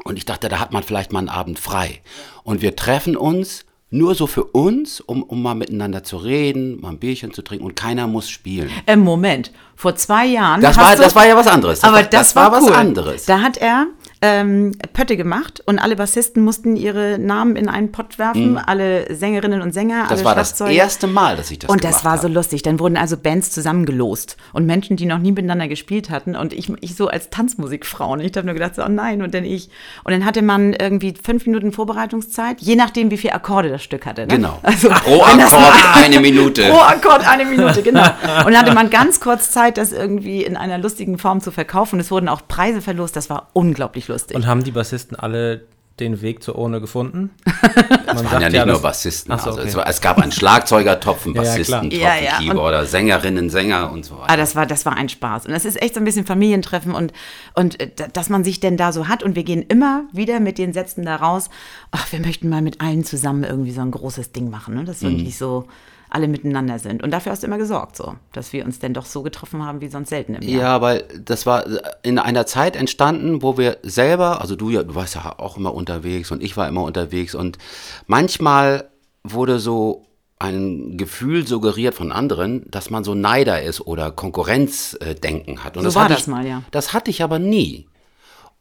Und 0.02 0.16
ich 0.16 0.24
dachte, 0.24 0.48
da 0.48 0.58
hat 0.58 0.72
man 0.72 0.82
vielleicht 0.82 1.12
mal 1.12 1.20
einen 1.20 1.28
Abend 1.28 1.58
frei. 1.60 2.00
Und 2.42 2.62
wir 2.62 2.74
treffen 2.74 3.16
uns 3.16 3.64
nur 3.90 4.16
so 4.16 4.26
für 4.26 4.42
uns, 4.42 5.00
um, 5.00 5.22
um 5.22 5.40
mal 5.40 5.54
miteinander 5.54 6.02
zu 6.02 6.16
reden, 6.16 6.80
mal 6.80 6.88
ein 6.90 6.98
Bierchen 6.98 7.32
zu 7.32 7.42
trinken 7.42 7.64
und 7.64 7.76
keiner 7.76 8.08
muss 8.08 8.28
spielen. 8.28 8.68
Im 8.86 9.00
Moment, 9.00 9.52
vor 9.76 9.94
zwei 9.94 10.26
Jahren. 10.26 10.60
Das 10.60 10.76
war- 10.76 10.96
du, 10.96 11.02
das 11.02 11.14
war 11.14 11.28
ja 11.28 11.36
was 11.36 11.46
anderes. 11.46 11.78
Das 11.80 11.88
aber 11.88 11.98
war- 11.98 12.02
das, 12.02 12.10
das 12.10 12.36
war, 12.36 12.50
war 12.50 12.58
was 12.60 12.68
cool. 12.70 12.74
anderes. 12.74 13.24
Da 13.26 13.40
hat 13.40 13.56
er 13.56 13.86
ähm, 14.24 14.72
Pötte 14.94 15.18
gemacht 15.18 15.62
und 15.66 15.78
alle 15.78 15.96
Bassisten 15.96 16.42
mussten 16.42 16.76
ihre 16.76 17.18
Namen 17.18 17.56
in 17.56 17.68
einen 17.68 17.92
Pott 17.92 18.18
werfen, 18.18 18.56
alle 18.56 19.14
Sängerinnen 19.14 19.60
und 19.60 19.74
Sänger, 19.74 20.04
Mhm. 20.04 20.08
Das 20.08 20.24
war 20.24 20.34
das 20.34 20.60
erste 20.60 21.06
Mal, 21.06 21.36
dass 21.36 21.50
ich 21.50 21.58
das 21.58 21.70
Und 21.70 21.80
gemacht 21.80 21.94
das 21.94 22.04
war 22.04 22.18
so 22.18 22.28
lustig. 22.28 22.62
Dann 22.62 22.78
wurden 22.78 22.96
also 22.96 23.16
Bands 23.16 23.50
zusammengelost 23.50 24.36
und 24.52 24.66
Menschen, 24.66 24.96
die 24.96 25.06
noch 25.06 25.18
nie 25.18 25.32
miteinander 25.32 25.68
gespielt 25.68 26.10
hatten. 26.10 26.36
Und 26.36 26.52
ich, 26.52 26.72
ich 26.80 26.94
so 26.94 27.08
als 27.08 27.30
Tanzmusikfrau. 27.30 28.12
Und 28.12 28.20
ich 28.20 28.32
habe 28.36 28.46
nur 28.46 28.54
gedacht, 28.54 28.74
so, 28.74 28.82
oh 28.82 28.88
nein, 28.88 29.22
und 29.22 29.34
dann 29.34 29.44
ich. 29.44 29.68
Und 30.04 30.12
dann 30.12 30.24
hatte 30.24 30.42
man 30.42 30.72
irgendwie 30.72 31.14
fünf 31.20 31.46
Minuten 31.46 31.72
Vorbereitungszeit, 31.72 32.60
je 32.60 32.76
nachdem, 32.76 33.10
wie 33.10 33.16
viele 33.16 33.34
Akkorde 33.34 33.68
das 33.68 33.82
Stück 33.82 34.06
hatte. 34.06 34.22
Ne? 34.22 34.36
Genau. 34.36 34.58
Also, 34.62 34.88
Pro 34.88 35.22
Akkord 35.22 35.74
eine 35.94 36.20
Minute. 36.20 36.70
Pro 36.70 36.80
Akkord 36.80 37.26
eine 37.28 37.44
Minute, 37.44 37.82
genau. 37.82 38.02
Und 38.46 38.52
dann 38.52 38.58
hatte 38.58 38.74
man 38.74 38.90
ganz 38.90 39.20
kurz 39.20 39.50
Zeit, 39.50 39.76
das 39.76 39.92
irgendwie 39.92 40.42
in 40.44 40.56
einer 40.56 40.78
lustigen 40.78 41.18
Form 41.18 41.40
zu 41.40 41.50
verkaufen. 41.50 42.00
Es 42.00 42.10
wurden 42.10 42.28
auch 42.28 42.42
Preise 42.48 42.80
verlost. 42.80 43.16
Das 43.16 43.30
war 43.30 43.48
unglaublich 43.52 44.08
lustig. 44.08 44.13
Und 44.34 44.46
haben 44.46 44.64
die 44.64 44.70
Bassisten 44.72 45.16
alle 45.18 45.66
den 46.00 46.22
Weg 46.22 46.42
zur 46.42 46.58
Urne 46.58 46.80
gefunden? 46.80 47.30
Man 48.06 48.24
waren 48.24 48.42
ja 48.42 48.48
nicht 48.48 48.64
nur 48.66 48.74
das- 48.74 48.82
Bassisten. 48.82 49.38
So, 49.38 49.50
also 49.50 49.60
okay. 49.60 49.68
es, 49.68 49.76
war, 49.76 49.86
es 49.88 50.00
gab 50.00 50.18
einen 50.18 50.32
Schlagzeugertopf, 50.64 51.24
einen 51.26 51.36
Ja, 51.36 51.42
ja, 51.42 51.48
Bassisten. 51.50 51.90
Ja, 51.92 52.10
Topf, 52.14 52.22
ja, 52.24 52.38
Keyboarder, 52.38 52.84
Sängerinnen, 52.86 53.48
Sänger 53.50 53.92
und 53.92 54.04
so 54.04 54.14
weiter. 54.18 54.30
Ah, 54.30 54.36
das 54.36 54.56
war, 54.56 54.66
das 54.66 54.84
war 54.86 54.96
ein 54.96 55.08
Spaß. 55.08 55.46
Und 55.46 55.52
das 55.52 55.64
ist 55.64 55.80
echt 55.80 55.94
so 55.94 56.00
ein 56.00 56.04
bisschen 56.04 56.26
Familientreffen 56.26 56.94
und, 56.94 57.12
und 57.54 57.78
äh, 57.80 57.90
dass 58.12 58.28
man 58.28 58.42
sich 58.42 58.58
denn 58.60 58.76
da 58.76 58.90
so 58.92 59.06
hat. 59.08 59.22
Und 59.22 59.36
wir 59.36 59.44
gehen 59.44 59.62
immer 59.62 60.02
wieder 60.12 60.40
mit 60.40 60.58
den 60.58 60.72
Sätzen 60.72 61.04
da 61.04 61.14
raus. 61.16 61.48
Ach, 61.92 62.10
wir 62.12 62.18
möchten 62.20 62.48
mal 62.48 62.62
mit 62.62 62.80
allen 62.80 63.04
zusammen 63.04 63.44
irgendwie 63.44 63.72
so 63.72 63.80
ein 63.80 63.90
großes 63.92 64.32
Ding 64.32 64.50
machen, 64.50 64.74
ne? 64.74 64.84
dass 64.84 65.00
Mhm. 65.02 65.10
wirklich 65.10 65.38
so 65.38 65.66
alle 66.10 66.28
miteinander 66.28 66.78
sind. 66.78 67.02
Und 67.02 67.10
dafür 67.10 67.32
hast 67.32 67.42
du 67.42 67.46
immer 67.46 67.58
gesorgt, 67.58 67.96
so, 67.96 68.14
dass 68.32 68.52
wir 68.52 68.64
uns 68.64 68.78
denn 68.78 68.94
doch 68.94 69.06
so 69.06 69.22
getroffen 69.22 69.64
haben 69.64 69.80
wie 69.80 69.88
sonst 69.88 70.10
selten 70.10 70.34
im 70.34 70.42
Jahr. 70.42 70.62
Ja, 70.62 70.80
weil 70.80 71.04
das 71.24 71.46
war 71.46 71.64
in 72.02 72.18
einer 72.18 72.46
Zeit 72.46 72.76
entstanden, 72.76 73.42
wo 73.42 73.58
wir 73.58 73.78
selber, 73.82 74.40
also 74.40 74.56
du 74.56 74.70
ja, 74.70 74.82
du 74.82 74.94
warst 74.94 75.14
ja 75.16 75.38
auch 75.38 75.56
immer 75.56 75.74
unterwegs 75.74 76.30
und 76.30 76.42
ich 76.42 76.56
war 76.56 76.68
immer 76.68 76.82
unterwegs 76.82 77.34
und 77.34 77.58
manchmal 78.06 78.88
wurde 79.24 79.58
so 79.58 80.06
ein 80.38 80.96
Gefühl 80.96 81.46
suggeriert 81.46 81.94
von 81.94 82.12
anderen, 82.12 82.68
dass 82.70 82.90
man 82.90 83.04
so 83.04 83.14
Neider 83.14 83.62
ist 83.62 83.80
oder 83.80 84.10
Konkurrenzdenken 84.10 85.64
hat. 85.64 85.76
Und 85.76 85.84
So 85.84 85.88
das 85.88 85.94
war 85.94 86.08
das 86.08 86.20
ich, 86.20 86.26
mal, 86.26 86.46
ja. 86.46 86.62
Das 86.70 86.92
hatte 86.92 87.10
ich 87.10 87.22
aber 87.22 87.38
nie. 87.38 87.86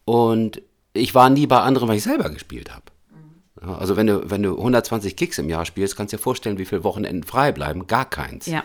Und 0.04 0.62
ich 0.92 1.14
war 1.14 1.28
nie 1.30 1.46
bei 1.46 1.60
anderen, 1.60 1.88
weil 1.88 1.96
ich 1.96 2.04
selber 2.04 2.30
gespielt 2.30 2.72
habe. 2.72 2.84
Also 3.66 3.96
wenn 3.96 4.06
du, 4.06 4.30
wenn 4.30 4.42
du 4.42 4.56
120 4.56 5.16
Kicks 5.16 5.38
im 5.38 5.48
Jahr 5.48 5.64
spielst, 5.64 5.96
kannst 5.96 6.12
du 6.12 6.16
dir 6.16 6.22
vorstellen, 6.22 6.58
wie 6.58 6.64
viele 6.64 6.84
Wochenenden 6.84 7.22
frei 7.24 7.52
bleiben. 7.52 7.86
Gar 7.86 8.04
keins. 8.04 8.46
Ja. 8.46 8.62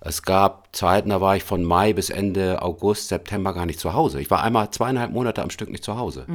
Es 0.00 0.22
gab 0.22 0.68
Zeiten, 0.74 1.10
da 1.10 1.20
war 1.20 1.36
ich 1.36 1.44
von 1.44 1.62
Mai 1.62 1.92
bis 1.92 2.10
Ende 2.10 2.60
August, 2.62 3.08
September 3.08 3.52
gar 3.54 3.66
nicht 3.66 3.78
zu 3.78 3.92
Hause. 3.94 4.20
Ich 4.20 4.30
war 4.30 4.42
einmal 4.42 4.70
zweieinhalb 4.70 5.12
Monate 5.12 5.42
am 5.42 5.50
Stück 5.50 5.70
nicht 5.70 5.84
zu 5.84 5.96
Hause. 5.96 6.26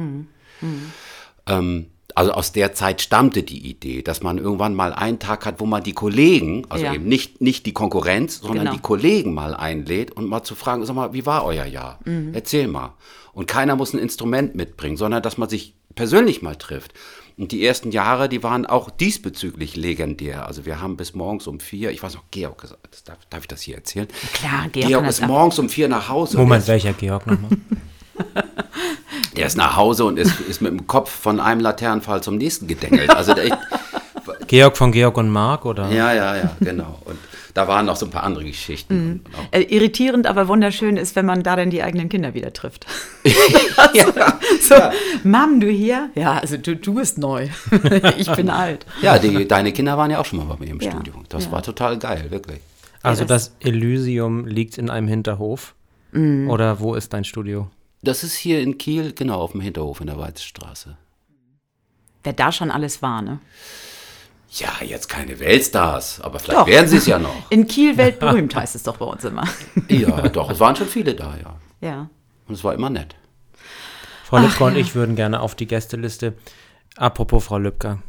Ähm, 1.46 1.86
also 2.14 2.32
aus 2.32 2.52
der 2.52 2.72
Zeit 2.72 3.00
stammte 3.02 3.42
die 3.42 3.68
Idee, 3.68 4.02
dass 4.02 4.22
man 4.22 4.38
irgendwann 4.38 4.74
mal 4.74 4.92
einen 4.92 5.18
Tag 5.18 5.46
hat, 5.46 5.60
wo 5.60 5.66
man 5.66 5.82
die 5.84 5.92
Kollegen, 5.92 6.64
also 6.68 6.84
Ja. 6.84 6.94
eben 6.94 7.04
nicht, 7.04 7.40
nicht 7.40 7.64
die 7.66 7.72
Konkurrenz, 7.74 8.40
sondern 8.40 8.64
Genau. 8.64 8.72
die 8.72 8.80
Kollegen 8.82 9.34
mal 9.34 9.54
einlädt 9.54 10.10
und 10.12 10.26
mal 10.26 10.42
zu 10.42 10.54
fragen, 10.54 10.84
sag 10.84 10.96
mal, 10.96 11.12
wie 11.12 11.26
war 11.26 11.44
euer 11.44 11.66
Jahr? 11.66 12.00
Mhm. 12.04 12.30
Erzähl 12.34 12.66
mal. 12.66 12.94
Und 13.34 13.46
keiner 13.46 13.76
muss 13.76 13.92
ein 13.92 13.98
Instrument 14.00 14.54
mitbringen, 14.56 14.96
sondern 14.96 15.22
dass 15.22 15.38
man 15.38 15.48
sich 15.48 15.74
persönlich 15.94 16.42
mal 16.42 16.56
trifft. 16.56 16.92
Und 17.38 17.52
die 17.52 17.64
ersten 17.64 17.92
Jahre, 17.92 18.28
die 18.28 18.42
waren 18.42 18.66
auch 18.66 18.90
diesbezüglich 18.90 19.76
legendär. 19.76 20.46
Also 20.46 20.66
wir 20.66 20.80
haben 20.80 20.96
bis 20.96 21.14
morgens 21.14 21.46
um 21.46 21.60
vier, 21.60 21.92
ich 21.92 22.02
weiß 22.02 22.14
noch, 22.14 22.24
Georg 22.32 22.60
das 22.90 23.04
darf, 23.04 23.18
darf 23.30 23.42
ich 23.42 23.48
das 23.48 23.62
hier 23.62 23.76
erzählen? 23.76 24.08
Klar, 24.34 24.68
Georg 24.72 24.88
Georg, 24.88 25.06
ist 25.06 25.24
morgens 25.24 25.58
um 25.60 25.68
vier 25.68 25.88
nach 25.88 26.08
Hause. 26.08 26.36
und 26.36 26.42
Moment, 26.42 26.66
welcher 26.66 26.92
Georg 26.92 27.26
nochmal? 27.28 27.50
der 29.36 29.46
ist 29.46 29.56
nach 29.56 29.76
Hause 29.76 30.04
und 30.04 30.18
ist, 30.18 30.40
ist 30.40 30.60
mit 30.60 30.72
dem 30.72 30.88
Kopf 30.88 31.10
von 31.10 31.38
einem 31.38 31.60
Laternenfall 31.60 32.22
zum 32.24 32.36
nächsten 32.36 32.66
gedengelt. 32.66 33.10
Also 33.10 33.34
der, 33.34 33.56
Georg 34.48 34.76
von 34.76 34.90
Georg 34.90 35.16
und 35.16 35.30
Mark, 35.30 35.64
oder? 35.64 35.90
ja, 35.90 36.12
ja, 36.12 36.36
ja, 36.36 36.56
genau. 36.58 36.98
Und 37.04 37.18
da 37.54 37.66
waren 37.68 37.86
noch 37.86 37.96
so 37.96 38.06
ein 38.06 38.10
paar 38.10 38.22
andere 38.24 38.44
Geschichten. 38.44 38.94
Mhm. 39.08 39.20
Äh, 39.50 39.62
irritierend, 39.62 40.26
aber 40.26 40.48
wunderschön 40.48 40.96
ist, 40.96 41.16
wenn 41.16 41.26
man 41.26 41.42
da 41.42 41.56
dann 41.56 41.70
die 41.70 41.82
eigenen 41.82 42.08
Kinder 42.08 42.34
wieder 42.34 42.52
trifft. 42.52 42.86
ja, 43.94 44.38
So, 44.60 44.74
Mom, 45.24 45.60
du 45.60 45.68
hier? 45.68 46.10
Ja, 46.14 46.38
also 46.38 46.56
du, 46.56 46.76
du 46.76 46.94
bist 46.94 47.18
neu. 47.18 47.48
ich 48.16 48.30
bin 48.32 48.50
alt. 48.50 48.86
ja 49.02 49.18
die, 49.18 49.46
deine 49.48 49.72
Kinder 49.72 49.96
waren 49.98 50.10
ja 50.10 50.18
auch 50.20 50.24
schon 50.24 50.38
mal 50.38 50.44
bei 50.44 50.56
mir 50.64 50.70
im 50.70 50.80
Ja, 50.80 50.90
Studio. 50.90 51.14
Das 51.28 51.46
ja. 51.46 51.52
war 51.52 51.62
total 51.62 51.98
geil, 51.98 52.26
wirklich. 52.30 52.60
Also 53.02 53.22
Ja, 53.22 53.28
das 53.28 53.54
Elysium 53.60 54.46
liegt 54.46 54.78
in 54.78 54.90
einem 54.90 55.08
Hinterhof? 55.08 55.74
Mhm. 56.12 56.50
Oder 56.50 56.80
wo 56.80 56.94
ist 56.94 57.12
dein 57.12 57.24
Studio? 57.24 57.70
Das 58.02 58.22
ist 58.22 58.34
hier 58.36 58.60
in 58.60 58.78
Kiel, 58.78 59.12
genau, 59.12 59.40
auf 59.40 59.52
dem 59.52 59.60
Hinterhof 59.60 60.00
in 60.00 60.06
der 60.06 60.18
Weizstraße. 60.18 60.96
Wer 62.24 62.32
da 62.32 62.52
schon 62.52 62.70
alles 62.70 63.02
war, 63.02 63.22
ne? 63.22 63.40
Ja, 64.50 64.70
jetzt 64.82 65.08
keine 65.08 65.38
Weltstars, 65.40 66.20
aber 66.22 66.38
vielleicht 66.38 66.60
Doch. 66.60 66.66
werden 66.66 66.88
sie 66.88 66.96
es 66.96 67.06
ja 67.06 67.18
noch. 67.18 67.50
In 67.50 67.66
Kiel 67.66 67.96
weltberühmt 67.98 68.54
heißt 68.54 68.74
es 68.74 68.82
doch 68.82 68.96
bei 68.96 69.04
uns 69.04 69.24
immer. 69.24 69.44
Ja, 69.88 70.28
doch, 70.28 70.50
es 70.50 70.58
waren 70.60 70.74
schon 70.74 70.86
viele 70.86 71.14
da, 71.14 71.34
ja. 71.36 71.56
Ja. 71.80 72.10
Und 72.46 72.54
es 72.54 72.64
war 72.64 72.74
immer 72.74 72.90
nett. 72.90 73.14
Frau 74.24 74.38
Lübcker 74.38 74.66
und 74.66 74.76
ich 74.76 74.94
würden 74.94 75.16
gerne 75.16 75.40
auf 75.40 75.54
die 75.54 75.66
Gästeliste. 75.66 76.34
Apropos 76.96 77.44
Frau 77.44 77.58
Lübcker. 77.58 78.02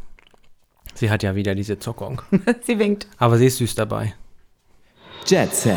Sie 0.93 1.09
hat 1.09 1.23
ja 1.23 1.35
wieder 1.35 1.55
diese 1.55 1.79
Zuckung. 1.79 2.21
Sie 2.63 2.79
winkt. 2.79 3.07
Aber 3.17 3.37
sie 3.37 3.45
ist 3.45 3.57
süß 3.57 3.75
dabei. 3.75 4.13
Jet 5.25 5.53
Set. 5.53 5.75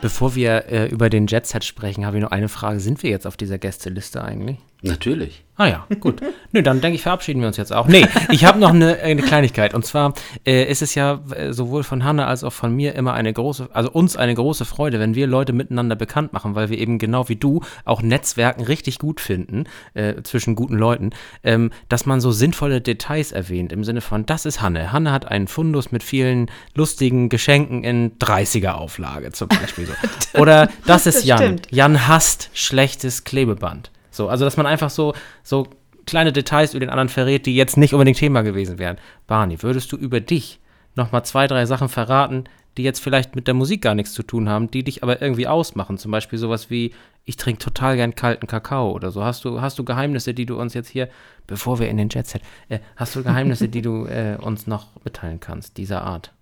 Bevor 0.00 0.34
wir 0.34 0.66
äh, 0.68 0.86
über 0.86 1.10
den 1.10 1.26
Jet 1.26 1.46
Set 1.46 1.64
sprechen, 1.64 2.06
habe 2.06 2.16
ich 2.16 2.22
noch 2.22 2.30
eine 2.30 2.48
Frage. 2.48 2.80
Sind 2.80 3.02
wir 3.02 3.10
jetzt 3.10 3.26
auf 3.26 3.36
dieser 3.36 3.58
Gästeliste 3.58 4.22
eigentlich? 4.24 4.58
Natürlich. 4.82 5.44
Ah 5.60 5.66
ja, 5.66 5.86
gut. 6.00 6.22
Nö, 6.52 6.62
dann 6.62 6.80
denke 6.80 6.94
ich, 6.94 7.02
verabschieden 7.02 7.42
wir 7.42 7.46
uns 7.46 7.58
jetzt 7.58 7.70
auch. 7.70 7.86
Nee, 7.86 8.06
ich 8.30 8.46
habe 8.46 8.58
noch 8.58 8.70
eine, 8.70 8.96
eine 9.00 9.20
Kleinigkeit. 9.20 9.74
Und 9.74 9.84
zwar 9.84 10.14
äh, 10.46 10.64
ist 10.64 10.80
es 10.80 10.94
ja 10.94 11.20
äh, 11.36 11.52
sowohl 11.52 11.82
von 11.82 12.02
Hanne 12.02 12.26
als 12.26 12.44
auch 12.44 12.52
von 12.54 12.74
mir 12.74 12.94
immer 12.94 13.12
eine 13.12 13.30
große, 13.30 13.68
also 13.74 13.90
uns 13.90 14.16
eine 14.16 14.34
große 14.34 14.64
Freude, 14.64 14.98
wenn 15.00 15.14
wir 15.14 15.26
Leute 15.26 15.52
miteinander 15.52 15.96
bekannt 15.96 16.32
machen, 16.32 16.54
weil 16.54 16.70
wir 16.70 16.78
eben 16.78 16.98
genau 16.98 17.28
wie 17.28 17.36
du 17.36 17.60
auch 17.84 18.00
Netzwerken 18.00 18.64
richtig 18.64 18.98
gut 18.98 19.20
finden, 19.20 19.64
äh, 19.92 20.22
zwischen 20.22 20.54
guten 20.54 20.78
Leuten, 20.78 21.10
ähm, 21.44 21.72
dass 21.90 22.06
man 22.06 22.22
so 22.22 22.32
sinnvolle 22.32 22.80
Details 22.80 23.30
erwähnt, 23.30 23.70
im 23.70 23.84
Sinne 23.84 24.00
von, 24.00 24.24
das 24.24 24.46
ist 24.46 24.62
Hanne. 24.62 24.92
Hanne 24.92 25.12
hat 25.12 25.28
einen 25.28 25.46
Fundus 25.46 25.92
mit 25.92 26.02
vielen 26.02 26.50
lustigen 26.74 27.28
Geschenken 27.28 27.84
in 27.84 28.16
30er-Auflage 28.18 29.32
zum 29.32 29.48
Beispiel. 29.48 29.88
So. 29.88 30.38
Oder 30.38 30.70
das 30.86 31.04
ist 31.04 31.26
Jan. 31.26 31.60
Jan 31.68 32.08
hasst 32.08 32.48
schlechtes 32.54 33.24
Klebeband. 33.24 33.90
So, 34.10 34.28
also 34.28 34.44
dass 34.44 34.56
man 34.56 34.66
einfach 34.66 34.90
so, 34.90 35.14
so 35.42 35.68
kleine 36.06 36.32
Details 36.32 36.74
über 36.74 36.80
den 36.80 36.90
anderen 36.90 37.08
verrät, 37.08 37.46
die 37.46 37.54
jetzt 37.54 37.76
nicht 37.76 37.94
unbedingt 37.94 38.18
Thema 38.18 38.42
gewesen 38.42 38.78
wären. 38.78 38.98
Barney, 39.26 39.62
würdest 39.62 39.92
du 39.92 39.96
über 39.96 40.20
dich 40.20 40.60
nochmal 40.96 41.24
zwei, 41.24 41.46
drei 41.46 41.66
Sachen 41.66 41.88
verraten, 41.88 42.44
die 42.76 42.82
jetzt 42.82 43.00
vielleicht 43.00 43.36
mit 43.36 43.46
der 43.46 43.54
Musik 43.54 43.82
gar 43.82 43.94
nichts 43.94 44.12
zu 44.12 44.22
tun 44.22 44.48
haben, 44.48 44.70
die 44.70 44.84
dich 44.84 45.02
aber 45.02 45.22
irgendwie 45.22 45.46
ausmachen? 45.46 45.98
Zum 45.98 46.10
Beispiel 46.10 46.38
sowas 46.38 46.70
wie, 46.70 46.92
ich 47.24 47.36
trinke 47.36 47.62
total 47.62 47.96
gern 47.96 48.14
kalten 48.14 48.46
Kakao 48.46 48.92
oder 48.92 49.10
so. 49.10 49.24
Hast 49.24 49.44
du, 49.44 49.60
hast 49.60 49.78
du 49.78 49.84
Geheimnisse, 49.84 50.34
die 50.34 50.46
du 50.46 50.58
uns 50.58 50.74
jetzt 50.74 50.88
hier, 50.88 51.08
bevor 51.46 51.78
wir 51.78 51.88
in 51.88 51.96
den 51.96 52.08
Jet 52.08 52.26
Set, 52.26 52.42
äh, 52.68 52.80
hast 52.96 53.14
du 53.16 53.22
Geheimnisse, 53.22 53.68
die 53.68 53.82
du 53.82 54.06
äh, 54.06 54.36
uns 54.40 54.66
noch 54.66 54.88
mitteilen 55.04 55.40
kannst, 55.40 55.76
dieser 55.76 56.02
Art? 56.02 56.32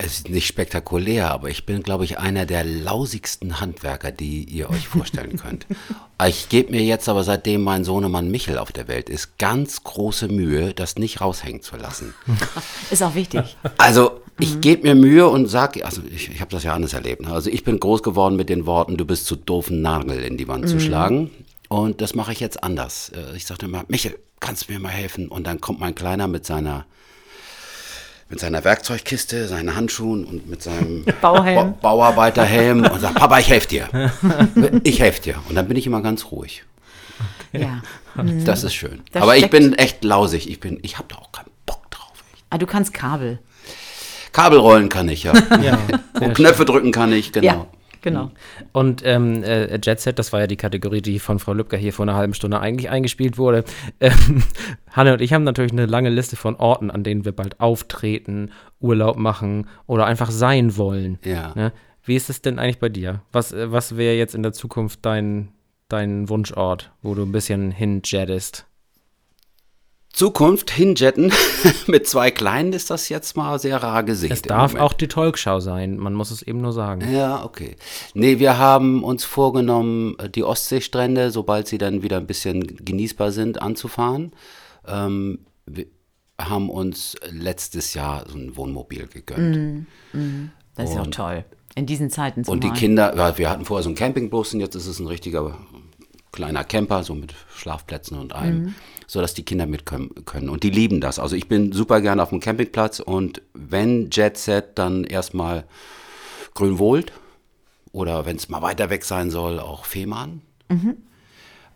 Es 0.00 0.12
ist 0.18 0.28
nicht 0.28 0.46
spektakulär, 0.46 1.28
aber 1.32 1.50
ich 1.50 1.66
bin, 1.66 1.82
glaube 1.82 2.04
ich, 2.04 2.18
einer 2.20 2.46
der 2.46 2.62
lausigsten 2.62 3.58
Handwerker, 3.60 4.12
die 4.12 4.44
ihr 4.44 4.70
euch 4.70 4.86
vorstellen 4.86 5.36
könnt. 5.42 5.66
Ich 6.24 6.48
gebe 6.48 6.70
mir 6.70 6.82
jetzt 6.84 7.08
aber, 7.08 7.24
seitdem 7.24 7.64
mein 7.64 7.82
Sohnemann 7.82 8.30
Michel 8.30 8.58
auf 8.58 8.70
der 8.70 8.86
Welt 8.86 9.08
ist, 9.08 9.38
ganz 9.38 9.82
große 9.82 10.28
Mühe, 10.28 10.72
das 10.72 10.98
nicht 10.98 11.20
raushängen 11.20 11.62
zu 11.62 11.76
lassen. 11.76 12.14
Ist 12.92 13.02
auch 13.02 13.16
wichtig. 13.16 13.56
Also 13.76 14.20
ich 14.38 14.60
gebe 14.60 14.84
mir 14.86 14.94
Mühe 14.94 15.26
und 15.28 15.48
sage, 15.48 15.84
also 15.84 16.00
ich, 16.08 16.30
ich 16.30 16.40
habe 16.40 16.52
das 16.52 16.62
ja 16.62 16.74
anders 16.74 16.92
erlebt. 16.92 17.22
ne? 17.22 17.32
Also 17.32 17.50
ich 17.50 17.64
bin 17.64 17.80
groß 17.80 18.04
geworden 18.04 18.36
mit 18.36 18.48
den 18.50 18.66
Worten, 18.66 18.96
du 18.96 19.04
bist 19.04 19.26
zu 19.26 19.34
doof, 19.34 19.68
einen 19.68 19.82
Nagel 19.82 20.22
in 20.22 20.36
die 20.36 20.46
Wand 20.46 20.68
zu 20.68 20.78
schlagen. 20.78 21.30
Und 21.68 22.00
das 22.00 22.14
mache 22.14 22.30
ich 22.32 22.38
jetzt 22.38 22.62
anders. 22.62 23.10
Äh, 23.10 23.36
Ich 23.36 23.46
sagte 23.46 23.66
immer, 23.66 23.84
Michel, 23.88 24.16
kannst 24.38 24.68
du 24.68 24.72
mir 24.72 24.78
mal 24.78 24.90
helfen? 24.90 25.26
Und 25.26 25.44
dann 25.48 25.60
kommt 25.60 25.80
mein 25.80 25.96
Kleiner 25.96 26.28
mit 26.28 26.46
seiner 26.46 26.86
mit 28.28 28.40
seiner 28.40 28.62
Werkzeugkiste, 28.64 29.48
seinen 29.48 29.74
Handschuhen 29.74 30.24
und 30.24 30.48
mit 30.48 30.62
seinem 30.62 31.04
Bauhelm. 31.20 31.56
Ba 31.56 31.74
Bauarbeiterhelm 31.80 32.84
und 32.84 33.00
sagt, 33.00 33.14
Papa, 33.16 33.38
ich 33.38 33.48
helfe 33.48 33.68
dir. 33.68 33.88
Ich 34.84 35.00
helfe 35.00 35.22
dir. 35.22 35.34
Und 35.48 35.54
dann 35.54 35.66
bin 35.68 35.76
ich 35.76 35.86
immer 35.86 36.02
ganz 36.02 36.26
ruhig. 36.30 36.64
Ja. 37.52 37.82
Das 38.44 38.64
ist 38.64 38.74
schön. 38.74 39.02
Das 39.12 39.22
Aber 39.22 39.36
ich 39.36 39.48
bin 39.48 39.74
echt 39.74 40.04
lausig. 40.04 40.50
Ich 40.50 40.60
bin, 40.60 40.78
ich 40.82 40.98
habe 40.98 41.08
da 41.08 41.16
auch 41.16 41.32
keinen 41.32 41.50
Bock 41.66 41.90
drauf. 41.90 42.12
Ah, 42.50 42.58
du 42.58 42.66
kannst 42.66 42.92
Kabel. 42.92 43.38
Kabelrollen 44.32 44.88
kann 44.88 45.08
ich 45.08 45.22
ja. 45.22 45.32
Ja, 45.62 45.78
Und 46.20 46.34
Knöpfe 46.34 46.64
drücken 46.64 46.92
kann 46.92 47.12
ich, 47.12 47.32
genau. 47.32 47.46
Ja, 47.46 47.66
genau. 48.02 48.30
Und 48.72 49.02
ähm, 49.04 49.42
äh, 49.42 49.78
Jet 49.82 50.00
Set, 50.00 50.18
das 50.18 50.32
war 50.32 50.40
ja 50.40 50.46
die 50.46 50.56
Kategorie, 50.56 51.02
die 51.02 51.18
von 51.18 51.38
Frau 51.38 51.52
Lübcker 51.52 51.76
hier 51.76 51.92
vor 51.92 52.04
einer 52.04 52.14
halben 52.14 52.34
Stunde 52.34 52.60
eigentlich 52.60 52.90
eingespielt 52.90 53.38
wurde. 53.38 53.64
Ähm, 54.00 54.42
Hanne 54.92 55.12
und 55.12 55.20
ich 55.20 55.32
haben 55.32 55.42
natürlich 55.44 55.72
eine 55.72 55.86
lange 55.86 56.10
Liste 56.10 56.36
von 56.36 56.54
Orten, 56.56 56.90
an 56.90 57.02
denen 57.02 57.24
wir 57.24 57.32
bald 57.32 57.58
auftreten, 57.58 58.52
Urlaub 58.80 59.16
machen 59.16 59.66
oder 59.86 60.06
einfach 60.06 60.30
sein 60.30 60.76
wollen. 60.76 61.18
Ja. 61.24 61.52
Ne? 61.54 61.72
Wie 62.04 62.14
ist 62.16 62.30
es 62.30 62.42
denn 62.42 62.58
eigentlich 62.58 62.78
bei 62.78 62.88
dir? 62.88 63.22
Was, 63.32 63.52
äh, 63.52 63.72
was 63.72 63.96
wäre 63.96 64.16
jetzt 64.16 64.34
in 64.34 64.42
der 64.42 64.52
Zukunft 64.52 65.04
dein, 65.04 65.48
dein 65.88 66.28
Wunschort, 66.28 66.92
wo 67.02 67.14
du 67.14 67.22
ein 67.22 67.32
bisschen 67.32 67.70
hinjettest? 67.70 68.67
Zukunft 70.12 70.70
hinjetten 70.70 71.32
mit 71.86 72.08
zwei 72.08 72.30
Kleinen 72.30 72.72
ist 72.72 72.90
das 72.90 73.08
jetzt 73.08 73.36
mal 73.36 73.58
sehr 73.58 73.82
rar 73.82 74.02
gesehen. 74.02 74.32
Es 74.32 74.42
darf 74.42 74.74
auch 74.74 74.92
die 74.92 75.06
Talkshow 75.06 75.60
sein, 75.60 75.96
man 75.98 76.14
muss 76.14 76.30
es 76.30 76.42
eben 76.42 76.60
nur 76.60 76.72
sagen. 76.72 77.12
Ja, 77.12 77.44
okay. 77.44 77.76
Nee, 78.14 78.38
wir 78.38 78.58
haben 78.58 79.04
uns 79.04 79.24
vorgenommen, 79.24 80.16
die 80.34 80.44
Ostseestrände, 80.44 81.30
sobald 81.30 81.68
sie 81.68 81.78
dann 81.78 82.02
wieder 82.02 82.16
ein 82.16 82.26
bisschen 82.26 82.66
genießbar 82.84 83.32
sind, 83.32 83.62
anzufahren. 83.62 84.32
Ähm, 84.86 85.40
wir 85.66 85.86
haben 86.40 86.70
uns 86.70 87.16
letztes 87.30 87.94
Jahr 87.94 88.24
so 88.28 88.38
ein 88.38 88.56
Wohnmobil 88.56 89.06
gegönnt. 89.08 89.86
Das 90.74 90.90
ist 90.90 90.96
ja 90.96 91.02
auch 91.02 91.06
toll. 91.08 91.44
In 91.74 91.86
diesen 91.86 92.10
Zeiten 92.10 92.44
Und 92.44 92.64
die 92.64 92.68
zumal. 92.68 92.78
Kinder, 92.78 93.16
ja, 93.16 93.38
wir 93.38 93.50
hatten 93.50 93.64
vorher 93.64 93.82
so 93.82 93.88
einen 93.88 93.96
Campingbus 93.96 94.54
und 94.54 94.60
jetzt 94.60 94.74
ist 94.74 94.86
es 94.86 94.98
ein 94.98 95.06
richtiger 95.06 95.58
kleiner 96.32 96.64
Camper, 96.64 97.04
so 97.04 97.14
mit 97.14 97.34
Schlafplätzen 97.54 98.18
und 98.18 98.32
allem, 98.32 98.74
sodass 99.08 99.34
die 99.34 99.44
Kinder 99.44 99.66
mit 99.66 99.84
können. 99.86 100.48
Und 100.48 100.62
die 100.62 100.70
lieben 100.70 101.00
das. 101.00 101.18
Also 101.18 101.34
ich 101.34 101.48
bin 101.48 101.72
super 101.72 102.00
gerne 102.00 102.22
auf 102.22 102.28
dem 102.28 102.40
Campingplatz 102.40 103.00
und 103.00 103.42
wenn 103.54 104.10
Jet 104.10 104.36
Set, 104.36 104.78
dann 104.78 105.02
erstmal 105.02 105.64
Grünwohlt 106.54 107.12
oder 107.90 108.26
wenn 108.26 108.36
es 108.36 108.48
mal 108.48 108.62
weiter 108.62 108.90
weg 108.90 109.04
sein 109.04 109.30
soll, 109.30 109.58
auch 109.58 109.86
Fehmarn. 109.86 110.42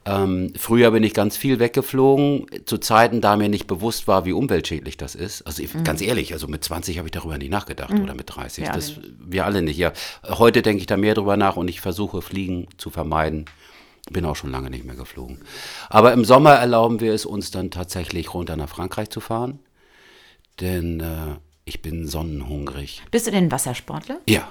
Ähm, 0.05 0.53
früher 0.59 0.91
bin 0.91 1.05
ich 1.05 1.15
ganz 1.15 1.37
viel 1.37 1.59
weggeflogen, 1.61 2.47
zu 2.67 2.79
Zeiten, 2.79 3.21
da 3.21 3.37
mir 3.37 3.49
nicht 3.49 3.69
bewusst 3.69 4.09
war, 4.09 4.25
wie 4.25 4.33
umweltschädlich 4.33 4.97
das 4.97 5.15
ist. 5.15 5.43
Also 5.43 5.63
ich, 5.63 5.71
ganz 5.85 6.03
ehrlich, 6.03 6.33
also 6.33 6.49
mit 6.49 6.65
20 6.65 6.99
habe 6.99 7.07
ich 7.07 7.13
darüber 7.13 7.39
nicht 7.39 7.51
nachgedacht 7.51 7.95
oder 7.95 8.15
mit 8.15 8.35
30. 8.35 8.65
Wir 8.65 8.73
das, 8.73 8.97
wir 9.19 9.47
alle 9.47 9.63
nicht. 9.63 9.79
Ja, 9.79 9.93
heute 10.29 10.63
denke 10.63 10.81
ich 10.81 10.87
da 10.87 10.97
mehr 10.97 11.15
drüber 11.15 11.37
nach 11.37 11.57
und 11.57 11.69
ich 11.69 11.81
versuche 11.81 12.21
Fliegen 12.21 12.67
zu 12.79 12.91
vermeiden. 12.91 13.47
Bin 14.11 14.25
auch 14.25 14.37
schon 14.37 14.51
lange 14.51 14.71
nicht 14.71 14.85
mehr 14.85 14.97
geflogen. 14.97 15.39
Aber 15.89 16.13
im 16.13 16.25
Sommer 16.25 16.55
erlauben 16.55 17.01
wir 17.01 17.15
es 17.15 17.25
uns 17.25 17.51
dann 17.51 17.71
tatsächlich 17.71 18.35
runter 18.35 18.57
nach 18.57 18.69
Frankreich 18.69 19.11
zu 19.11 19.21
fahren, 19.21 19.61
denn 20.61 21.01
äh, 21.01 21.37
ich 21.65 21.83
bin 21.83 22.07
sonnenhungrig. 22.09 23.03
Bist 23.11 23.27
du 23.27 23.31
denn 23.31 23.53
Wassersportler? 23.53 24.19
Ja, 24.29 24.49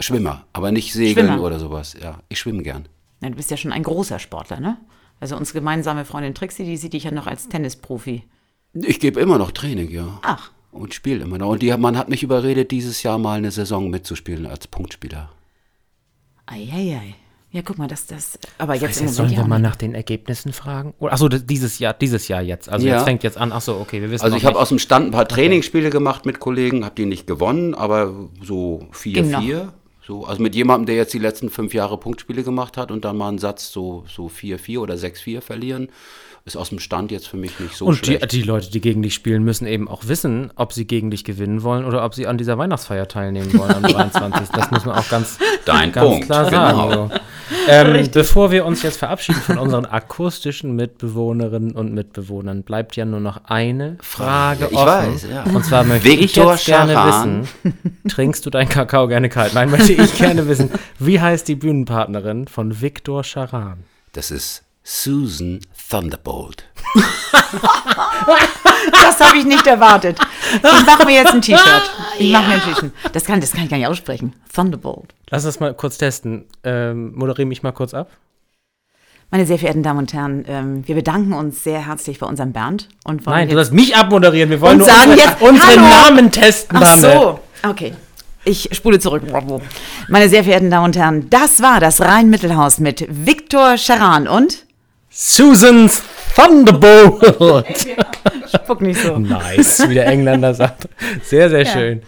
Schwimmer, 0.00 0.46
aber 0.52 0.72
nicht 0.72 0.92
segeln 0.92 1.26
Schwimmer. 1.26 1.42
oder 1.42 1.58
sowas. 1.58 1.96
Ja, 2.00 2.20
ich 2.28 2.38
schwimme 2.38 2.62
gern. 2.62 2.88
Ja, 3.22 3.30
du 3.30 3.36
bist 3.36 3.50
ja 3.50 3.56
schon 3.56 3.72
ein 3.72 3.82
großer 3.82 4.18
Sportler, 4.18 4.60
ne? 4.60 4.78
Also 5.20 5.36
unsere 5.36 5.60
gemeinsame 5.60 6.04
Freundin 6.04 6.34
Trixie, 6.34 6.64
die 6.64 6.76
sieht 6.76 6.92
dich 6.92 7.04
ja 7.04 7.10
noch 7.10 7.26
als 7.26 7.48
Tennisprofi. 7.48 8.24
Ich 8.74 9.00
gebe 9.00 9.20
immer 9.20 9.38
noch 9.38 9.52
Training, 9.52 9.90
ja. 9.90 10.18
Ach. 10.22 10.50
Und 10.70 10.92
spiele 10.92 11.22
immer 11.24 11.38
noch. 11.38 11.48
Und 11.48 11.62
die, 11.62 11.74
man 11.74 11.96
hat 11.96 12.10
mich 12.10 12.22
überredet, 12.22 12.70
dieses 12.70 13.02
Jahr 13.02 13.16
mal 13.16 13.38
eine 13.38 13.50
Saison 13.50 13.88
mitzuspielen 13.88 14.44
als 14.44 14.66
Punktspieler. 14.66 15.30
Eieiei. 16.44 17.14
Ja, 17.56 17.62
guck 17.64 17.78
mal, 17.78 17.88
das, 17.88 18.04
das. 18.06 18.38
Aber 18.58 18.74
jetzt 18.74 19.00
jetzt 19.00 19.14
sollen 19.14 19.30
wir 19.30 19.38
ja 19.38 19.46
mal 19.46 19.58
nach 19.58 19.76
den 19.76 19.94
Ergebnissen 19.94 20.52
fragen? 20.52 20.92
Achso, 21.00 21.26
dieses 21.30 21.78
Jahr, 21.78 21.94
dieses 21.94 22.28
Jahr 22.28 22.42
jetzt. 22.42 22.68
Also 22.68 22.86
Ja. 22.86 22.96
jetzt 22.96 23.04
fängt 23.04 23.22
jetzt 23.22 23.38
an. 23.38 23.50
Achso, 23.50 23.80
okay, 23.80 24.02
wir 24.02 24.10
wissen 24.10 24.22
Also 24.22 24.36
ich 24.36 24.44
habe 24.44 24.58
aus 24.58 24.68
dem 24.68 24.78
Stand 24.78 25.06
ein 25.06 25.10
paar 25.12 25.26
Trainingsspiele 25.26 25.88
gemacht 25.88 26.26
mit 26.26 26.38
Kollegen, 26.38 26.84
habe 26.84 26.94
die 26.96 27.06
nicht 27.06 27.26
gewonnen, 27.26 27.74
aber 27.74 28.12
so 28.42 28.86
Ging 29.02 29.30
noch. 29.30 29.40
4-4. 29.40 29.68
So, 30.06 30.26
also 30.26 30.42
mit 30.42 30.54
jemandem, 30.54 30.84
der 30.84 30.96
jetzt 30.96 31.14
die 31.14 31.18
letzten 31.18 31.48
fünf 31.48 31.72
Jahre 31.72 31.96
Punktspiele 31.96 32.42
gemacht 32.42 32.76
hat 32.76 32.90
und 32.90 33.06
dann 33.06 33.16
mal 33.16 33.28
einen 33.28 33.38
Satz 33.38 33.72
so 33.72 34.04
so 34.06 34.26
4-4 34.26 34.78
oder 34.80 34.94
6-4 34.96 35.40
verlieren, 35.40 35.88
ist 36.46 36.56
aus 36.56 36.68
dem 36.70 36.78
Stand 36.78 37.10
jetzt 37.10 37.26
für 37.28 37.36
mich 37.36 37.58
nicht 37.60 37.76
so 37.76 37.84
Und 37.86 38.02
die, 38.02 38.12
schlecht. 38.16 38.32
die 38.32 38.42
Leute, 38.42 38.70
die 38.70 38.80
gegen 38.80 39.02
dich 39.02 39.14
spielen, 39.14 39.42
müssen 39.42 39.66
eben 39.66 39.88
auch 39.88 40.06
wissen, 40.06 40.52
ob 40.56 40.72
sie 40.72 40.86
gegen 40.86 41.10
dich 41.10 41.24
gewinnen 41.24 41.62
wollen 41.64 41.84
oder 41.84 42.04
ob 42.04 42.14
sie 42.14 42.26
an 42.28 42.38
dieser 42.38 42.56
Weihnachtsfeier 42.56 43.08
teilnehmen 43.08 43.52
wollen 43.58 43.72
am 43.74 43.82
23. 43.82 44.48
Das 44.50 44.70
muss 44.70 44.84
man 44.84 44.94
auch 44.96 45.08
ganz, 45.08 45.38
Dein 45.64 45.90
ganz 45.92 46.08
Punkt, 46.08 46.26
klar 46.26 46.44
genau. 46.48 46.88
sagen. 46.90 47.10
So. 47.10 47.20
Ähm, 47.68 48.08
bevor 48.12 48.50
wir 48.52 48.64
uns 48.64 48.82
jetzt 48.82 48.96
verabschieden 48.96 49.40
von 49.40 49.58
unseren 49.58 49.86
akustischen 49.86 50.74
Mitbewohnerinnen 50.76 51.72
und 51.72 51.92
Mitbewohnern, 51.92 52.62
bleibt 52.62 52.94
ja 52.96 53.04
nur 53.04 53.20
noch 53.20 53.44
eine 53.46 53.96
Frage 54.00 54.68
Ich 54.70 54.76
offen. 54.76 54.86
weiß, 55.14 55.26
ja. 55.30 55.42
Und 55.44 55.64
zwar 55.64 55.84
möchte 55.84 56.08
ich 56.08 56.20
Viktor 56.34 56.52
jetzt 56.54 56.66
gerne 56.66 56.92
Scharan. 56.92 57.42
wissen, 57.42 57.74
trinkst 58.08 58.46
du 58.46 58.50
deinen 58.50 58.68
Kakao 58.68 59.08
gerne 59.08 59.28
kalt? 59.28 59.54
Nein, 59.54 59.70
möchte 59.70 59.92
ich 59.92 60.16
gerne 60.16 60.46
wissen, 60.48 60.70
wie 61.00 61.20
heißt 61.20 61.46
die 61.48 61.56
Bühnenpartnerin 61.56 62.46
von 62.48 62.80
Viktor 62.80 63.22
Charan? 63.24 63.78
Das 64.12 64.30
ist 64.30 64.62
Susan 64.82 65.60
Thunderbolt. 65.88 66.64
Das 68.92 69.20
habe 69.20 69.38
ich 69.38 69.44
nicht 69.44 69.66
erwartet. 69.66 70.18
Ich 70.54 70.86
mache 70.86 71.04
mir 71.04 71.14
jetzt 71.14 71.32
ein 71.32 71.42
T-Shirt. 71.42 71.90
Ich 72.18 72.32
mache 72.32 72.48
mir 72.48 72.54
ein 72.54 72.60
T-Shirt. 72.62 72.92
Das 73.12 73.24
kann, 73.24 73.40
das 73.40 73.52
kann 73.52 73.64
ich 73.64 73.70
gar 73.70 73.76
nicht 73.76 73.86
aussprechen. 73.86 74.34
Thunderbolt. 74.52 75.14
Lass 75.30 75.44
das 75.44 75.60
mal 75.60 75.74
kurz 75.74 75.98
testen. 75.98 76.46
Ähm, 76.64 77.12
moderiere 77.14 77.46
mich 77.46 77.62
mal 77.62 77.72
kurz 77.72 77.94
ab. 77.94 78.10
Meine 79.30 79.44
sehr 79.44 79.58
verehrten 79.58 79.82
Damen 79.82 79.98
und 80.00 80.12
Herren, 80.12 80.44
ähm, 80.46 80.86
wir 80.86 80.94
bedanken 80.94 81.32
uns 81.32 81.64
sehr 81.64 81.84
herzlich 81.84 82.20
bei 82.20 82.26
unserem 82.26 82.52
Bernd 82.52 82.88
und 83.04 83.26
wollen 83.26 83.36
Nein, 83.36 83.48
du 83.48 83.54
sollst 83.54 83.72
mich 83.72 83.96
abmoderieren. 83.96 84.50
Wir 84.50 84.60
wollen 84.60 84.78
nur 84.78 84.86
sagen 84.86 85.10
unsere, 85.10 85.28
jetzt, 85.28 85.42
unsere 85.42 85.68
Hallo. 85.68 85.82
Namen 85.82 86.30
testen, 86.30 86.78
Ach 86.80 87.00
Dame. 87.00 87.12
so, 87.12 87.40
okay. 87.68 87.94
Ich 88.44 88.68
spule 88.70 89.00
zurück. 89.00 89.24
Meine 90.08 90.28
sehr 90.28 90.44
verehrten 90.44 90.70
Damen 90.70 90.84
und 90.86 90.96
Herren, 90.96 91.28
das 91.30 91.60
war 91.60 91.80
das 91.80 92.00
Rhein-Mittelhaus 92.00 92.78
mit 92.78 93.04
Viktor 93.08 93.76
Charan 93.76 94.28
und 94.28 94.65
Susan's 95.18 96.02
Thunderbolt. 96.34 97.24
Spuck 98.54 98.82
nicht 98.82 99.00
so. 99.00 99.18
nice, 99.18 99.88
wie 99.88 99.94
der 99.94 100.06
Engländer 100.08 100.52
sagt. 100.52 100.88
Sehr, 101.22 101.48
sehr 101.48 101.64
schön. 101.64 102.02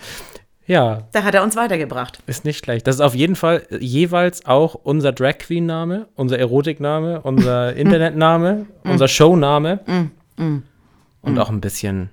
Ja, 0.67 1.05
Da 1.13 1.23
hat 1.23 1.35
er 1.35 1.43
uns 1.43 1.57
weitergebracht. 1.57 2.19
ist 2.27 2.45
nicht 2.45 2.59
schlecht. 2.63 2.87
Das 2.87 2.97
ist 2.97 3.01
auf 3.01 3.15
jeden 3.15 3.35
Fall 3.37 3.63
jeweils 3.81 4.45
auch 4.45 4.75
unser 4.75 5.13
Drag 5.13 5.39
Queen 5.39 5.65
Name, 5.65 6.09
unser 6.17 6.39
Erotikname, 6.39 7.23
unser 7.23 7.73
Internetname, 7.77 8.67
unser 8.85 9.09
Showname 9.09 9.81
und 11.23 11.39
auch 11.39 11.49
ein 11.49 11.63
bisschen 11.63 12.11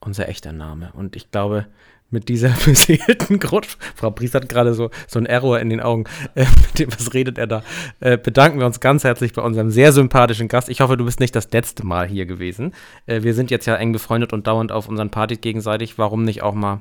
unser 0.00 0.28
echter 0.30 0.52
Name. 0.54 0.90
Und 0.94 1.14
ich 1.14 1.30
glaube, 1.30 1.66
mit 2.10 2.28
dieser 2.28 2.50
beseelten 2.64 3.38
Grund, 3.38 3.66
Frau 3.94 4.10
Priest 4.10 4.34
hat 4.34 4.48
gerade 4.48 4.74
so, 4.74 4.90
so 5.06 5.18
ein 5.18 5.26
Error 5.26 5.60
in 5.60 5.70
den 5.70 5.80
Augen, 5.80 6.04
äh, 6.34 6.46
mit 6.62 6.78
dem, 6.78 6.92
was 6.92 7.14
redet 7.14 7.38
er 7.38 7.46
da, 7.46 7.62
äh, 8.00 8.16
bedanken 8.16 8.58
wir 8.58 8.66
uns 8.66 8.80
ganz 8.80 9.04
herzlich 9.04 9.32
bei 9.32 9.42
unserem 9.42 9.70
sehr 9.70 9.92
sympathischen 9.92 10.48
Gast. 10.48 10.68
Ich 10.68 10.80
hoffe, 10.80 10.96
du 10.96 11.04
bist 11.04 11.20
nicht 11.20 11.36
das 11.36 11.50
letzte 11.52 11.84
Mal 11.84 12.08
hier 12.08 12.26
gewesen. 12.26 12.72
Äh, 13.06 13.22
wir 13.22 13.34
sind 13.34 13.50
jetzt 13.50 13.66
ja 13.66 13.76
eng 13.76 13.92
befreundet 13.92 14.32
und 14.32 14.46
dauernd 14.46 14.72
auf 14.72 14.88
unseren 14.88 15.10
Partys 15.10 15.40
gegenseitig. 15.40 15.98
Warum 15.98 16.24
nicht 16.24 16.42
auch 16.42 16.54
mal 16.54 16.80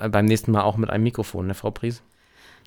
äh, 0.00 0.08
beim 0.08 0.26
nächsten 0.26 0.52
Mal 0.52 0.62
auch 0.62 0.76
mit 0.76 0.90
einem 0.90 1.04
Mikrofon, 1.04 1.46
ne, 1.46 1.54
Frau 1.54 1.70
Priest? 1.70 2.02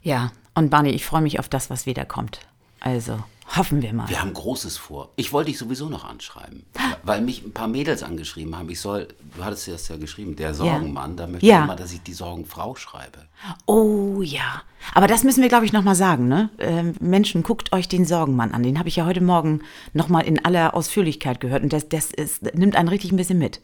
Ja, 0.01 0.31
und 0.53 0.69
Barney, 0.69 0.91
ich 0.91 1.05
freue 1.05 1.21
mich 1.21 1.39
auf 1.39 1.49
das, 1.49 1.69
was 1.69 1.85
wiederkommt. 1.85 2.39
Also, 2.79 3.23
hoffen 3.55 3.81
wir 3.81 3.93
mal. 3.93 4.09
Wir 4.09 4.21
haben 4.21 4.33
Großes 4.33 4.77
vor. 4.77 5.09
Ich 5.15 5.31
wollte 5.33 5.51
dich 5.51 5.57
sowieso 5.59 5.87
noch 5.87 6.03
anschreiben, 6.03 6.63
weil 7.03 7.21
mich 7.21 7.43
ein 7.45 7.51
paar 7.53 7.67
Mädels 7.67 8.01
angeschrieben 8.03 8.57
haben. 8.57 8.69
Ich 8.69 8.79
soll, 8.79 9.07
du 9.37 9.43
hattest 9.43 9.67
das 9.67 9.87
ja 9.87 9.97
geschrieben, 9.97 10.35
der 10.35 10.53
Sorgenmann, 10.53 11.15
da 11.15 11.27
möchte 11.27 11.45
Ja. 11.45 11.59
ich 11.59 11.63
immer, 11.65 11.75
dass 11.75 11.93
ich 11.93 12.01
die 12.01 12.13
Sorgenfrau 12.13 12.75
schreibe. 12.75 13.19
Oh 13.65 14.21
ja. 14.21 14.61
Aber 14.93 15.07
das 15.07 15.23
müssen 15.23 15.41
wir, 15.41 15.49
glaube 15.49 15.65
ich, 15.65 15.73
nochmal 15.73 15.95
sagen. 15.95 16.27
Ne? 16.27 16.49
Ähm, 16.57 16.95
Menschen, 16.99 17.43
guckt 17.43 17.71
euch 17.73 17.87
den 17.87 18.05
Sorgenmann 18.05 18.51
an. 18.51 18.63
Den 18.63 18.79
habe 18.79 18.89
ich 18.89 18.95
ja 18.95 19.05
heute 19.05 19.21
Morgen 19.21 19.61
nochmal 19.93 20.23
in 20.25 20.43
aller 20.43 20.73
Ausführlichkeit 20.73 21.39
gehört. 21.39 21.63
Und 21.63 21.71
das, 21.73 21.87
das 21.89 22.11
ist, 22.11 22.43
nimmt 22.55 22.75
einen 22.75 22.89
richtig 22.89 23.11
ein 23.11 23.17
bisschen 23.17 23.39
mit. 23.39 23.61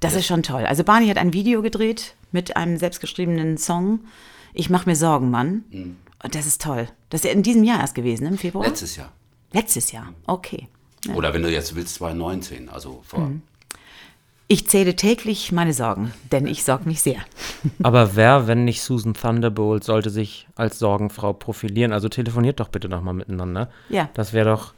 Das 0.00 0.14
ist 0.14 0.26
schon 0.26 0.42
toll. 0.42 0.64
Also 0.64 0.82
Barney 0.82 1.08
hat 1.08 1.18
ein 1.18 1.32
Video 1.34 1.62
gedreht 1.62 2.14
mit 2.32 2.56
einem 2.56 2.78
selbstgeschriebenen 2.78 3.58
Song. 3.58 4.00
Ich 4.54 4.70
mache 4.70 4.88
mir 4.88 4.96
Sorgen, 4.96 5.30
Mann. 5.30 5.96
Und 6.22 6.34
das 6.34 6.46
ist 6.46 6.60
toll. 6.62 6.88
Das 7.08 7.20
ist 7.22 7.24
ja 7.28 7.32
in 7.32 7.42
diesem 7.42 7.64
Jahr 7.64 7.80
erst 7.80 7.94
gewesen, 7.94 8.26
im 8.26 8.38
Februar? 8.38 8.66
Letztes 8.66 8.96
Jahr. 8.96 9.12
Letztes 9.52 9.92
Jahr. 9.92 10.12
Okay. 10.26 10.68
Oder 11.14 11.32
wenn 11.32 11.42
du 11.42 11.50
jetzt 11.50 11.74
willst, 11.74 11.94
2019, 11.94 12.68
also 12.68 13.00
vor. 13.04 13.20
Mhm. 13.20 13.42
Ich 14.48 14.66
zähle 14.68 14.96
täglich 14.96 15.52
meine 15.52 15.72
Sorgen, 15.72 16.12
denn 16.32 16.46
ich 16.48 16.64
sorge 16.64 16.88
mich 16.88 17.00
sehr. 17.00 17.20
Aber 17.84 18.16
wer, 18.16 18.48
wenn 18.48 18.64
nicht 18.64 18.82
Susan 18.82 19.14
Thunderbolt, 19.14 19.84
sollte 19.84 20.10
sich 20.10 20.48
als 20.56 20.78
Sorgenfrau 20.80 21.32
profilieren? 21.32 21.92
Also 21.92 22.08
telefoniert 22.08 22.58
doch 22.58 22.68
bitte 22.68 22.88
nochmal 22.88 23.14
miteinander. 23.14 23.70
Ja. 23.88 24.10
Das 24.14 24.32
wäre 24.32 24.50
doch 24.50 24.74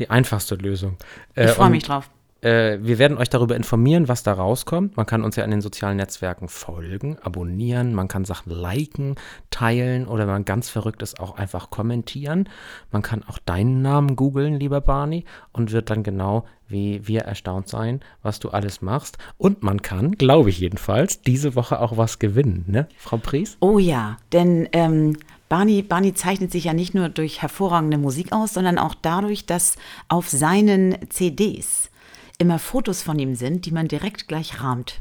die 0.00 0.10
einfachste 0.10 0.56
Lösung. 0.56 0.96
Ich 1.36 1.42
Äh, 1.44 1.48
freue 1.48 1.66
und, 1.66 1.72
mich 1.72 1.84
drauf. 1.84 2.10
Äh, 2.44 2.78
wir 2.82 2.98
werden 2.98 3.16
euch 3.16 3.30
darüber 3.30 3.56
informieren, 3.56 4.06
was 4.06 4.22
da 4.22 4.34
rauskommt. 4.34 4.96
Man 4.96 5.06
kann 5.06 5.24
uns 5.24 5.36
ja 5.36 5.44
in 5.44 5.50
den 5.50 5.62
sozialen 5.62 5.96
Netzwerken 5.96 6.48
folgen, 6.48 7.16
abonnieren, 7.22 7.94
man 7.94 8.06
kann 8.06 8.26
Sachen 8.26 8.52
liken, 8.52 9.14
teilen 9.50 10.06
oder 10.06 10.26
wenn 10.26 10.34
man 10.34 10.44
ganz 10.44 10.68
verrückt 10.68 11.02
ist, 11.02 11.20
auch 11.20 11.36
einfach 11.36 11.70
kommentieren. 11.70 12.48
Man 12.92 13.00
kann 13.00 13.24
auch 13.24 13.38
deinen 13.38 13.80
Namen 13.80 14.14
googeln, 14.14 14.60
lieber 14.60 14.82
Barney, 14.82 15.24
und 15.52 15.72
wird 15.72 15.88
dann 15.90 16.02
genau 16.02 16.44
wie 16.66 17.06
wir 17.06 17.20
erstaunt 17.22 17.68
sein, 17.68 18.00
was 18.22 18.40
du 18.40 18.48
alles 18.48 18.82
machst. 18.82 19.18
Und 19.36 19.62
man 19.62 19.82
kann, 19.82 20.12
glaube 20.12 20.48
ich 20.50 20.58
jedenfalls, 20.58 21.20
diese 21.20 21.54
Woche 21.54 21.78
auch 21.78 21.96
was 21.96 22.18
gewinnen, 22.18 22.64
ne, 22.66 22.88
Frau 22.96 23.18
Pries? 23.18 23.56
Oh 23.60 23.78
ja, 23.78 24.16
denn 24.32 24.68
ähm, 24.72 25.16
Barney, 25.48 25.82
Barney 25.82 26.14
zeichnet 26.14 26.52
sich 26.52 26.64
ja 26.64 26.72
nicht 26.72 26.94
nur 26.94 27.10
durch 27.10 27.42
hervorragende 27.42 27.98
Musik 27.98 28.32
aus, 28.32 28.54
sondern 28.54 28.78
auch 28.78 28.94
dadurch, 28.94 29.46
dass 29.46 29.76
auf 30.08 30.28
seinen 30.28 30.96
CDs 31.10 31.90
immer 32.38 32.58
Fotos 32.58 33.02
von 33.02 33.18
ihm 33.18 33.34
sind, 33.34 33.66
die 33.66 33.70
man 33.70 33.88
direkt 33.88 34.28
gleich 34.28 34.60
rahmt. 34.62 35.00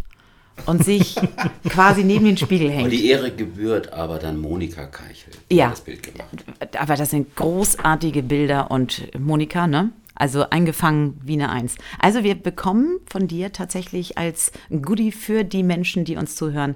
und 0.68 0.86
sich 0.86 1.16
quasi 1.70 2.04
neben 2.04 2.26
den 2.26 2.38
Spiegel 2.38 2.68
Und 2.68 2.74
hängt. 2.74 2.92
die 2.92 3.08
Ehre 3.08 3.32
gebührt 3.32 3.92
aber 3.92 4.20
dann 4.20 4.40
Monika 4.40 4.86
Keichel, 4.86 5.34
die 5.50 5.56
Ja. 5.56 5.72
das 5.72 5.82
Bild 5.82 6.04
gemacht. 6.04 6.46
Aber 6.78 6.96
das 6.96 7.10
sind 7.10 7.36
großartige 7.36 8.22
Bilder 8.22 8.70
und 8.70 9.10
Monika, 9.20 9.66
ne? 9.66 9.92
Also 10.14 10.48
eingefangen 10.52 11.20
wie 11.24 11.34
eine 11.34 11.50
Eins. 11.50 11.76
Also 11.98 12.24
wir 12.24 12.36
bekommen 12.36 13.00
von 13.12 13.28
dir 13.28 13.52
tatsächlich 13.52 14.20
als 14.20 14.52
Goodie 14.70 15.12
für 15.12 15.44
die 15.44 15.64
Menschen, 15.64 16.06
die 16.06 16.18
uns 16.18 16.36
zuhören, 16.36 16.76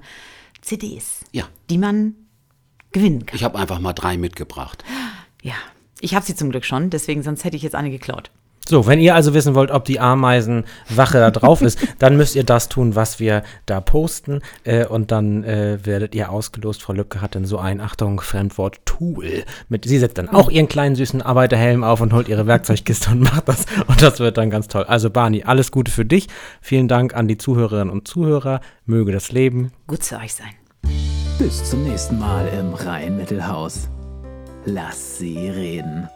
CDs, 0.62 1.20
Ja. 1.32 1.44
die 1.70 1.78
man 1.78 2.16
gewinnen 2.92 3.28
kann. 3.28 3.36
Ich 3.36 3.44
habe 3.44 3.60
einfach 3.60 3.80
mal 3.80 3.94
drei 3.94 4.18
mitgebracht. 4.18 4.84
Ja, 5.44 5.54
ich 6.02 6.16
habe 6.16 6.26
sie 6.26 6.36
zum 6.36 6.50
Glück 6.50 6.66
schon, 6.66 6.90
deswegen 6.90 7.22
sonst 7.22 7.44
hätte 7.44 7.56
ich 7.58 7.62
jetzt 7.62 7.76
eine 7.76 7.92
geklaut. 7.92 8.32
So, 8.68 8.86
wenn 8.86 9.00
ihr 9.00 9.16
also 9.16 9.34
wissen 9.34 9.56
wollt, 9.56 9.72
ob 9.72 9.86
die 9.86 10.00
Ameisenwache 10.00 11.20
da 11.20 11.32
drauf 11.32 11.62
ist, 11.62 11.80
dann 12.00 12.18
müsst 12.18 12.36
ihr 12.36 12.44
das 12.44 12.70
tun, 12.70 12.96
was 12.96 13.20
wir 13.20 13.44
da 13.66 13.82
posten. 13.82 14.42
Äh, 14.64 14.86
und 14.86 15.12
dann 15.12 15.44
äh, 15.44 15.80
werdet 15.84 16.16
ihr 16.16 16.32
ausgelost. 16.32 16.84
Frau 16.84 16.94
Lücke 16.94 17.22
hat 17.22 17.36
dann 17.36 17.46
so 17.46 17.58
ein, 17.58 17.80
Achtung, 17.82 18.20
Fremdwort, 18.20 18.86
Tool. 18.86 19.44
Mit, 19.70 19.86
sie 19.86 20.00
setzt 20.00 20.18
dann 20.18 20.30
auch 20.30 20.50
ihren 20.50 20.68
kleinen 20.68 20.96
süßen 20.96 21.22
Arbeiterhelm 21.22 21.84
auf 21.84 22.02
und 22.02 22.14
holt 22.14 22.28
ihre 22.28 22.48
Werkzeugkiste 22.48 23.12
und 23.12 23.22
macht 23.22 23.48
das. 23.48 23.66
Und 23.88 24.02
das 24.02 24.20
wird 24.20 24.38
dann 24.38 24.50
ganz 24.50 24.68
toll. 24.68 24.84
Also 24.84 25.10
Barney, 25.10 25.44
alles 25.44 25.72
Gute 25.72 25.92
für 25.92 26.06
dich. 26.06 26.28
Vielen 26.62 26.88
Dank 26.88 27.16
an 27.16 27.28
die 27.28 27.38
Zuhörerinnen 27.38 27.90
und 27.90 28.08
Zuhörer. 28.08 28.62
Möge 28.86 29.12
das 29.12 29.32
Leben. 29.32 29.72
Gut 29.88 30.04
zu 30.04 30.18
euch 30.18 30.34
sein. 30.36 30.54
Bis 31.40 31.70
zum 31.70 31.84
nächsten 31.84 32.18
Mal 32.18 32.48
im 32.60 32.74
Rhein-Mittelhaus. 32.74 33.90
Lass 34.66 35.20
sie 35.20 35.50
reden. 35.50 36.10